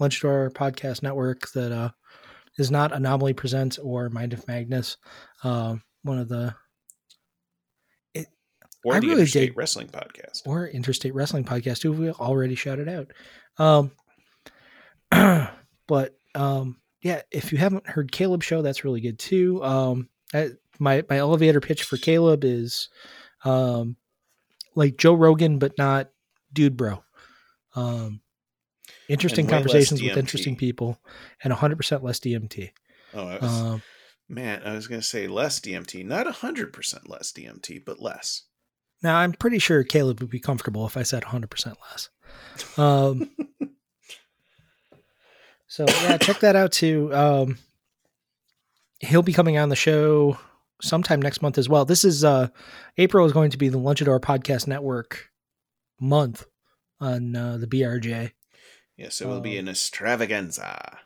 Lunchador 0.00 0.50
Podcast 0.52 1.02
Network 1.02 1.50
that 1.52 1.72
uh, 1.72 1.90
is 2.58 2.70
not 2.70 2.92
Anomaly 2.92 3.32
Presents 3.32 3.78
or 3.78 4.10
Mind 4.10 4.32
of 4.34 4.46
Magnus. 4.48 4.96
Um, 5.44 5.82
one 6.02 6.18
of 6.18 6.28
the 6.28 6.54
Or 8.84 8.94
I 8.94 9.00
the 9.00 9.06
really 9.08 9.20
Interstate 9.22 9.48
dig- 9.50 9.56
Wrestling 9.58 9.88
Podcast. 9.88 10.42
or 10.46 10.68
Interstate 10.68 11.14
Wrestling 11.14 11.44
Podcast, 11.44 11.82
who 11.82 11.92
we 11.92 12.10
already 12.10 12.54
shouted 12.54 12.88
out. 12.88 13.10
Um, 13.58 13.90
but 15.88 16.14
um, 16.34 16.76
yeah, 17.02 17.22
if 17.30 17.50
you 17.52 17.58
haven't 17.58 17.86
heard 17.86 18.12
Caleb's 18.12 18.44
show, 18.46 18.62
that's 18.62 18.84
really 18.84 19.00
good 19.00 19.18
too. 19.18 19.62
Um, 19.64 20.08
I, 20.34 20.50
my 20.78 21.02
my 21.08 21.16
elevator 21.18 21.60
pitch 21.60 21.82
for 21.84 21.96
Caleb 21.96 22.44
is 22.44 22.88
um, 23.44 23.96
like 24.76 24.96
Joe 24.96 25.14
Rogan, 25.14 25.58
but 25.58 25.76
not 25.76 26.10
dude 26.52 26.76
bro. 26.76 27.02
Um, 27.74 28.20
interesting 29.08 29.46
And 29.46 29.50
way 29.50 29.56
less 29.56 29.64
conversations 29.64 30.02
with 30.02 30.16
interesting 30.16 30.56
people, 30.56 31.00
and 31.42 31.52
100% 31.52 32.02
less 32.02 32.20
DMT. 32.20 32.70
Oh, 33.14 33.26
I 33.26 33.38
was, 33.38 33.50
Um, 33.62 33.82
man, 34.28 34.62
I 34.64 34.74
was 34.74 34.86
going 34.86 35.00
to 35.00 35.06
say 35.06 35.26
less 35.26 35.58
DMT, 35.60 36.04
not 36.04 36.26
100% 36.26 37.08
less 37.08 37.32
DMT, 37.32 37.84
but 37.84 38.00
less. 38.00 38.42
now 39.02 39.16
I'm 39.16 39.32
pretty 39.32 39.58
sure 39.58 39.82
Caleb 39.84 40.20
would 40.20 40.30
be 40.30 40.40
comfortable 40.40 40.86
if 40.86 40.96
I 40.96 41.02
said 41.02 41.24
100% 41.24 41.74
less. 41.90 42.08
Um, 42.78 43.30
so 45.66 45.84
yeah, 45.88 46.18
check 46.18 46.40
that 46.40 46.56
out 46.56 46.72
too. 46.72 47.14
Um, 47.14 47.58
he'll 49.00 49.22
be 49.22 49.32
coming 49.32 49.58
on 49.58 49.68
the 49.68 49.76
show 49.76 50.38
sometime 50.82 51.20
next 51.22 51.42
month 51.42 51.58
as 51.58 51.68
well. 51.68 51.84
This 51.84 52.04
is 52.04 52.24
uh, 52.24 52.48
April 52.98 53.26
is 53.26 53.32
going 53.32 53.50
to 53.50 53.58
be 53.58 53.68
the 53.68 53.78
Lunchador 53.78 54.20
Podcast 54.20 54.66
Network 54.66 55.30
month 56.00 56.46
on 57.00 57.34
uh, 57.36 57.56
the 57.58 57.66
BRJ 57.66 58.32
Yes, 58.96 59.20
it 59.20 59.26
will 59.26 59.40
be 59.40 59.58
Um, 59.58 59.66
an 59.66 59.68
extravaganza. 59.72 60.98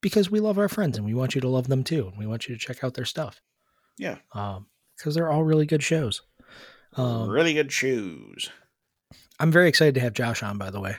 because 0.00 0.30
we 0.30 0.40
love 0.40 0.58
our 0.58 0.68
friends 0.68 0.96
and 0.96 1.06
we 1.06 1.14
want 1.14 1.34
you 1.34 1.40
to 1.40 1.48
love 1.48 1.68
them 1.68 1.84
too, 1.84 2.08
and 2.08 2.18
we 2.18 2.26
want 2.26 2.48
you 2.48 2.54
to 2.54 2.60
check 2.60 2.82
out 2.84 2.94
their 2.94 3.04
stuff. 3.04 3.40
Yeah. 3.96 4.18
Um, 4.32 4.66
because 4.96 5.14
they're 5.14 5.30
all 5.30 5.44
really 5.44 5.66
good 5.66 5.82
shows. 5.82 6.22
Um, 6.96 7.28
really 7.28 7.54
good 7.54 7.72
shoes. 7.72 8.50
I'm 9.40 9.50
very 9.50 9.68
excited 9.68 9.94
to 9.94 10.00
have 10.00 10.12
Josh 10.14 10.42
on, 10.42 10.58
by 10.58 10.70
the 10.70 10.80
way. 10.80 10.96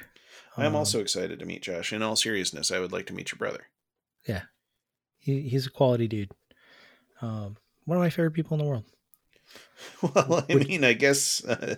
I'm 0.57 0.67
Um, 0.67 0.75
also 0.75 0.99
excited 1.01 1.39
to 1.39 1.45
meet 1.45 1.61
Josh. 1.63 1.91
In 1.93 2.01
all 2.01 2.15
seriousness, 2.15 2.71
I 2.71 2.79
would 2.79 2.91
like 2.91 3.05
to 3.07 3.13
meet 3.13 3.31
your 3.31 3.37
brother. 3.37 3.67
Yeah. 4.27 4.43
He, 5.17 5.41
he's 5.49 5.67
a 5.67 5.71
quality 5.71 6.07
dude. 6.07 6.31
Um, 7.21 7.57
one 7.85 7.97
of 7.97 8.01
my 8.03 8.09
favorite 8.09 8.31
people 8.31 8.55
in 8.57 8.63
the 8.63 8.69
world, 8.69 8.85
Well, 10.01 10.45
I 10.49 10.53
Which- 10.53 10.67
mean, 10.67 10.83
I 10.83 10.93
guess 10.93 11.43
uh, 11.45 11.75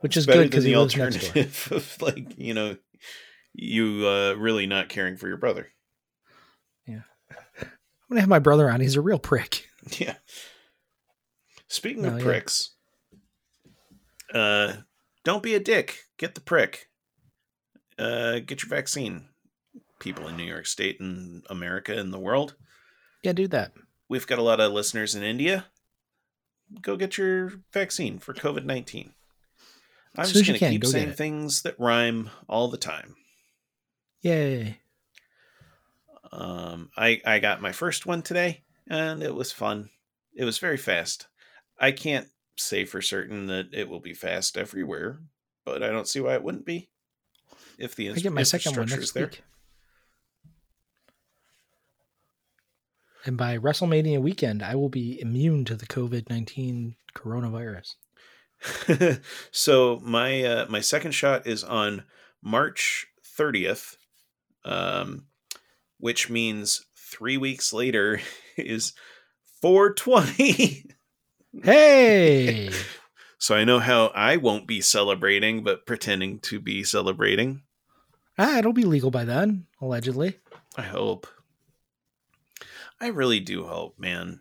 which 0.00 0.16
is 0.16 0.26
good 0.26 0.48
because 0.50 0.64
the 0.64 0.76
lives 0.76 0.96
next 0.96 1.14
door. 1.18 1.26
alternative 1.28 1.68
of 1.72 2.02
like 2.02 2.38
you 2.38 2.54
know 2.54 2.76
you 3.54 4.06
uh, 4.06 4.34
really 4.34 4.66
not 4.66 4.88
caring 4.88 5.16
for 5.16 5.28
your 5.28 5.36
brother. 5.36 5.68
Yeah, 6.86 7.02
I'm 7.60 7.68
gonna 8.08 8.20
have 8.20 8.28
my 8.28 8.38
brother 8.38 8.70
on. 8.70 8.80
He's 8.80 8.96
a 8.96 9.00
real 9.02 9.18
prick. 9.18 9.68
Yeah. 9.98 10.14
Speaking 11.66 12.02
No, 12.02 12.10
of 12.10 12.18
yeah. 12.18 12.24
pricks, 12.24 12.70
uh, 14.32 14.74
don't 15.24 15.42
be 15.42 15.54
a 15.54 15.60
dick. 15.60 15.98
Get 16.18 16.34
the 16.34 16.40
prick. 16.40 16.88
Uh, 17.98 18.38
get 18.40 18.62
your 18.62 18.68
vaccine. 18.68 19.26
People 20.00 20.28
in 20.28 20.36
New 20.36 20.44
York 20.44 20.66
State 20.66 21.00
and 21.00 21.44
America 21.48 21.96
and 21.96 22.12
the 22.12 22.18
world. 22.18 22.56
Yeah, 23.22 23.32
do 23.32 23.46
that. 23.48 23.72
We've 24.12 24.26
got 24.26 24.38
a 24.38 24.42
lot 24.42 24.60
of 24.60 24.72
listeners 24.72 25.14
in 25.14 25.22
India. 25.22 25.64
Go 26.82 26.96
get 26.96 27.16
your 27.16 27.50
vaccine 27.72 28.18
for 28.18 28.34
COVID 28.34 28.66
nineteen. 28.66 29.14
I'm 30.14 30.24
As 30.24 30.34
just 30.34 30.46
going 30.46 30.58
to 30.58 30.68
keep 30.68 30.82
go 30.82 30.88
saying 30.90 31.12
things 31.12 31.62
that 31.62 31.80
rhyme 31.80 32.28
all 32.46 32.68
the 32.68 32.76
time. 32.76 33.16
Yay! 34.20 34.80
Um, 36.30 36.90
I 36.94 37.22
I 37.24 37.38
got 37.38 37.62
my 37.62 37.72
first 37.72 38.04
one 38.04 38.20
today, 38.20 38.64
and 38.86 39.22
it 39.22 39.34
was 39.34 39.50
fun. 39.50 39.88
It 40.34 40.44
was 40.44 40.58
very 40.58 40.76
fast. 40.76 41.28
I 41.80 41.90
can't 41.90 42.28
say 42.58 42.84
for 42.84 43.00
certain 43.00 43.46
that 43.46 43.68
it 43.72 43.88
will 43.88 44.00
be 44.00 44.12
fast 44.12 44.58
everywhere, 44.58 45.20
but 45.64 45.82
I 45.82 45.88
don't 45.88 46.06
see 46.06 46.20
why 46.20 46.34
it 46.34 46.42
wouldn't 46.42 46.66
be. 46.66 46.90
If 47.78 47.96
the 47.96 48.10
I 48.10 48.16
get 48.16 48.34
my 48.34 48.42
second 48.42 48.76
one 48.76 48.88
next 48.90 49.14
week. 49.14 49.42
And 53.24 53.36
by 53.36 53.56
WrestleMania 53.56 54.20
weekend, 54.20 54.62
I 54.62 54.74
will 54.74 54.88
be 54.88 55.20
immune 55.20 55.64
to 55.66 55.76
the 55.76 55.86
COVID 55.86 56.28
19 56.28 56.96
coronavirus. 57.14 57.94
so 59.50 60.00
my 60.02 60.42
uh, 60.42 60.66
my 60.68 60.80
second 60.80 61.12
shot 61.12 61.46
is 61.46 61.64
on 61.64 62.04
March 62.42 63.06
30th, 63.38 63.96
um, 64.64 65.26
which 65.98 66.30
means 66.30 66.84
three 66.96 67.36
weeks 67.36 67.72
later 67.72 68.20
is 68.56 68.92
420. 69.60 70.86
Hey! 71.62 72.70
so 73.38 73.54
I 73.54 73.64
know 73.64 73.78
how 73.78 74.06
I 74.14 74.36
won't 74.36 74.66
be 74.66 74.80
celebrating, 74.80 75.62
but 75.62 75.86
pretending 75.86 76.40
to 76.40 76.58
be 76.58 76.82
celebrating. 76.82 77.62
ah, 78.38 78.58
it'll 78.58 78.72
be 78.72 78.84
legal 78.84 79.10
by 79.10 79.24
then, 79.24 79.66
allegedly. 79.80 80.38
I 80.76 80.82
hope. 80.82 81.26
I 83.02 83.08
really 83.08 83.40
do 83.40 83.66
hope, 83.66 83.98
man. 83.98 84.40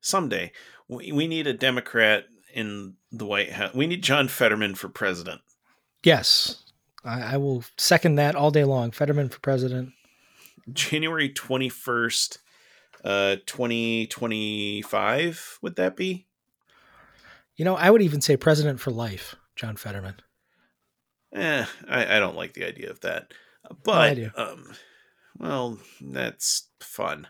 Someday 0.00 0.52
we, 0.88 1.10
we 1.12 1.26
need 1.26 1.46
a 1.48 1.52
Democrat 1.52 2.24
in 2.54 2.94
the 3.12 3.26
White 3.26 3.52
House. 3.52 3.74
We 3.74 3.86
need 3.86 4.02
John 4.02 4.28
Fetterman 4.28 4.76
for 4.76 4.88
president. 4.88 5.42
Yes. 6.04 6.62
I, 7.04 7.34
I 7.34 7.36
will 7.36 7.64
second 7.76 8.14
that 8.14 8.34
all 8.36 8.50
day 8.50 8.64
long. 8.64 8.92
Fetterman 8.92 9.28
for 9.28 9.40
president. 9.40 9.92
January 10.72 11.28
21st, 11.28 12.38
uh 13.04 13.36
2025 13.46 15.58
would 15.62 15.76
that 15.76 15.96
be? 15.96 16.26
You 17.56 17.64
know, 17.64 17.74
I 17.74 17.90
would 17.90 18.02
even 18.02 18.20
say 18.20 18.36
president 18.36 18.78
for 18.80 18.90
life, 18.90 19.36
John 19.56 19.76
Fetterman. 19.76 20.16
Eh, 21.34 21.64
I, 21.88 22.16
I 22.16 22.18
don't 22.20 22.36
like 22.36 22.52
the 22.54 22.66
idea 22.66 22.90
of 22.90 23.00
that. 23.00 23.32
I 23.68 23.74
But 23.84 24.14
do. 24.14 24.30
um 24.36 24.72
well, 25.38 25.78
that's 26.00 26.68
fun. 26.80 27.26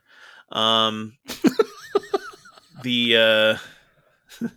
Um 0.51 1.17
the 2.83 3.17
uh 3.17 3.59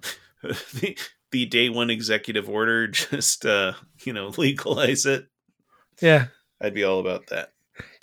the, 0.43 0.97
the 1.31 1.45
day 1.45 1.69
one 1.69 1.89
executive 1.89 2.49
order 2.49 2.87
just 2.89 3.45
uh 3.45 3.73
you 4.03 4.13
know 4.13 4.33
legalize 4.37 5.05
it. 5.05 5.27
Yeah. 6.01 6.27
I'd 6.61 6.73
be 6.73 6.83
all 6.83 6.99
about 6.99 7.27
that. 7.27 7.51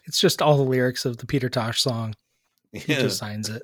It's 0.04 0.20
just 0.20 0.42
all 0.42 0.56
the 0.56 0.62
lyrics 0.62 1.04
of 1.04 1.18
the 1.18 1.26
Peter 1.26 1.48
Tosh 1.48 1.80
song. 1.80 2.14
He 2.72 2.94
just 2.94 3.18
signs 3.18 3.48
it. 3.48 3.62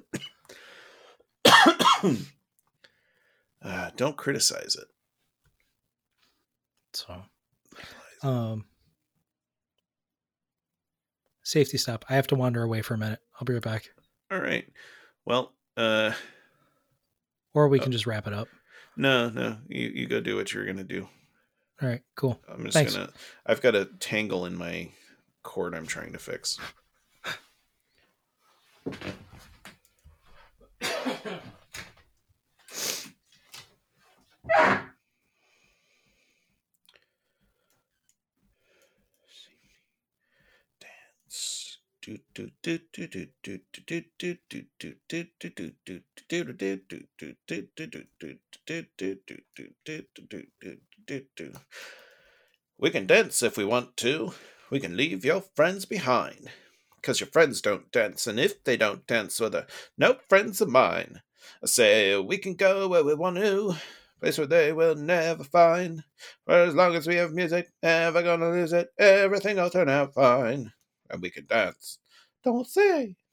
uh, 3.63 3.91
don't 3.97 4.17
criticize 4.17 4.77
it. 4.77 4.87
So, 6.93 7.23
um, 8.23 8.65
safety 11.47 11.79
stop. 11.79 12.05
I 12.09 12.15
have 12.15 12.27
to 12.29 12.35
wander 12.35 12.63
away 12.63 12.83
for 12.83 12.95
a 12.95 12.99
minute. 12.99 13.21
I'll 13.37 13.45
be 13.45 13.53
right 13.55 13.63
back. 13.63 13.91
All 14.31 14.41
right. 14.41 14.67
Well, 15.25 15.53
uh 15.77 16.13
Or 17.55 17.69
we 17.69 17.79
Oh. 17.81 17.83
can 17.83 17.93
just 17.93 18.07
wrap 18.07 18.27
it 18.27 18.33
up. 18.33 18.49
no, 18.97 19.29
no. 19.31 19.59
You 19.69 19.89
you 19.95 20.07
go 20.09 20.21
do 20.21 20.37
what 20.37 20.53
you're 20.53 20.65
going 20.65 20.77
to 20.79 20.85
do. 20.85 21.09
All 21.83 21.89
right, 21.89 22.03
cool. 22.17 22.41
I'm 22.49 22.65
just 22.65 22.73
Thanks. 22.75 22.95
gonna. 22.95 23.11
I've 23.45 23.61
got 23.61 23.75
a 23.75 23.85
tangle 24.01 24.47
in 24.47 24.57
my 24.57 24.89
cord. 25.43 25.75
I'm 25.75 25.87
trying 25.87 26.13
to 26.15 26.19
fix. 26.19 26.59
We 52.79 52.91
can 52.91 53.07
dance 53.07 53.43
if 53.43 53.57
we 53.57 53.65
want 53.65 53.97
to. 53.99 54.35
We 54.71 54.81
can 54.81 54.97
leave 54.97 55.25
your 55.25 55.41
friends 55.41 55.85
behind. 55.85 56.51
Because 56.97 57.21
your 57.21 57.29
friends 57.29 57.61
don't 57.61 57.91
dance, 57.93 58.27
and 58.27 58.39
if 58.39 58.63
they 58.65 58.77
don't 58.77 59.07
dance, 59.07 59.41
well, 59.41 59.51
they're 59.51 59.67
no 59.97 60.17
friends 60.29 60.61
of 60.61 60.69
mine. 60.69 61.23
I 61.63 61.67
say 61.67 62.19
we 62.19 62.39
can 62.39 62.55
go 62.55 62.89
where 62.89 63.05
we 63.05 63.15
want 63.15 63.37
to, 63.37 63.77
place 64.21 64.39
where 64.39 64.47
they 64.47 64.73
will 64.73 64.97
never 64.97 65.45
find. 65.45 66.03
For 66.45 66.55
as 66.55 66.75
long 66.75 66.95
as 66.97 67.07
we 67.07 67.17
have 67.17 67.33
music, 67.33 67.71
never 67.83 68.23
gonna 68.23 68.51
lose 68.51 68.73
it. 68.73 68.89
Everything 68.99 69.57
will 69.57 69.71
turn 69.71 69.89
out 69.89 70.15
fine. 70.15 70.73
And 71.11 71.23
we 71.23 71.31
can 71.31 71.47
dance. 71.47 71.99
Don't 72.45 72.67
say. 72.67 73.17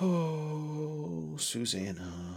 Oh, 0.00 1.36
Susanna. 1.38 2.29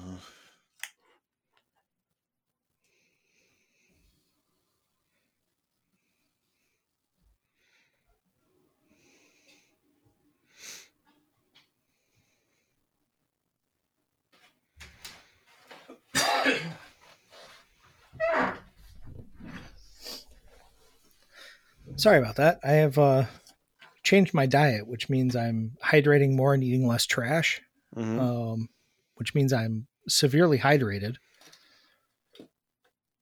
Sorry 22.03 22.19
about 22.19 22.35
that. 22.35 22.59
I 22.65 22.71
have 22.73 22.97
uh, 22.97 23.25
changed 24.03 24.33
my 24.33 24.45
diet, 24.45 24.85
which 24.87 25.09
means 25.09 25.37
I'm 25.37 25.77
hydrating 25.81 26.35
more 26.35 26.53
and 26.53 26.61
eating 26.61 26.85
less 26.85 27.05
trash, 27.05 27.61
Mhm. 27.95 28.19
um, 28.19 28.67
which 29.15 29.33
means 29.33 29.53
I'm 29.53 29.87
severely 30.09 30.57
hydrated. 30.59 31.15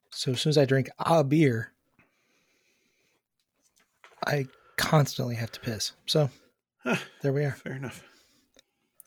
So 0.10 0.32
as 0.32 0.42
soon 0.42 0.50
as 0.50 0.58
I 0.58 0.66
drink 0.66 0.90
a 0.98 1.24
beer, 1.24 1.74
I 4.26 4.48
constantly 4.78 5.36
have 5.36 5.52
to 5.52 5.60
piss. 5.60 5.92
So 6.08 6.32
Huh. 6.84 6.96
there 7.22 7.34
we 7.34 7.46
are. 7.46 7.52
Fair 7.52 7.74
enough. 7.76 8.04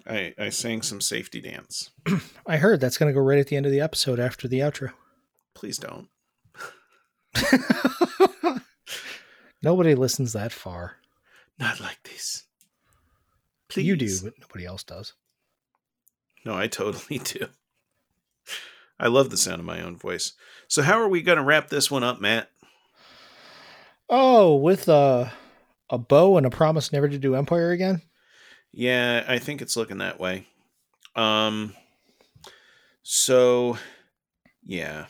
I 0.06 0.34
I 0.38 0.50
sang 0.50 0.82
some 0.82 1.00
safety 1.00 1.40
dance. 1.40 1.90
I 2.46 2.58
heard 2.58 2.80
that's 2.80 2.96
going 2.98 3.12
to 3.12 3.14
go 3.18 3.24
right 3.24 3.40
at 3.40 3.48
the 3.48 3.56
end 3.56 3.66
of 3.66 3.72
the 3.72 3.80
episode 3.80 4.20
after 4.20 4.46
the 4.46 4.60
outro. 4.60 4.92
Please 5.54 5.78
don't. 5.78 6.08
Nobody 9.64 9.94
listens 9.94 10.34
that 10.34 10.52
far. 10.52 10.96
Not 11.58 11.80
like 11.80 12.02
this. 12.02 12.44
Please. 13.68 13.86
You 13.86 13.96
do, 13.96 14.08
but 14.22 14.34
nobody 14.38 14.66
else 14.66 14.84
does. 14.84 15.14
No, 16.44 16.54
I 16.54 16.66
totally 16.66 17.18
do. 17.24 17.46
I 19.00 19.08
love 19.08 19.30
the 19.30 19.36
sound 19.36 19.60
of 19.60 19.66
my 19.66 19.80
own 19.80 19.96
voice. 19.96 20.34
So 20.68 20.82
how 20.82 21.00
are 21.00 21.08
we 21.08 21.22
going 21.22 21.38
to 21.38 21.44
wrap 21.44 21.68
this 21.68 21.90
one 21.90 22.04
up, 22.04 22.20
Matt? 22.20 22.50
Oh, 24.10 24.54
with 24.56 24.86
a 24.88 25.32
a 25.90 25.98
bow 25.98 26.36
and 26.36 26.46
a 26.46 26.50
promise 26.50 26.92
never 26.92 27.08
to 27.08 27.18
do 27.18 27.34
Empire 27.34 27.70
again. 27.70 28.02
Yeah, 28.72 29.24
I 29.26 29.38
think 29.38 29.62
it's 29.62 29.76
looking 29.76 29.98
that 29.98 30.20
way. 30.20 30.46
Um 31.16 31.74
so 33.02 33.78
yeah. 34.62 35.06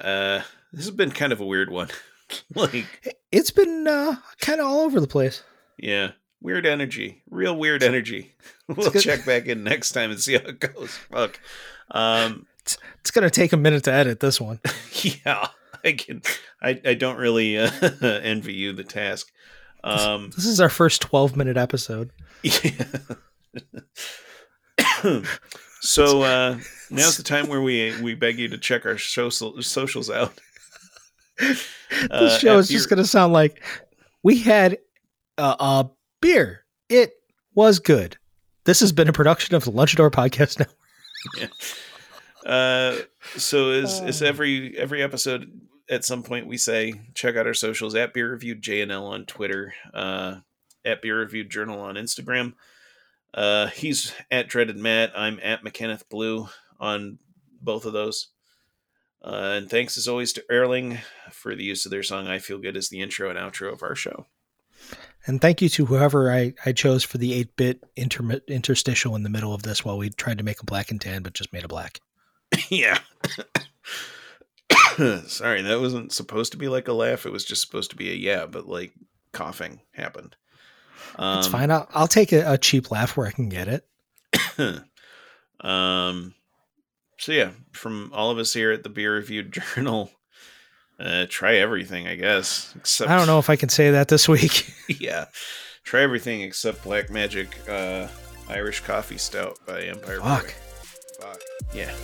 Uh 0.00 0.42
this 0.72 0.86
has 0.86 0.90
been 0.90 1.10
kind 1.12 1.32
of 1.32 1.40
a 1.40 1.46
weird 1.46 1.70
one. 1.70 1.88
like 2.54 2.84
It's 3.32 3.50
been 3.50 3.86
uh, 3.86 4.16
kind 4.40 4.60
of 4.60 4.66
all 4.66 4.80
over 4.80 5.00
the 5.00 5.06
place. 5.06 5.42
yeah, 5.78 6.12
weird 6.40 6.66
energy. 6.66 7.22
Real 7.30 7.56
weird 7.56 7.82
energy. 7.82 8.34
We'll 8.68 8.90
check 8.90 9.24
back 9.24 9.46
in 9.46 9.62
next 9.62 9.92
time 9.92 10.10
and 10.10 10.18
see 10.18 10.32
how 10.34 10.48
it 10.48 10.58
goes. 10.58 10.90
Fuck. 11.12 11.38
Um 11.92 12.46
It's 12.64 13.12
going 13.12 13.22
to 13.22 13.30
take 13.30 13.52
a 13.52 13.56
minute 13.56 13.84
to 13.84 13.92
edit 13.92 14.18
this 14.18 14.40
one. 14.40 14.58
yeah, 15.02 15.46
I 15.84 15.92
can 15.92 16.20
I 16.60 16.80
I 16.84 16.94
don't 16.94 17.16
really 17.16 17.56
uh, 17.58 17.70
envy 18.02 18.54
you 18.54 18.72
the 18.72 18.82
task. 18.82 19.30
Um 19.84 20.30
This 20.34 20.46
is 20.46 20.58
our 20.60 20.68
first 20.68 21.00
12 21.02 21.36
minute 21.36 21.56
episode. 21.56 22.10
Yeah. 22.42 22.86
so 25.80 26.22
uh, 26.22 26.58
now's 26.90 27.16
the 27.16 27.22
time 27.22 27.46
where 27.48 27.62
we 27.62 27.94
we 28.02 28.14
beg 28.14 28.38
you 28.38 28.48
to 28.48 28.58
check 28.58 28.84
our 28.86 28.98
social 28.98 29.62
socials 29.62 30.10
out. 30.10 30.40
This 31.48 31.68
Uh, 32.10 32.38
show 32.38 32.58
is 32.58 32.68
just 32.68 32.88
going 32.88 32.98
to 32.98 33.06
sound 33.06 33.32
like 33.32 33.62
we 34.22 34.38
had 34.38 34.78
uh, 35.38 35.56
a 35.58 35.88
beer. 36.20 36.64
It 36.88 37.12
was 37.54 37.78
good. 37.78 38.16
This 38.64 38.80
has 38.80 38.90
been 38.92 39.08
a 39.08 39.12
production 39.12 39.54
of 39.54 39.64
the 39.64 39.70
Lunchador 39.72 40.10
Podcast 40.10 40.58
Network. 41.38 41.50
uh, 42.44 42.96
So 43.36 43.70
is 43.70 44.00
is 44.00 44.22
every 44.22 44.76
every 44.76 45.02
episode 45.02 45.60
at 45.88 46.04
some 46.04 46.22
point 46.22 46.46
we 46.46 46.56
say 46.56 46.94
check 47.14 47.36
out 47.36 47.46
our 47.46 47.54
socials 47.54 47.94
at 47.94 48.12
Beer 48.12 48.30
Reviewed 48.30 48.62
JNL 48.62 49.02
on 49.02 49.24
Twitter, 49.26 49.74
uh, 49.94 50.36
at 50.84 51.00
Beer 51.02 51.18
Reviewed 51.20 51.50
Journal 51.50 51.80
on 51.80 51.94
Instagram. 51.94 52.54
Uh, 53.34 53.68
he's 53.68 54.12
at 54.30 54.48
Dreaded 54.48 54.76
Matt. 54.76 55.12
I'm 55.16 55.38
at 55.42 55.62
McKenneth 55.62 56.08
Blue 56.08 56.48
on 56.80 57.18
both 57.60 57.84
of 57.84 57.92
those. 57.92 58.28
Uh, 59.26 59.54
and 59.56 59.68
thanks 59.68 59.98
as 59.98 60.06
always 60.06 60.32
to 60.34 60.44
Erling 60.48 60.98
for 61.32 61.56
the 61.56 61.64
use 61.64 61.84
of 61.84 61.90
their 61.90 62.04
song 62.04 62.28
"I 62.28 62.38
Feel 62.38 62.58
Good" 62.58 62.76
as 62.76 62.88
the 62.88 63.00
intro 63.00 63.28
and 63.28 63.38
outro 63.38 63.72
of 63.72 63.82
our 63.82 63.96
show. 63.96 64.26
And 65.26 65.40
thank 65.40 65.60
you 65.60 65.68
to 65.70 65.86
whoever 65.86 66.32
I, 66.32 66.54
I 66.64 66.70
chose 66.70 67.02
for 67.02 67.18
the 67.18 67.32
8 67.34 67.56
bit 67.56 67.84
inter- 67.96 68.40
interstitial 68.46 69.16
in 69.16 69.24
the 69.24 69.28
middle 69.28 69.52
of 69.52 69.64
this 69.64 69.84
while 69.84 69.98
we 69.98 70.10
tried 70.10 70.38
to 70.38 70.44
make 70.44 70.60
a 70.60 70.64
black 70.64 70.92
and 70.92 71.00
tan, 71.00 71.24
but 71.24 71.32
just 71.32 71.52
made 71.52 71.64
a 71.64 71.68
black. 71.68 72.00
yeah. 72.68 73.00
Sorry, 75.26 75.62
that 75.62 75.80
wasn't 75.80 76.12
supposed 76.12 76.52
to 76.52 76.58
be 76.58 76.68
like 76.68 76.86
a 76.86 76.92
laugh. 76.92 77.26
It 77.26 77.32
was 77.32 77.44
just 77.44 77.62
supposed 77.62 77.90
to 77.90 77.96
be 77.96 78.10
a 78.12 78.14
yeah, 78.14 78.46
but 78.46 78.68
like 78.68 78.92
coughing 79.32 79.80
happened. 79.92 80.36
Um, 81.16 81.38
it's 81.38 81.48
fine. 81.48 81.72
I'll, 81.72 81.88
I'll 81.92 82.08
take 82.08 82.32
a, 82.32 82.52
a, 82.52 82.58
cheap 82.58 82.90
laugh 82.90 83.16
where 83.16 83.26
I 83.26 83.32
can 83.32 83.48
get 83.48 83.68
it. 83.68 83.86
um, 85.60 86.34
so 87.18 87.32
yeah, 87.32 87.50
from 87.72 88.10
all 88.14 88.30
of 88.30 88.38
us 88.38 88.52
here 88.52 88.72
at 88.72 88.82
the 88.82 88.88
Beer 88.88 89.14
Reviewed 89.14 89.52
Journal, 89.74 90.10
uh, 90.98 91.26
try 91.28 91.56
everything, 91.56 92.06
I 92.06 92.16
guess. 92.16 92.74
Except 92.76 93.10
I 93.10 93.16
don't 93.16 93.26
know 93.26 93.38
if 93.38 93.50
I 93.50 93.56
can 93.56 93.68
say 93.68 93.90
that 93.90 94.08
this 94.08 94.28
week. 94.28 94.72
yeah, 94.88 95.26
try 95.84 96.02
everything 96.02 96.42
except 96.42 96.84
Black 96.84 97.10
Magic 97.10 97.56
uh, 97.68 98.08
Irish 98.48 98.80
Coffee 98.80 99.18
Stout 99.18 99.58
by 99.66 99.82
Empire. 99.82 100.20
Fuck. 100.20 100.54
Fuck. 101.20 101.40
Yeah. 101.74 101.94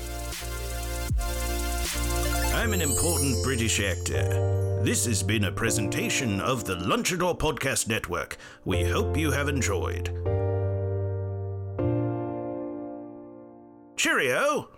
I'm 2.55 2.73
an 2.73 2.81
important 2.81 3.43
British 3.43 3.81
actor. 3.81 4.81
This 4.83 5.07
has 5.07 5.23
been 5.23 5.45
a 5.45 5.53
presentation 5.53 6.41
of 6.41 6.65
the 6.65 6.75
Lunchador 6.75 7.39
Podcast 7.39 7.89
Network. 7.89 8.37
We 8.65 8.85
hope 8.85 9.17
you 9.17 9.31
have 9.31 9.49
enjoyed. 9.49 10.09
Cheerio! 13.97 14.69